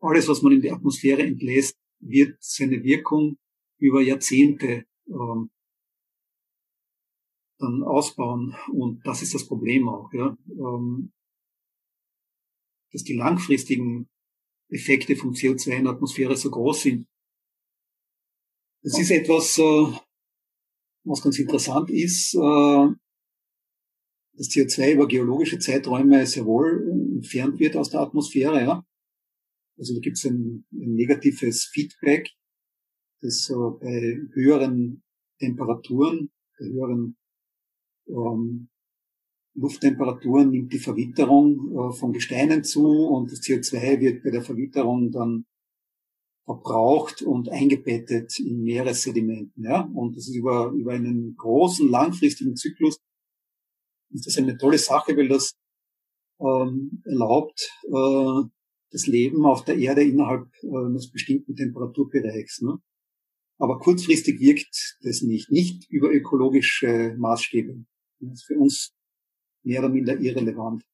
alles, 0.00 0.28
was 0.28 0.42
man 0.42 0.52
in 0.52 0.60
die 0.60 0.70
Atmosphäre 0.70 1.22
entlässt, 1.22 1.76
wird 2.00 2.36
seine 2.40 2.82
Wirkung 2.84 3.38
über 3.78 4.00
Jahrzehnte 4.00 4.84
ähm, 5.08 5.50
dann 7.58 7.82
ausbauen. 7.82 8.54
Und 8.72 9.04
das 9.06 9.22
ist 9.22 9.34
das 9.34 9.46
Problem 9.46 9.88
auch, 9.88 10.12
ja. 10.12 10.36
Ähm, 10.48 11.12
dass 12.92 13.02
die 13.02 13.14
langfristigen 13.14 14.08
Effekte 14.68 15.16
vom 15.16 15.32
CO2 15.32 15.76
in 15.78 15.84
der 15.84 15.94
Atmosphäre 15.94 16.36
so 16.36 16.50
groß 16.50 16.82
sind. 16.82 17.06
Das 18.82 18.98
ist 18.98 19.10
etwas, 19.10 19.58
äh, 19.58 19.98
was 21.04 21.22
ganz 21.22 21.38
interessant 21.38 21.90
ist. 21.90 22.34
Äh, 22.34 22.88
das 24.36 24.48
CO2 24.48 24.92
über 24.92 25.08
geologische 25.08 25.58
Zeiträume 25.58 26.26
sehr 26.26 26.44
wohl 26.44 26.88
entfernt 27.16 27.58
wird 27.58 27.76
aus 27.76 27.90
der 27.90 28.00
Atmosphäre. 28.00 28.60
Ja? 28.60 28.86
Also 29.78 29.94
da 29.94 30.00
gibt 30.00 30.18
es 30.18 30.24
ein, 30.24 30.66
ein, 30.72 30.94
negatives 30.94 31.66
Feedback, 31.66 32.30
das 33.22 33.50
äh, 33.50 33.54
bei 33.54 34.20
höheren 34.34 35.02
Temperaturen, 35.38 36.30
bei 36.58 36.66
höheren 36.66 37.16
ähm, 38.08 38.68
Lufttemperaturen 39.56 40.50
nimmt 40.50 40.72
die 40.72 40.78
Verwitterung 40.78 41.70
äh, 41.72 41.92
von 41.92 42.12
Gesteinen 42.12 42.62
zu 42.62 42.86
und 42.86 43.32
das 43.32 43.40
CO2 43.40 44.00
wird 44.00 44.22
bei 44.22 44.30
der 44.30 44.42
Verwitterung 44.42 45.10
dann 45.10 45.46
verbraucht 46.44 47.22
und 47.22 47.48
eingebettet 47.48 48.38
in 48.38 48.62
Meeressedimenten. 48.62 49.64
Ja? 49.64 49.88
Und 49.94 50.16
das 50.16 50.28
ist 50.28 50.36
über, 50.36 50.70
über 50.70 50.92
einen 50.92 51.34
großen, 51.36 51.88
langfristigen 51.88 52.54
Zyklus 52.54 52.98
ist 54.10 54.26
das 54.26 54.38
eine 54.38 54.56
tolle 54.56 54.78
Sache, 54.78 55.16
weil 55.16 55.28
das 55.28 55.54
ähm, 56.40 57.02
erlaubt 57.04 57.68
äh, 57.84 58.48
das 58.90 59.06
Leben 59.06 59.44
auf 59.44 59.64
der 59.64 59.76
Erde 59.76 60.02
innerhalb 60.02 60.48
äh, 60.62 60.86
eines 60.86 61.10
bestimmten 61.10 61.56
Temperaturbereichs. 61.56 62.62
Ne? 62.62 62.78
Aber 63.58 63.78
kurzfristig 63.78 64.38
wirkt 64.40 64.96
das 65.02 65.22
nicht, 65.22 65.50
nicht 65.50 65.90
über 65.90 66.10
ökologische 66.10 67.14
Maßstäbe. 67.18 67.84
Das 68.20 68.32
ist 68.32 68.44
für 68.44 68.58
uns 68.58 68.95
mehr 69.66 69.80
oder 69.80 69.88
minder 69.88 70.14
irrelevant. 70.14 70.84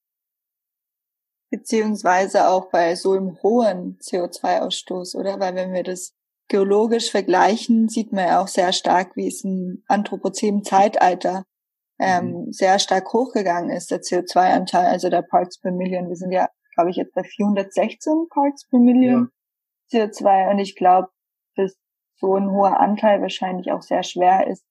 Beziehungsweise 1.50 2.48
auch 2.48 2.70
bei 2.70 2.96
so 2.96 3.12
einem 3.12 3.40
hohen 3.42 3.98
CO2-Ausstoß, 3.98 5.16
oder? 5.16 5.38
Weil 5.38 5.54
wenn 5.54 5.72
wir 5.72 5.82
das 5.82 6.14
geologisch 6.48 7.10
vergleichen, 7.10 7.88
sieht 7.88 8.12
man 8.12 8.26
ja 8.26 8.42
auch 8.42 8.48
sehr 8.48 8.72
stark, 8.72 9.16
wie 9.16 9.28
es 9.28 9.44
im 9.44 9.84
anthropozänen 9.86 10.64
Zeitalter 10.64 11.44
ähm, 11.98 12.46
mhm. 12.46 12.52
sehr 12.52 12.78
stark 12.78 13.12
hochgegangen 13.12 13.70
ist, 13.70 13.90
der 13.90 14.00
CO2-Anteil, 14.00 14.86
also 14.86 15.10
der 15.10 15.22
Parts 15.22 15.60
per 15.60 15.70
Million. 15.70 16.08
Wir 16.08 16.16
sind 16.16 16.32
ja, 16.32 16.48
glaube 16.74 16.90
ich, 16.90 16.96
jetzt 16.96 17.14
bei 17.14 17.22
416 17.22 18.28
Parts 18.30 18.66
per 18.68 18.78
Million 18.78 19.30
ja. 19.90 20.04
CO2 20.04 20.50
und 20.50 20.58
ich 20.58 20.74
glaube, 20.74 21.10
dass 21.56 21.76
so 22.16 22.34
ein 22.34 22.50
hoher 22.50 22.80
Anteil 22.80 23.20
wahrscheinlich 23.20 23.70
auch 23.72 23.82
sehr 23.82 24.02
schwer 24.02 24.46
ist, 24.46 24.64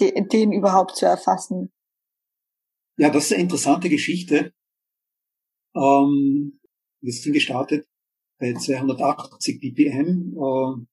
den 0.00 0.52
überhaupt 0.52 0.96
zu 0.96 1.06
erfassen. 1.06 1.72
Ja, 3.00 3.10
das 3.10 3.26
ist 3.26 3.32
eine 3.32 3.42
interessante 3.42 3.88
Geschichte. 3.88 4.52
Ähm, 5.76 6.58
wir 7.00 7.12
sind 7.12 7.32
gestartet 7.32 7.86
bei 8.40 8.54
280 8.54 9.60
ppm 9.60 10.34
äh, 10.34 10.84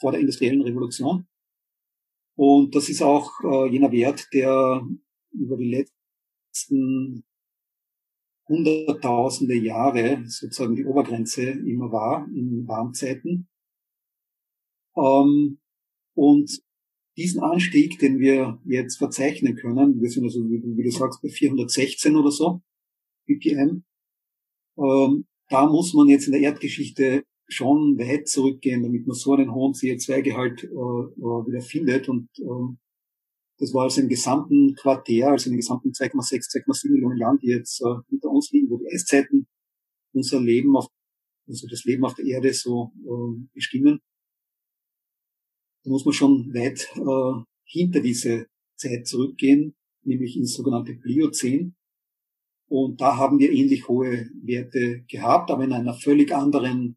vor 0.00 0.10
der 0.10 0.20
industriellen 0.20 0.62
Revolution. 0.62 1.28
Und 2.36 2.74
das 2.74 2.88
ist 2.88 3.02
auch 3.02 3.30
äh, 3.44 3.70
jener 3.70 3.92
Wert, 3.92 4.26
der 4.32 4.84
über 5.30 5.56
die 5.56 5.86
letzten 6.50 7.24
hunderttausende 8.48 9.54
Jahre 9.54 10.24
sozusagen 10.26 10.74
die 10.74 10.86
Obergrenze 10.86 11.42
immer 11.50 11.92
war 11.92 12.26
in 12.26 12.66
Warmzeiten. 12.66 13.48
Ähm, 14.96 15.60
und 16.14 16.50
diesen 17.20 17.42
Anstieg, 17.42 17.98
den 17.98 18.18
wir 18.18 18.58
jetzt 18.64 18.96
verzeichnen 18.96 19.54
können, 19.54 20.00
wir 20.00 20.08
sind 20.08 20.24
also, 20.24 20.40
wie, 20.48 20.82
du 20.82 20.90
sagst, 20.90 21.20
bei 21.20 21.28
416 21.28 22.16
oder 22.16 22.30
so, 22.30 22.62
BPM, 23.26 23.84
ähm, 24.78 25.26
da 25.50 25.66
muss 25.66 25.92
man 25.92 26.08
jetzt 26.08 26.26
in 26.26 26.32
der 26.32 26.40
Erdgeschichte 26.40 27.24
schon 27.46 27.98
weit 27.98 28.26
zurückgehen, 28.26 28.82
damit 28.82 29.06
man 29.06 29.14
so 29.14 29.34
einen 29.34 29.52
hohen 29.52 29.74
CO2-Gehalt 29.74 30.64
äh, 30.64 30.66
äh, 30.68 31.46
wieder 31.46 31.60
findet. 31.60 32.08
Und 32.08 32.30
äh, 32.38 32.76
das 33.58 33.74
war 33.74 33.82
also 33.82 34.00
im 34.00 34.08
gesamten 34.08 34.74
Quartär, 34.76 35.28
also 35.28 35.50
in 35.50 35.52
den 35.52 35.60
gesamten 35.60 35.90
2,6, 35.90 36.64
2,7 36.64 36.92
Millionen 36.92 37.18
Jahren, 37.18 37.38
die 37.38 37.48
jetzt 37.48 37.82
äh, 37.82 37.96
hinter 38.08 38.30
uns 38.30 38.50
liegen, 38.52 38.70
wo 38.70 38.78
die 38.78 38.88
Eiszeiten 38.94 39.46
unser 40.14 40.40
Leben 40.40 40.74
auf, 40.74 40.86
also 41.46 41.66
das 41.68 41.84
Leben 41.84 42.04
auf 42.04 42.14
der 42.14 42.24
Erde 42.24 42.54
so 42.54 42.92
äh, 43.04 43.46
bestimmen 43.52 44.00
muss 45.84 46.04
man 46.04 46.14
schon 46.14 46.52
weit 46.54 46.88
äh, 46.96 47.44
hinter 47.64 48.00
diese 48.00 48.46
Zeit 48.76 49.06
zurückgehen, 49.06 49.74
nämlich 50.02 50.36
ins 50.36 50.54
sogenannte 50.54 50.94
Pliozän. 50.94 51.74
Und 52.68 53.00
da 53.00 53.16
haben 53.16 53.38
wir 53.38 53.50
ähnlich 53.50 53.88
hohe 53.88 54.28
Werte 54.42 55.04
gehabt, 55.08 55.50
aber 55.50 55.64
in 55.64 55.72
einer 55.72 55.94
völlig 55.94 56.32
anderen 56.32 56.96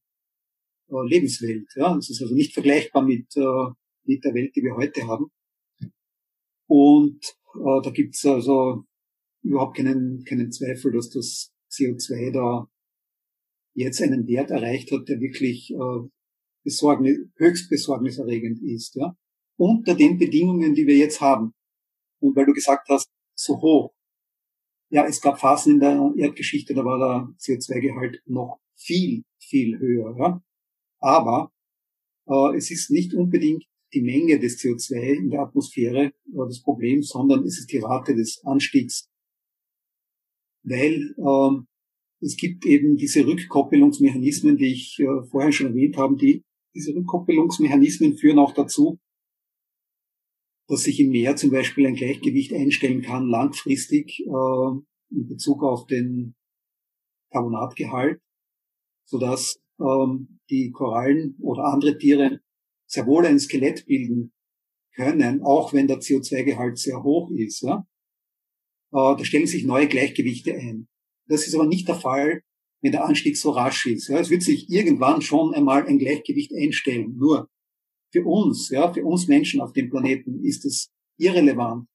äh, 0.90 1.08
Lebenswelt. 1.08 1.68
Ja, 1.76 1.98
es 1.98 2.10
ist 2.10 2.22
also 2.22 2.36
nicht 2.36 2.54
vergleichbar 2.54 3.04
mit, 3.04 3.36
äh, 3.36 3.72
mit 4.04 4.24
der 4.24 4.34
Welt, 4.34 4.56
die 4.56 4.62
wir 4.62 4.76
heute 4.76 5.08
haben. 5.08 5.32
Und 6.68 7.24
äh, 7.56 7.82
da 7.84 7.90
gibt's 7.92 8.26
also 8.26 8.84
überhaupt 9.42 9.78
keinen, 9.78 10.24
keinen 10.26 10.52
Zweifel, 10.52 10.92
dass 10.92 11.10
das 11.10 11.52
CO2 11.72 12.32
da 12.32 12.70
jetzt 13.74 14.02
einen 14.02 14.28
Wert 14.28 14.52
erreicht 14.52 14.92
hat, 14.92 15.08
der 15.10 15.20
wirklich 15.20 15.72
äh, 15.72 16.10
besorgnis, 16.64 17.18
höchst 17.36 17.70
besorgniserregend 17.70 18.61
ist. 18.61 18.95
Ja? 18.95 19.16
Unter 19.57 19.95
den 19.95 20.18
Bedingungen, 20.18 20.74
die 20.74 20.88
wir 20.88 20.97
jetzt 20.97 21.22
haben. 21.22 21.53
Und 22.20 22.36
weil 22.36 22.45
du 22.45 22.53
gesagt 22.53 22.88
hast, 22.89 23.09
so 23.36 23.61
hoch. 23.61 23.93
Ja, 24.89 25.05
es 25.05 25.22
gab 25.22 25.39
Phasen 25.39 25.74
in 25.74 25.80
der 25.80 26.14
Erdgeschichte, 26.16 26.74
da 26.74 26.86
war 26.86 26.99
der 26.99 27.36
CO2-Gehalt 27.39 28.22
noch 28.26 28.59
viel, 28.76 29.24
viel 29.39 29.80
höher. 29.80 30.16
Ja? 30.18 30.43
Aber 30.99 31.51
äh, 32.28 32.57
es 32.57 32.72
ist 32.72 32.91
nicht 32.91 33.14
unbedingt 33.14 33.66
die 33.93 34.01
Menge 34.01 34.39
des 34.39 34.59
CO2 34.59 35.18
in 35.18 35.30
der 35.30 35.41
Atmosphäre 35.41 36.05
äh, 36.05 36.11
das 36.47 36.61
Problem, 36.61 37.03
sondern 37.03 37.43
es 37.43 37.59
ist 37.59 37.72
die 37.72 37.80
Rate 37.80 38.16
des 38.16 38.43
Anstiegs. 38.45 39.09
Weil 40.64 41.16
ähm, 41.18 41.68
es 42.22 42.38
gibt 42.38 42.66
eben 42.66 42.95
diese 42.95 43.26
Rückkoppelungsmechanismen, 43.26 44.57
die 44.57 44.72
ich 44.72 44.99
äh, 44.99 45.24
vorher 45.30 45.51
schon 45.51 45.68
erwähnt 45.68 45.97
habe, 45.97 46.16
die, 46.16 46.43
diese 46.74 46.95
Rückkoppelungsmechanismen 46.95 48.17
führen 48.17 48.39
auch 48.39 48.53
dazu, 48.53 48.99
dass 50.67 50.84
sich 50.84 50.99
im 50.99 51.09
Meer 51.09 51.36
zum 51.36 51.51
Beispiel 51.51 51.86
ein 51.86 51.95
Gleichgewicht 51.95 52.53
einstellen 52.53 53.01
kann, 53.01 53.28
langfristig 53.28 54.19
äh, 54.21 54.80
in 55.11 55.28
Bezug 55.28 55.63
auf 55.63 55.86
den 55.86 56.36
Carbonatgehalt, 57.32 58.21
sodass 59.05 59.61
ähm, 59.80 60.39
die 60.49 60.71
Korallen 60.71 61.36
oder 61.39 61.65
andere 61.65 61.97
Tiere 61.97 62.41
sehr 62.88 63.05
wohl 63.05 63.26
ein 63.26 63.39
Skelett 63.39 63.86
bilden 63.86 64.34
können, 64.95 65.41
auch 65.43 65.74
wenn 65.74 65.88
der 65.88 65.99
CO2-Gehalt 65.99 66.78
sehr 66.78 67.03
hoch 67.03 67.32
ist. 67.32 67.61
Ja? 67.61 67.86
Äh, 68.91 69.17
da 69.17 69.24
stellen 69.24 69.47
sich 69.47 69.65
neue 69.65 69.88
Gleichgewichte 69.88 70.53
ein. 70.53 70.88
Das 71.28 71.47
ist 71.47 71.55
aber 71.55 71.65
nicht 71.65 71.88
der 71.88 71.95
Fall, 71.95 72.43
wenn 72.84 72.92
der 72.92 73.06
Anstieg 73.06 73.36
so 73.38 73.50
rasch 73.50 73.88
ist. 73.88 74.10
Ja? 74.10 74.20
Es 74.20 74.30
wird 74.30 74.44
sich 74.44 74.70
irgendwann 74.70 75.22
schon 75.22 75.56
einmal 75.56 75.88
ein 75.88 75.98
Gleichgewicht 75.98 76.54
einstellen. 76.54 77.16
Nur 77.18 77.50
für 78.12 78.24
uns, 78.24 78.70
ja, 78.70 78.94
für 78.94 79.04
uns 79.04 79.28
Menschen 79.28 79.62
auf 79.62 79.74
dem 79.74 79.90
Planeten 79.90 80.44
ist 80.44 80.66
es 80.66 80.92
irrelevant, 81.18 81.88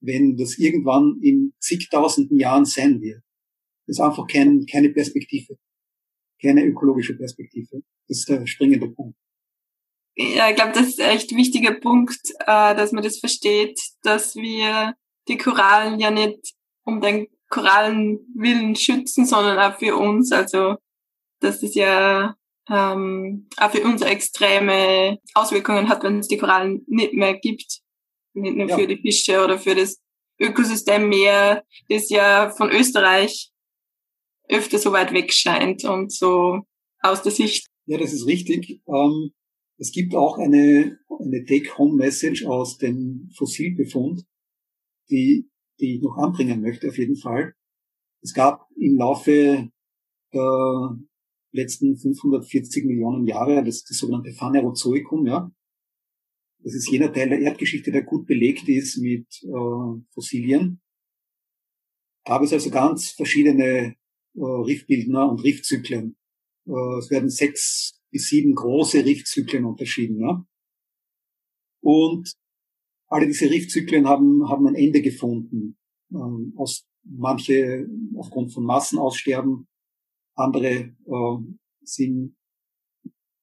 wenn 0.00 0.36
das 0.36 0.56
irgendwann 0.56 1.18
in 1.20 1.52
zigtausenden 1.58 2.38
Jahren 2.38 2.64
sein 2.64 3.02
wird. 3.02 3.20
Das 3.86 3.98
ist 3.98 4.00
einfach 4.00 4.26
kein, 4.26 4.64
keine 4.64 4.88
Perspektive 4.90 5.58
keine 6.40 6.64
ökologische 6.64 7.16
Perspektive. 7.16 7.82
Das 8.08 8.18
ist 8.18 8.28
der 8.28 8.46
springende 8.46 8.88
Punkt. 8.88 9.18
Ja, 10.16 10.50
ich 10.50 10.56
glaube, 10.56 10.72
das 10.72 10.88
ist 10.88 11.00
echt 11.00 11.34
wichtiger 11.34 11.74
Punkt, 11.74 12.18
äh, 12.40 12.74
dass 12.74 12.92
man 12.92 13.04
das 13.04 13.18
versteht, 13.18 13.80
dass 14.02 14.34
wir 14.34 14.94
die 15.28 15.36
Korallen 15.36 16.00
ja 16.00 16.10
nicht 16.10 16.54
um 16.84 17.00
den 17.00 17.28
Korallenwillen 17.48 18.76
schützen, 18.76 19.26
sondern 19.26 19.58
auch 19.58 19.78
für 19.78 19.96
uns. 19.96 20.32
Also, 20.32 20.76
dass 21.40 21.62
es 21.62 21.74
ja 21.74 22.36
ähm, 22.68 23.48
auch 23.56 23.70
für 23.70 23.82
uns 23.82 24.02
extreme 24.02 25.18
Auswirkungen 25.34 25.88
hat, 25.88 26.02
wenn 26.02 26.18
es 26.18 26.28
die 26.28 26.38
Korallen 26.38 26.84
nicht 26.86 27.14
mehr 27.14 27.38
gibt. 27.38 27.80
Nicht 28.34 28.56
nur 28.56 28.68
ja. 28.68 28.76
für 28.76 28.86
die 28.86 29.00
Fische 29.00 29.42
oder 29.42 29.58
für 29.58 29.74
das 29.74 29.98
Ökosystem 30.40 31.08
Meer, 31.08 31.64
das 31.88 32.10
ja 32.10 32.50
von 32.50 32.70
Österreich 32.70 33.50
öfter 34.48 34.78
so 34.78 34.92
weit 34.92 35.12
weg 35.12 35.32
scheint 35.32 35.84
und 35.84 36.12
so 36.12 36.60
aus 37.00 37.22
der 37.22 37.32
Sicht. 37.32 37.66
Ja, 37.86 37.98
das 37.98 38.12
ist 38.12 38.26
richtig. 38.26 38.80
Ähm, 38.86 39.32
es 39.78 39.92
gibt 39.92 40.14
auch 40.14 40.38
eine, 40.38 40.98
eine 41.08 41.44
Take-Home-Message 41.44 42.46
aus 42.46 42.78
dem 42.78 43.30
Fossilbefund, 43.36 44.24
die, 45.10 45.48
die 45.80 45.96
ich 45.96 46.02
noch 46.02 46.16
anbringen 46.16 46.60
möchte, 46.60 46.88
auf 46.88 46.98
jeden 46.98 47.16
Fall. 47.16 47.54
Es 48.22 48.34
gab 48.34 48.66
im 48.76 48.96
Laufe 48.96 49.70
der 50.32 50.98
letzten 51.52 51.96
540 51.96 52.84
Millionen 52.84 53.26
Jahre, 53.26 53.64
das, 53.64 53.84
das 53.84 53.98
sogenannte 53.98 54.32
Phanerozoikum, 54.32 55.26
ja. 55.26 55.50
Das 56.60 56.74
ist 56.74 56.90
jener 56.90 57.12
Teil 57.12 57.28
der 57.28 57.40
Erdgeschichte, 57.40 57.92
der 57.92 58.02
gut 58.02 58.26
belegt 58.26 58.68
ist 58.68 58.98
mit 58.98 59.26
äh, 59.44 60.02
Fossilien. 60.10 60.80
Gab 62.24 62.42
es 62.42 62.52
also 62.52 62.70
ganz 62.70 63.10
verschiedene 63.10 63.94
äh, 64.34 64.40
Riftbildner 64.40 65.30
und 65.30 65.42
Riftzyklen. 65.44 66.16
Äh, 66.66 66.98
es 66.98 67.10
werden 67.10 67.30
sechs 67.30 68.00
bis 68.10 68.28
sieben 68.28 68.54
große 68.54 69.04
Riftzyklen 69.04 69.64
unterschieden. 69.64 70.20
Ja? 70.20 70.44
Und 71.80 72.32
alle 73.08 73.26
diese 73.26 73.50
Riftzyklen 73.50 74.06
haben, 74.06 74.48
haben 74.48 74.66
ein 74.66 74.74
Ende 74.74 75.02
gefunden. 75.02 75.76
Ähm, 76.12 76.54
aus, 76.56 76.86
manche 77.02 77.86
aufgrund 78.16 78.52
von 78.52 78.64
Massenaussterben, 78.64 79.66
andere 80.34 80.94
äh, 81.06 81.36
sind 81.82 82.36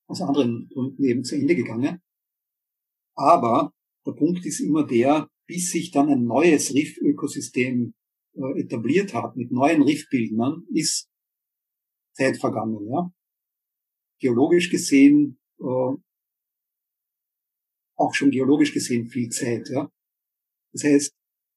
aus 0.07 0.22
anderen 0.22 0.70
Gründen 0.70 1.03
eben 1.03 1.24
zu 1.24 1.36
Ende 1.36 1.55
gegangen. 1.55 2.01
Aber 3.16 3.74
der 4.05 4.11
Punkt 4.11 4.45
ist 4.45 4.59
immer 4.59 4.86
der, 4.86 5.30
bis 5.47 5.72
sich 5.72 5.91
dann 5.91 6.09
ein 6.09 6.26
neues 6.26 6.74
Riffökosystem 6.74 7.93
äh, 8.36 8.61
etabliert 8.61 9.13
hat 9.13 9.36
mit 9.36 9.51
neuen 9.51 9.82
Riffbildern, 9.82 10.66
ist 10.74 11.09
Zeit 12.13 12.38
vergangen. 12.38 12.88
Ja? 12.88 13.11
Geologisch 14.20 14.70
gesehen, 14.70 15.39
äh, 15.59 15.93
auch 17.96 18.14
schon 18.14 18.32
geologisch 18.32 18.74
gesehen 18.74 19.08
viel 19.08 19.30
Zeit. 19.30 19.70
Ja? 19.70 19.89
Das 20.74 20.84
heißt, 20.84 21.16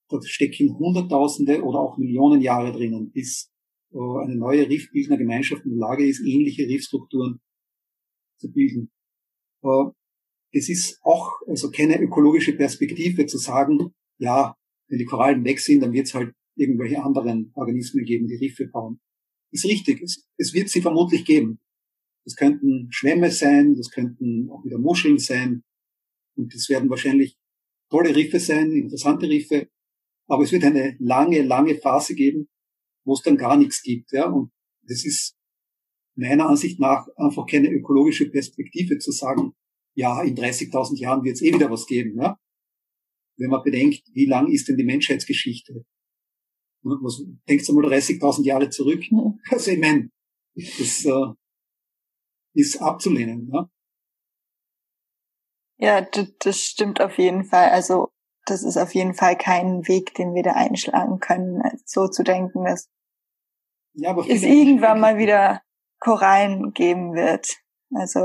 da 0.08 0.22
stecken 0.22 0.78
Hunderttausende 0.78 1.62
oder 1.62 1.80
auch 1.80 1.98
Millionen 1.98 2.40
Jahre 2.40 2.72
drinnen, 2.72 3.10
bis 3.10 3.50
äh, 3.92 3.98
eine 4.22 4.36
neue 4.36 4.68
Riffbildnergemeinschaft 4.68 5.64
in 5.64 5.72
der 5.72 5.80
Lage 5.80 6.06
ist, 6.06 6.20
ähnliche 6.20 6.66
Riffstrukturen 6.66 7.40
zu 8.38 8.50
bilden. 8.50 8.90
Äh, 9.62 9.90
das 10.52 10.68
ist 10.68 10.98
auch 11.02 11.32
also 11.46 11.70
keine 11.70 12.00
ökologische 12.00 12.54
Perspektive 12.54 13.26
zu 13.26 13.38
sagen, 13.38 13.94
ja, 14.18 14.54
wenn 14.88 14.98
die 14.98 15.04
Korallen 15.04 15.44
weg 15.44 15.60
sind, 15.60 15.80
dann 15.80 15.92
wird 15.92 16.06
es 16.06 16.14
halt 16.14 16.34
irgendwelche 16.56 17.02
anderen 17.02 17.52
Organismen 17.54 18.04
geben, 18.04 18.26
die 18.26 18.36
Riffe 18.36 18.66
bauen. 18.66 19.00
Ist 19.52 19.66
richtig, 19.66 20.02
es, 20.02 20.26
es 20.36 20.54
wird 20.54 20.68
sie 20.68 20.80
vermutlich 20.80 21.24
geben. 21.24 21.60
Das 22.24 22.36
könnten 22.36 22.88
Schwämme 22.90 23.30
sein, 23.30 23.74
das 23.74 23.90
könnten 23.90 24.50
auch 24.50 24.64
wieder 24.64 24.78
Muscheln 24.78 25.18
sein. 25.18 25.62
Und 26.38 26.54
das 26.54 26.68
werden 26.68 26.88
wahrscheinlich 26.88 27.36
tolle 27.90 28.14
Riffe 28.14 28.38
sein, 28.38 28.70
interessante 28.70 29.28
Riffe. 29.28 29.68
Aber 30.28 30.44
es 30.44 30.52
wird 30.52 30.64
eine 30.64 30.96
lange, 31.00 31.42
lange 31.42 31.74
Phase 31.74 32.14
geben, 32.14 32.48
wo 33.04 33.14
es 33.14 33.22
dann 33.22 33.36
gar 33.36 33.56
nichts 33.56 33.82
gibt. 33.82 34.12
Ja? 34.12 34.26
Und 34.26 34.52
das 34.82 35.04
ist 35.04 35.36
meiner 36.14 36.48
Ansicht 36.48 36.78
nach 36.78 37.08
einfach 37.16 37.46
keine 37.46 37.70
ökologische 37.70 38.30
Perspektive 38.30 38.98
zu 38.98 39.10
sagen, 39.10 39.52
ja, 39.94 40.22
in 40.22 40.36
30.000 40.36 40.98
Jahren 40.98 41.24
wird 41.24 41.36
es 41.36 41.42
eh 41.42 41.52
wieder 41.52 41.70
was 41.70 41.86
geben. 41.86 42.20
Ja? 42.20 42.38
Wenn 43.36 43.50
man 43.50 43.62
bedenkt, 43.62 44.02
wie 44.12 44.26
lang 44.26 44.48
ist 44.48 44.68
denn 44.68 44.76
die 44.76 44.84
Menschheitsgeschichte? 44.84 45.84
Was, 46.82 47.24
denkst 47.48 47.66
du 47.66 47.72
mal 47.74 47.86
30.000 47.86 48.44
Jahre 48.44 48.70
zurück? 48.70 49.04
Also 49.50 49.72
ich 49.72 49.78
meine, 49.78 50.10
das 50.54 51.04
äh, 51.04 51.32
ist 52.54 52.80
abzulehnen. 52.80 53.50
Ja? 53.52 53.68
Ja, 55.78 56.00
das 56.00 56.58
stimmt 56.58 57.00
auf 57.00 57.18
jeden 57.18 57.44
Fall. 57.44 57.70
Also 57.70 58.10
das 58.46 58.62
ist 58.62 58.76
auf 58.76 58.94
jeden 58.94 59.14
Fall 59.14 59.36
kein 59.36 59.86
Weg, 59.86 60.14
den 60.14 60.34
wir 60.34 60.42
da 60.42 60.52
einschlagen 60.52 61.20
können, 61.20 61.62
so 61.84 62.08
zu 62.08 62.22
denken, 62.24 62.64
dass 62.64 62.88
ja, 63.94 64.16
es 64.28 64.42
irgendwann 64.42 65.00
mal 65.00 65.18
wieder 65.18 65.62
Korallen 66.00 66.72
geben 66.72 67.14
wird. 67.14 67.56
Also 67.94 68.20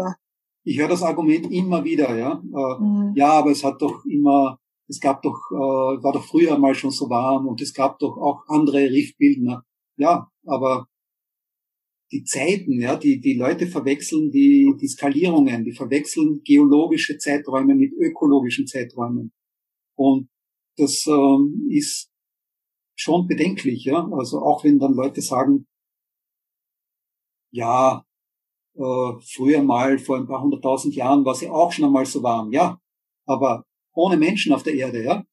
ich 0.63 0.79
höre 0.79 0.87
das 0.87 1.03
Argument 1.03 1.51
immer 1.51 1.83
wieder, 1.83 2.15
ja. 2.15 2.41
Äh, 2.41 2.81
mhm. 2.81 3.13
Ja, 3.15 3.31
aber 3.31 3.51
es 3.51 3.63
hat 3.63 3.81
doch 3.81 4.05
immer 4.05 4.59
es 4.87 4.99
gab 4.99 5.21
doch, 5.21 5.39
äh, 5.51 6.03
war 6.03 6.11
doch 6.11 6.23
früher 6.23 6.57
mal 6.57 6.75
schon 6.75 6.91
so 6.91 7.09
warm 7.09 7.47
und 7.47 7.61
es 7.61 7.73
gab 7.73 7.99
doch 7.99 8.17
auch 8.17 8.43
andere 8.47 8.91
Riftbildner. 8.91 9.63
Ja, 9.97 10.29
aber 10.45 10.87
die 12.13 12.23
Zeiten, 12.23 12.79
ja, 12.79 12.95
die, 12.95 13.19
die 13.19 13.33
Leute 13.33 13.65
verwechseln 13.65 14.29
die, 14.29 14.71
die 14.79 14.87
Skalierungen, 14.87 15.65
die 15.65 15.73
verwechseln 15.73 16.41
geologische 16.43 17.17
Zeiträume 17.17 17.73
mit 17.73 17.91
ökologischen 17.93 18.67
Zeiträumen. 18.67 19.33
Und 19.97 20.29
das 20.77 21.05
ähm, 21.07 21.67
ist 21.69 22.11
schon 22.95 23.27
bedenklich, 23.27 23.85
ja. 23.85 24.07
Also 24.11 24.39
auch 24.39 24.63
wenn 24.63 24.77
dann 24.77 24.93
Leute 24.93 25.21
sagen, 25.21 25.65
ja, 27.51 28.05
äh, 28.75 29.11
früher 29.35 29.63
mal 29.63 29.97
vor 29.97 30.17
ein 30.17 30.27
paar 30.27 30.43
hunderttausend 30.43 30.95
Jahren 30.95 31.25
war 31.25 31.33
sie 31.33 31.49
auch 31.49 31.71
schon 31.71 31.85
einmal 31.85 32.05
so 32.05 32.21
warm, 32.21 32.51
ja. 32.51 32.79
Aber 33.25 33.63
ohne 33.95 34.17
Menschen 34.17 34.53
auf 34.53 34.61
der 34.61 34.75
Erde, 34.75 35.03
ja. 35.03 35.23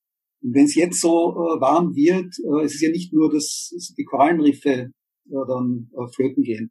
Und 0.42 0.54
wenn 0.54 0.64
es 0.64 0.74
jetzt 0.74 1.00
so 1.02 1.32
äh, 1.32 1.60
warm 1.60 1.94
wird, 1.94 2.34
äh, 2.38 2.64
es 2.64 2.74
ist 2.74 2.80
ja 2.80 2.90
nicht 2.90 3.12
nur, 3.12 3.30
dass 3.30 3.70
die 3.98 4.04
Korallenriffe 4.04 4.92
äh, 5.30 5.46
dann 5.46 5.90
äh, 5.96 6.08
flöten 6.12 6.42
gehen. 6.42 6.70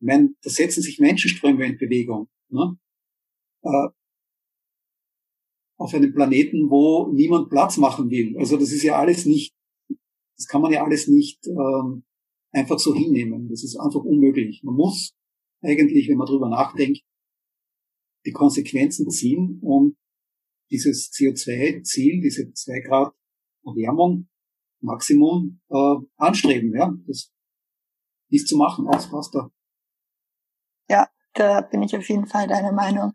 Ich 0.00 0.06
meine, 0.06 0.34
da 0.42 0.50
setzen 0.50 0.82
sich 0.82 0.98
Menschenströme 0.98 1.66
in 1.66 1.78
Bewegung. 1.78 2.28
Ne? 2.48 2.76
Äh, 3.62 3.88
auf 5.78 5.94
einem 5.94 6.12
Planeten, 6.12 6.70
wo 6.70 7.12
niemand 7.12 7.48
Platz 7.50 7.76
machen 7.76 8.10
will. 8.10 8.36
Also 8.38 8.56
das 8.56 8.72
ist 8.72 8.82
ja 8.82 8.98
alles 8.98 9.26
nicht, 9.26 9.54
das 10.36 10.46
kann 10.46 10.62
man 10.62 10.72
ja 10.72 10.84
alles 10.84 11.08
nicht 11.08 11.44
ähm, 11.46 12.04
einfach 12.52 12.78
so 12.78 12.94
hinnehmen. 12.94 13.48
Das 13.48 13.64
ist 13.64 13.76
einfach 13.76 14.04
unmöglich. 14.04 14.62
Man 14.62 14.76
muss 14.76 15.16
eigentlich, 15.60 16.08
wenn 16.08 16.18
man 16.18 16.26
drüber 16.26 16.48
nachdenkt, 16.48 17.02
die 18.26 18.32
Konsequenzen 18.32 19.10
ziehen 19.10 19.58
und 19.62 19.96
dieses 20.70 21.10
CO2-Ziel, 21.12 22.20
diese 22.20 22.52
zwei 22.52 22.80
Grad 22.80 23.14
Erwärmung 23.64 24.28
Maximum 24.80 25.60
äh, 25.70 25.96
anstreben. 26.16 26.74
Ja, 26.74 26.96
das 27.06 27.32
ist 28.36 28.48
zu 28.48 28.56
machen. 28.56 28.86
Aus 28.88 29.30
da. 29.30 29.48
Ja, 30.88 31.08
da 31.34 31.60
bin 31.60 31.82
ich 31.82 31.96
auf 31.96 32.08
jeden 32.08 32.26
Fall 32.26 32.46
deiner 32.48 32.72
Meinung, 32.72 33.12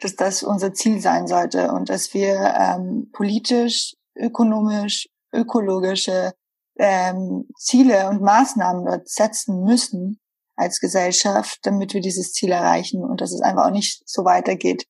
dass 0.00 0.16
das 0.16 0.42
unser 0.42 0.74
Ziel 0.74 1.00
sein 1.00 1.26
sollte 1.26 1.72
und 1.72 1.88
dass 1.88 2.14
wir 2.14 2.54
ähm, 2.56 3.10
politisch, 3.12 3.94
ökonomisch, 4.14 5.08
ökologische 5.32 6.32
ähm, 6.78 7.48
Ziele 7.58 8.08
und 8.08 8.22
Maßnahmen 8.22 8.84
dort 8.84 9.08
setzen 9.08 9.62
müssen 9.62 10.20
als 10.56 10.80
Gesellschaft, 10.80 11.60
damit 11.62 11.94
wir 11.94 12.00
dieses 12.00 12.32
Ziel 12.32 12.50
erreichen 12.50 13.04
und 13.04 13.20
dass 13.20 13.32
es 13.32 13.40
einfach 13.40 13.66
auch 13.66 13.70
nicht 13.70 14.02
so 14.08 14.24
weitergeht, 14.24 14.86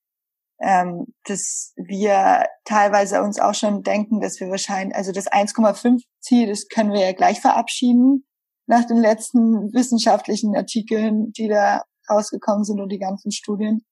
ähm, 0.60 1.06
dass 1.24 1.72
wir 1.76 2.46
teilweise 2.64 3.22
uns 3.22 3.38
auch 3.38 3.54
schon 3.54 3.82
denken, 3.82 4.20
dass 4.20 4.40
wir 4.40 4.48
wahrscheinlich, 4.48 4.96
also 4.96 5.12
das 5.12 5.26
1,5 5.26 6.02
Ziel, 6.20 6.48
das 6.48 6.68
können 6.68 6.92
wir 6.92 7.00
ja 7.00 7.12
gleich 7.12 7.40
verabschieden 7.40 8.26
nach 8.66 8.84
den 8.84 8.98
letzten 8.98 9.72
wissenschaftlichen 9.72 10.56
Artikeln, 10.56 11.32
die 11.32 11.48
da 11.48 11.84
rausgekommen 12.08 12.64
sind 12.64 12.80
und 12.80 12.90
die 12.90 12.98
ganzen 12.98 13.32
Studien. 13.32 13.84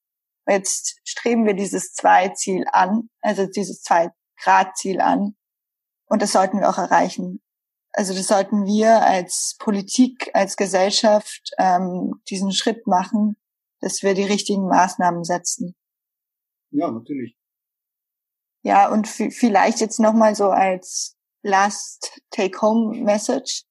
Jetzt 0.48 1.00
streben 1.04 1.46
wir 1.46 1.54
dieses 1.54 1.94
2 1.94 2.30
Ziel 2.30 2.64
an, 2.72 3.08
also 3.20 3.46
dieses 3.46 3.82
2 3.82 4.10
Grad 4.40 4.76
Ziel 4.76 5.00
an. 5.00 5.36
Und 6.06 6.22
das 6.22 6.32
sollten 6.32 6.60
wir 6.60 6.68
auch 6.68 6.78
erreichen. 6.78 7.40
Also 7.92 8.12
das 8.12 8.26
sollten 8.26 8.66
wir 8.66 9.02
als 9.02 9.56
Politik, 9.58 10.30
als 10.34 10.56
Gesellschaft 10.56 11.52
ähm, 11.58 12.20
diesen 12.28 12.52
Schritt 12.52 12.86
machen, 12.86 13.36
dass 13.80 14.02
wir 14.02 14.14
die 14.14 14.24
richtigen 14.24 14.66
Maßnahmen 14.66 15.24
setzen. 15.24 15.74
Ja, 16.70 16.90
natürlich. 16.90 17.36
Ja, 18.62 18.90
und 18.90 19.06
vielleicht 19.06 19.80
jetzt 19.80 20.00
nochmal 20.00 20.34
so 20.34 20.50
als 20.50 21.16
Last 21.42 22.20
Take-Home-Message. 22.30 23.64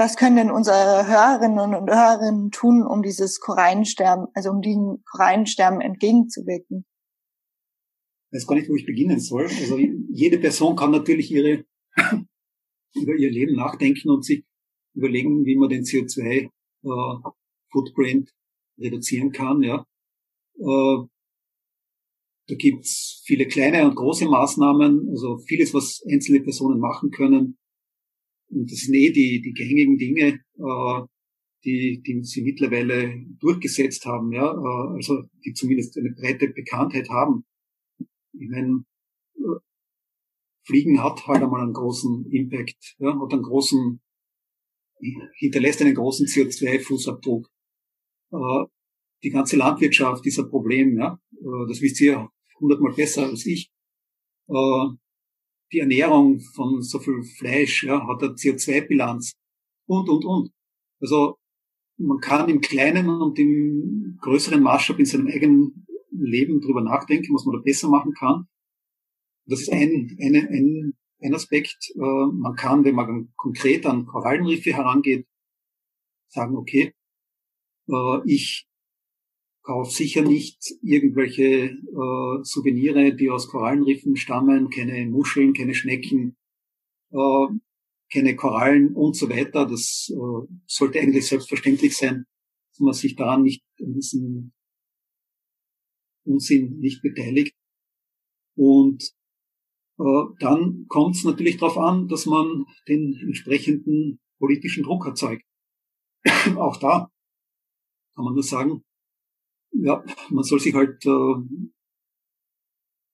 Was 0.00 0.16
können 0.16 0.36
denn 0.36 0.50
unsere 0.50 1.06
Hörerinnen 1.06 1.74
und 1.74 1.90
Hörerinnen 1.90 2.50
tun, 2.50 2.86
um 2.86 3.02
dieses 3.02 3.38
Korallensterben, 3.38 4.28
also 4.32 4.48
um 4.48 4.62
diesem 4.62 5.02
Korallensterben 5.04 5.82
entgegenzuwirken? 5.82 6.86
Ich 8.30 8.36
weiß 8.36 8.46
gar 8.46 8.56
nicht, 8.56 8.70
wo 8.70 8.76
ich 8.76 8.86
beginnen 8.86 9.20
soll. 9.20 9.44
Also 9.44 9.76
jede 9.76 10.38
Person 10.38 10.74
kann 10.74 10.90
natürlich 10.90 11.30
ihre, 11.30 11.66
über 12.94 13.14
ihr 13.14 13.30
Leben 13.30 13.56
nachdenken 13.56 14.08
und 14.08 14.24
sich 14.24 14.46
überlegen, 14.94 15.44
wie 15.44 15.56
man 15.56 15.68
den 15.68 15.82
CO2-Footprint 15.82 18.30
äh, 18.30 18.82
reduzieren 18.82 19.32
kann. 19.32 19.62
Ja. 19.62 19.84
Äh, 20.60 20.96
da 22.48 22.54
gibt's 22.56 23.22
viele 23.26 23.46
kleine 23.48 23.86
und 23.86 23.96
große 23.96 24.24
Maßnahmen, 24.24 25.10
also 25.10 25.36
vieles, 25.46 25.74
was 25.74 26.02
einzelne 26.10 26.40
Personen 26.40 26.80
machen 26.80 27.10
können. 27.10 27.58
Und 28.50 28.70
das 28.70 28.80
sind 28.80 28.94
eh 28.94 29.10
die, 29.10 29.40
die 29.40 29.52
gängigen 29.52 29.96
Dinge, 29.96 30.40
äh, 30.58 31.06
die, 31.64 32.02
die 32.04 32.22
sie 32.24 32.42
mittlerweile 32.42 33.24
durchgesetzt 33.38 34.06
haben, 34.06 34.32
ja, 34.32 34.50
äh, 34.50 34.94
also 34.94 35.22
die 35.44 35.52
zumindest 35.52 35.96
eine 35.96 36.10
breite 36.10 36.48
Bekanntheit 36.48 37.08
haben. 37.10 37.44
Ich 38.32 38.48
meine, 38.48 38.84
äh, 39.36 39.60
Fliegen 40.64 41.02
hat 41.02 41.26
halt 41.26 41.42
einmal 41.42 41.62
einen 41.62 41.72
großen 41.72 42.26
Impact, 42.30 42.96
ja, 42.98 43.18
hat 43.20 43.32
einen 43.32 43.42
großen, 43.42 44.00
hinterlässt 45.38 45.82
einen 45.82 45.94
großen 45.94 46.26
CO2-Fußabdruck. 46.26 47.46
Äh, 48.32 48.66
die 49.22 49.30
ganze 49.30 49.56
Landwirtschaft 49.56 50.26
ist 50.26 50.38
ein 50.38 50.48
Problem, 50.48 50.96
ja. 50.98 51.20
Äh, 51.32 51.68
das 51.68 51.80
wisst 51.80 52.00
ihr 52.00 52.28
hundertmal 52.58 52.94
besser 52.94 53.26
als 53.26 53.46
ich. 53.46 53.70
Die 55.72 55.78
Ernährung 55.78 56.40
von 56.40 56.82
so 56.82 56.98
viel 56.98 57.22
Fleisch 57.22 57.84
ja, 57.84 58.06
hat 58.06 58.22
eine 58.22 58.32
CO2-Bilanz 58.32 59.32
und, 59.86 60.08
und, 60.08 60.24
und. 60.24 60.52
Also 61.00 61.36
man 61.96 62.18
kann 62.18 62.48
im 62.48 62.60
kleinen 62.60 63.08
und 63.08 63.38
im 63.38 64.18
größeren 64.20 64.62
Maßstab 64.62 64.98
in 64.98 65.04
seinem 65.04 65.28
eigenen 65.28 65.86
Leben 66.10 66.60
drüber 66.60 66.82
nachdenken, 66.82 67.34
was 67.34 67.44
man 67.44 67.56
da 67.56 67.62
besser 67.62 67.88
machen 67.88 68.12
kann. 68.14 68.48
Das 69.46 69.62
ist 69.62 69.72
ein, 69.72 70.16
eine, 70.20 70.48
ein, 70.48 70.94
ein 71.20 71.34
Aspekt. 71.34 71.92
Äh, 71.94 71.98
man 72.32 72.54
kann, 72.56 72.84
wenn 72.84 72.94
man 72.94 73.32
konkret 73.36 73.86
an 73.86 74.06
Korallenriffe 74.06 74.74
herangeht, 74.74 75.26
sagen, 76.28 76.56
okay, 76.56 76.94
äh, 77.88 78.18
ich 78.24 78.69
kaufe 79.62 79.90
sicher 79.90 80.22
nicht 80.22 80.58
irgendwelche 80.82 81.70
äh, 81.70 82.42
Souvenire, 82.42 83.14
die 83.14 83.30
aus 83.30 83.48
Korallenriffen 83.48 84.16
stammen, 84.16 84.70
keine 84.70 85.06
Muscheln, 85.06 85.52
keine 85.52 85.74
Schnecken, 85.74 86.36
äh, 87.12 87.46
keine 88.12 88.36
Korallen 88.36 88.94
und 88.94 89.16
so 89.16 89.28
weiter. 89.28 89.66
Das 89.66 90.10
äh, 90.10 90.54
sollte 90.66 91.00
eigentlich 91.00 91.26
selbstverständlich 91.26 91.96
sein, 91.96 92.26
dass 92.70 92.80
man 92.80 92.94
sich 92.94 93.16
daran 93.16 93.42
nicht 93.42 93.62
in 93.78 93.94
diesem 93.94 94.52
Unsinn 96.24 96.78
nicht 96.78 97.02
beteiligt. 97.02 97.54
Und 98.56 99.02
äh, 99.98 100.24
dann 100.38 100.86
kommt 100.88 101.16
es 101.16 101.24
natürlich 101.24 101.58
darauf 101.58 101.78
an, 101.78 102.08
dass 102.08 102.26
man 102.26 102.64
den 102.88 103.14
entsprechenden 103.14 104.20
politischen 104.38 104.84
Druck 104.84 105.06
erzeugt. 105.06 105.44
Auch 106.56 106.76
da 106.78 107.10
kann 108.14 108.24
man 108.24 108.34
nur 108.34 108.42
sagen, 108.42 108.82
ja, 109.72 110.04
man 110.30 110.44
soll 110.44 110.60
sich 110.60 110.74
halt 110.74 111.04
äh, 111.06 111.34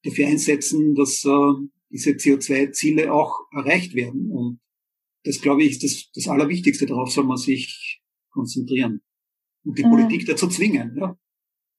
dafür 0.03 0.27
einsetzen, 0.29 0.95
dass 0.95 1.25
äh, 1.25 1.69
diese 1.91 2.11
CO2-Ziele 2.11 3.13
auch 3.13 3.47
erreicht 3.53 3.95
werden. 3.95 4.31
Und 4.31 4.61
das, 5.25 5.41
glaube 5.41 5.63
ich, 5.63 5.73
ist 5.73 5.83
das, 5.83 6.11
das 6.15 6.29
Allerwichtigste. 6.29 6.87
Darauf 6.87 7.11
soll 7.11 7.25
man 7.25 7.37
sich 7.37 8.03
konzentrieren. 8.31 9.03
Und 9.65 9.79
die 9.79 9.85
mhm. 9.85 9.91
Politik 9.91 10.27
dazu 10.27 10.49
zwingen, 10.49 10.97
ja, 10.99 11.19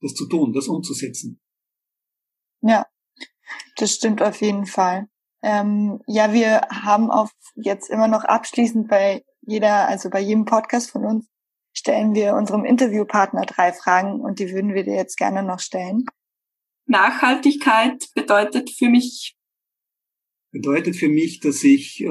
das 0.01 0.13
zu 0.13 0.27
tun, 0.27 0.53
das 0.53 0.67
umzusetzen. 0.67 1.39
Ja, 2.61 2.85
das 3.77 3.93
stimmt 3.93 4.21
auf 4.21 4.41
jeden 4.41 4.65
Fall. 4.65 5.07
Ähm, 5.41 6.01
ja, 6.07 6.33
wir 6.33 6.61
haben 6.69 7.11
auch 7.11 7.29
jetzt 7.55 7.89
immer 7.89 8.07
noch 8.07 8.23
abschließend 8.23 8.87
bei 8.87 9.23
jeder, 9.41 9.87
also 9.87 10.09
bei 10.09 10.19
jedem 10.19 10.45
Podcast 10.45 10.91
von 10.91 11.05
uns 11.05 11.27
stellen 11.77 12.15
wir 12.15 12.33
unserem 12.33 12.65
Interviewpartner 12.65 13.45
drei 13.45 13.71
Fragen 13.71 14.21
und 14.21 14.39
die 14.39 14.51
würden 14.51 14.73
wir 14.73 14.83
dir 14.83 14.95
jetzt 14.95 15.17
gerne 15.17 15.43
noch 15.43 15.59
stellen. 15.59 16.05
Nachhaltigkeit 16.87 18.07
bedeutet 18.15 18.71
für 18.71 18.89
mich 18.89 19.37
bedeutet 20.51 20.95
für 20.95 21.09
mich, 21.09 21.39
dass 21.39 21.63
ich 21.63 22.01
äh, 22.01 22.07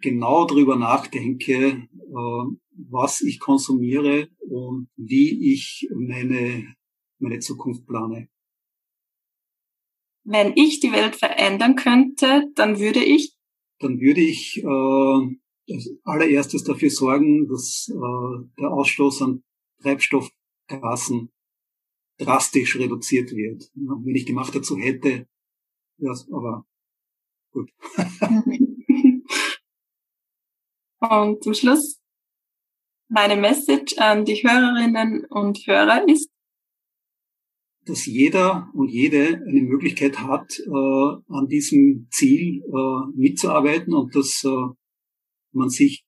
genau 0.00 0.46
darüber 0.46 0.76
nachdenke, 0.76 1.54
äh, 1.54 2.56
was 2.90 3.20
ich 3.20 3.38
konsumiere 3.38 4.28
und 4.38 4.88
wie 4.96 5.52
ich 5.52 5.88
meine, 5.94 6.74
meine 7.18 7.40
Zukunft 7.40 7.86
plane. 7.86 8.28
Wenn 10.24 10.54
ich 10.56 10.80
die 10.80 10.92
Welt 10.92 11.16
verändern 11.16 11.76
könnte, 11.76 12.50
dann 12.54 12.78
würde 12.78 13.04
ich? 13.04 13.34
Dann 13.78 14.00
würde 14.00 14.22
ich 14.22 14.58
äh, 14.58 15.36
als 15.70 15.90
allererstes 16.04 16.64
dafür 16.64 16.90
sorgen, 16.90 17.48
dass 17.48 17.88
äh, 17.88 18.46
der 18.58 18.70
Ausstoß 18.70 19.22
an 19.22 19.42
Treibstoffgasen 19.82 21.30
drastisch 22.18 22.76
reduziert 22.78 23.32
wird. 23.32 23.70
Wenn 23.74 24.14
ich 24.14 24.24
die 24.24 24.32
Macht 24.32 24.54
dazu 24.54 24.78
hätte, 24.78 25.26
ja, 25.98 26.14
aber 26.32 26.66
gut. 27.52 27.70
und 31.00 31.42
zum 31.42 31.54
Schluss 31.54 32.00
meine 33.08 33.36
Message 33.36 33.98
an 33.98 34.24
die 34.24 34.42
Hörerinnen 34.42 35.26
und 35.28 35.58
Hörer 35.66 36.08
ist, 36.08 36.30
dass 37.86 38.06
jeder 38.06 38.70
und 38.72 38.88
jede 38.88 39.42
eine 39.46 39.60
Möglichkeit 39.62 40.18
hat, 40.18 40.58
äh, 40.58 40.70
an 40.70 41.48
diesem 41.48 42.08
Ziel 42.10 42.62
äh, 42.62 43.06
mitzuarbeiten 43.14 43.92
und 43.92 44.14
dass 44.14 44.42
äh, 44.44 44.74
man 45.54 45.68
sich 45.68 46.04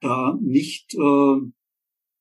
da 0.00 0.38
nicht 0.40 0.94
äh, 0.94 1.40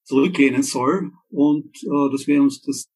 zurücklehnen 0.04 0.64
soll 0.64 1.12
und 1.30 1.76
äh, 1.84 2.12
dass 2.12 2.28
wir 2.28 2.42
uns 2.42 2.62
das 2.62 2.90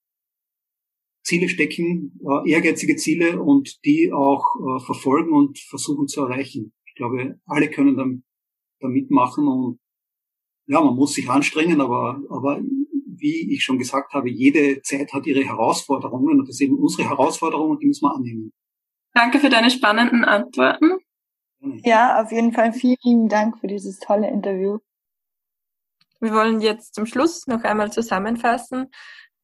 Ziele 1.23 1.47
stecken, 1.47 2.19
äh, 2.21 2.49
ehrgeizige 2.49 2.95
Ziele 2.97 3.41
und 3.41 3.83
die 3.85 4.11
auch 4.11 4.43
äh, 4.55 4.83
verfolgen 4.83 5.31
und 5.31 5.57
versuchen 5.59 6.07
zu 6.07 6.21
erreichen. 6.21 6.73
Ich 6.85 6.95
glaube, 6.95 7.39
alle 7.45 7.69
können 7.69 7.95
dann 7.95 8.23
da 8.81 8.87
mitmachen 8.87 9.47
und 9.47 9.79
ja, 10.67 10.81
man 10.81 10.95
muss 10.95 11.13
sich 11.13 11.29
anstrengen, 11.29 11.81
aber, 11.81 12.21
aber 12.29 12.61
wie 13.17 13.53
ich 13.53 13.63
schon 13.63 13.77
gesagt 13.77 14.13
habe, 14.13 14.29
jede 14.29 14.81
Zeit 14.81 15.13
hat 15.13 15.25
ihre 15.25 15.43
Herausforderungen 15.43 16.39
und 16.39 16.47
das 16.47 16.55
ist 16.55 16.61
eben 16.61 16.77
unsere 16.77 17.07
Herausforderung 17.09 17.71
und 17.71 17.81
die 17.81 17.87
müssen 17.87 18.05
wir 18.05 18.15
annehmen. 18.15 18.51
Danke 19.13 19.39
für 19.39 19.49
deine 19.49 19.69
spannenden 19.69 20.25
Antworten. 20.25 20.97
Ja, 21.83 22.21
auf 22.21 22.31
jeden 22.31 22.51
Fall 22.51 22.73
vielen 22.73 23.29
Dank 23.29 23.59
für 23.59 23.67
dieses 23.67 23.99
tolle 23.99 24.29
Interview. 24.29 24.79
Wir 26.19 26.33
wollen 26.33 26.61
jetzt 26.61 26.95
zum 26.95 27.05
Schluss 27.05 27.47
noch 27.47 27.63
einmal 27.63 27.91
zusammenfassen, 27.91 28.91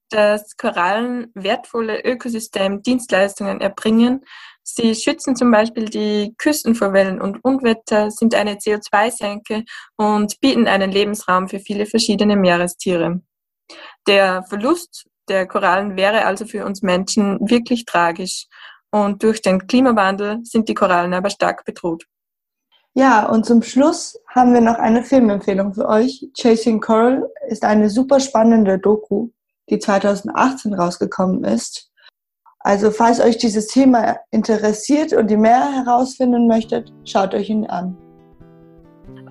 dass 0.10 0.58
Korallen 0.58 1.32
wertvolle 1.34 2.04
Ökosystemdienstleistungen 2.04 3.62
erbringen. 3.62 4.26
Sie 4.64 4.96
schützen 4.96 5.36
zum 5.36 5.52
Beispiel 5.52 5.86
die 5.86 6.34
Küsten 6.38 6.76
vor 6.76 6.94
Wellen 6.94 7.22
und 7.22 7.44
Unwetter, 7.44 8.12
sind 8.12 8.36
eine 8.36 8.56
CO2-Senke 8.56 9.64
und 9.96 10.40
bieten 10.42 10.68
einen 10.68 10.92
Lebensraum 10.92 11.48
für 11.48 11.60
viele 11.60 11.86
verschiedene 11.86 12.36
Meerestiere. 12.36 13.22
Der 14.08 14.44
Verlust 14.44 15.08
der 15.28 15.48
Korallen 15.48 15.96
wäre 15.96 16.26
also 16.26 16.46
für 16.46 16.66
uns 16.66 16.82
Menschen 16.82 17.40
wirklich 17.50 17.86
tragisch. 17.86 18.48
Und 18.92 19.24
durch 19.24 19.42
den 19.42 19.68
Klimawandel 19.68 20.40
sind 20.44 20.68
die 20.68 20.74
Korallen 20.74 21.14
aber 21.14 21.30
stark 21.30 21.66
bedroht. 21.66 22.06
Ja, 22.94 23.28
und 23.30 23.46
zum 23.46 23.62
Schluss 23.62 24.20
haben 24.28 24.54
wir 24.54 24.62
noch 24.62 24.76
eine 24.76 25.04
Filmempfehlung 25.04 25.74
für 25.74 25.88
euch. 25.88 26.28
Chasing 26.38 26.82
Coral 26.82 27.30
ist 27.48 27.64
eine 27.64 27.90
super 27.90 28.20
spannende 28.20 28.80
Doku, 28.80 29.30
die 29.70 29.80
2018 29.80 30.74
rausgekommen 30.74 31.44
ist. 31.44 31.90
Also 32.60 32.92
falls 32.92 33.22
euch 33.22 33.38
dieses 33.38 33.68
Thema 33.68 34.18
interessiert 34.32 35.14
und 35.14 35.32
ihr 35.32 35.38
mehr 35.38 35.72
herausfinden 35.72 36.48
möchtet, 36.48 36.92
schaut 37.06 37.34
euch 37.34 37.50
ihn 37.50 37.66
an. 37.68 37.96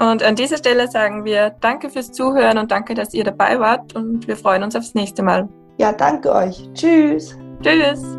Und 0.00 0.22
an 0.22 0.36
dieser 0.36 0.56
Stelle 0.56 0.88
sagen 0.88 1.24
wir 1.24 1.50
Danke 1.60 1.90
fürs 1.90 2.12
Zuhören 2.12 2.56
und 2.56 2.70
danke, 2.70 2.94
dass 2.94 3.12
ihr 3.12 3.24
dabei 3.24 3.58
wart 3.58 3.94
und 3.96 4.26
wir 4.28 4.36
freuen 4.36 4.62
uns 4.62 4.76
aufs 4.76 4.94
nächste 4.94 5.22
Mal. 5.22 5.48
Ja, 5.78 5.92
danke 5.92 6.32
euch. 6.32 6.68
Tschüss. 6.74 7.36
Tschüss. 7.62 8.18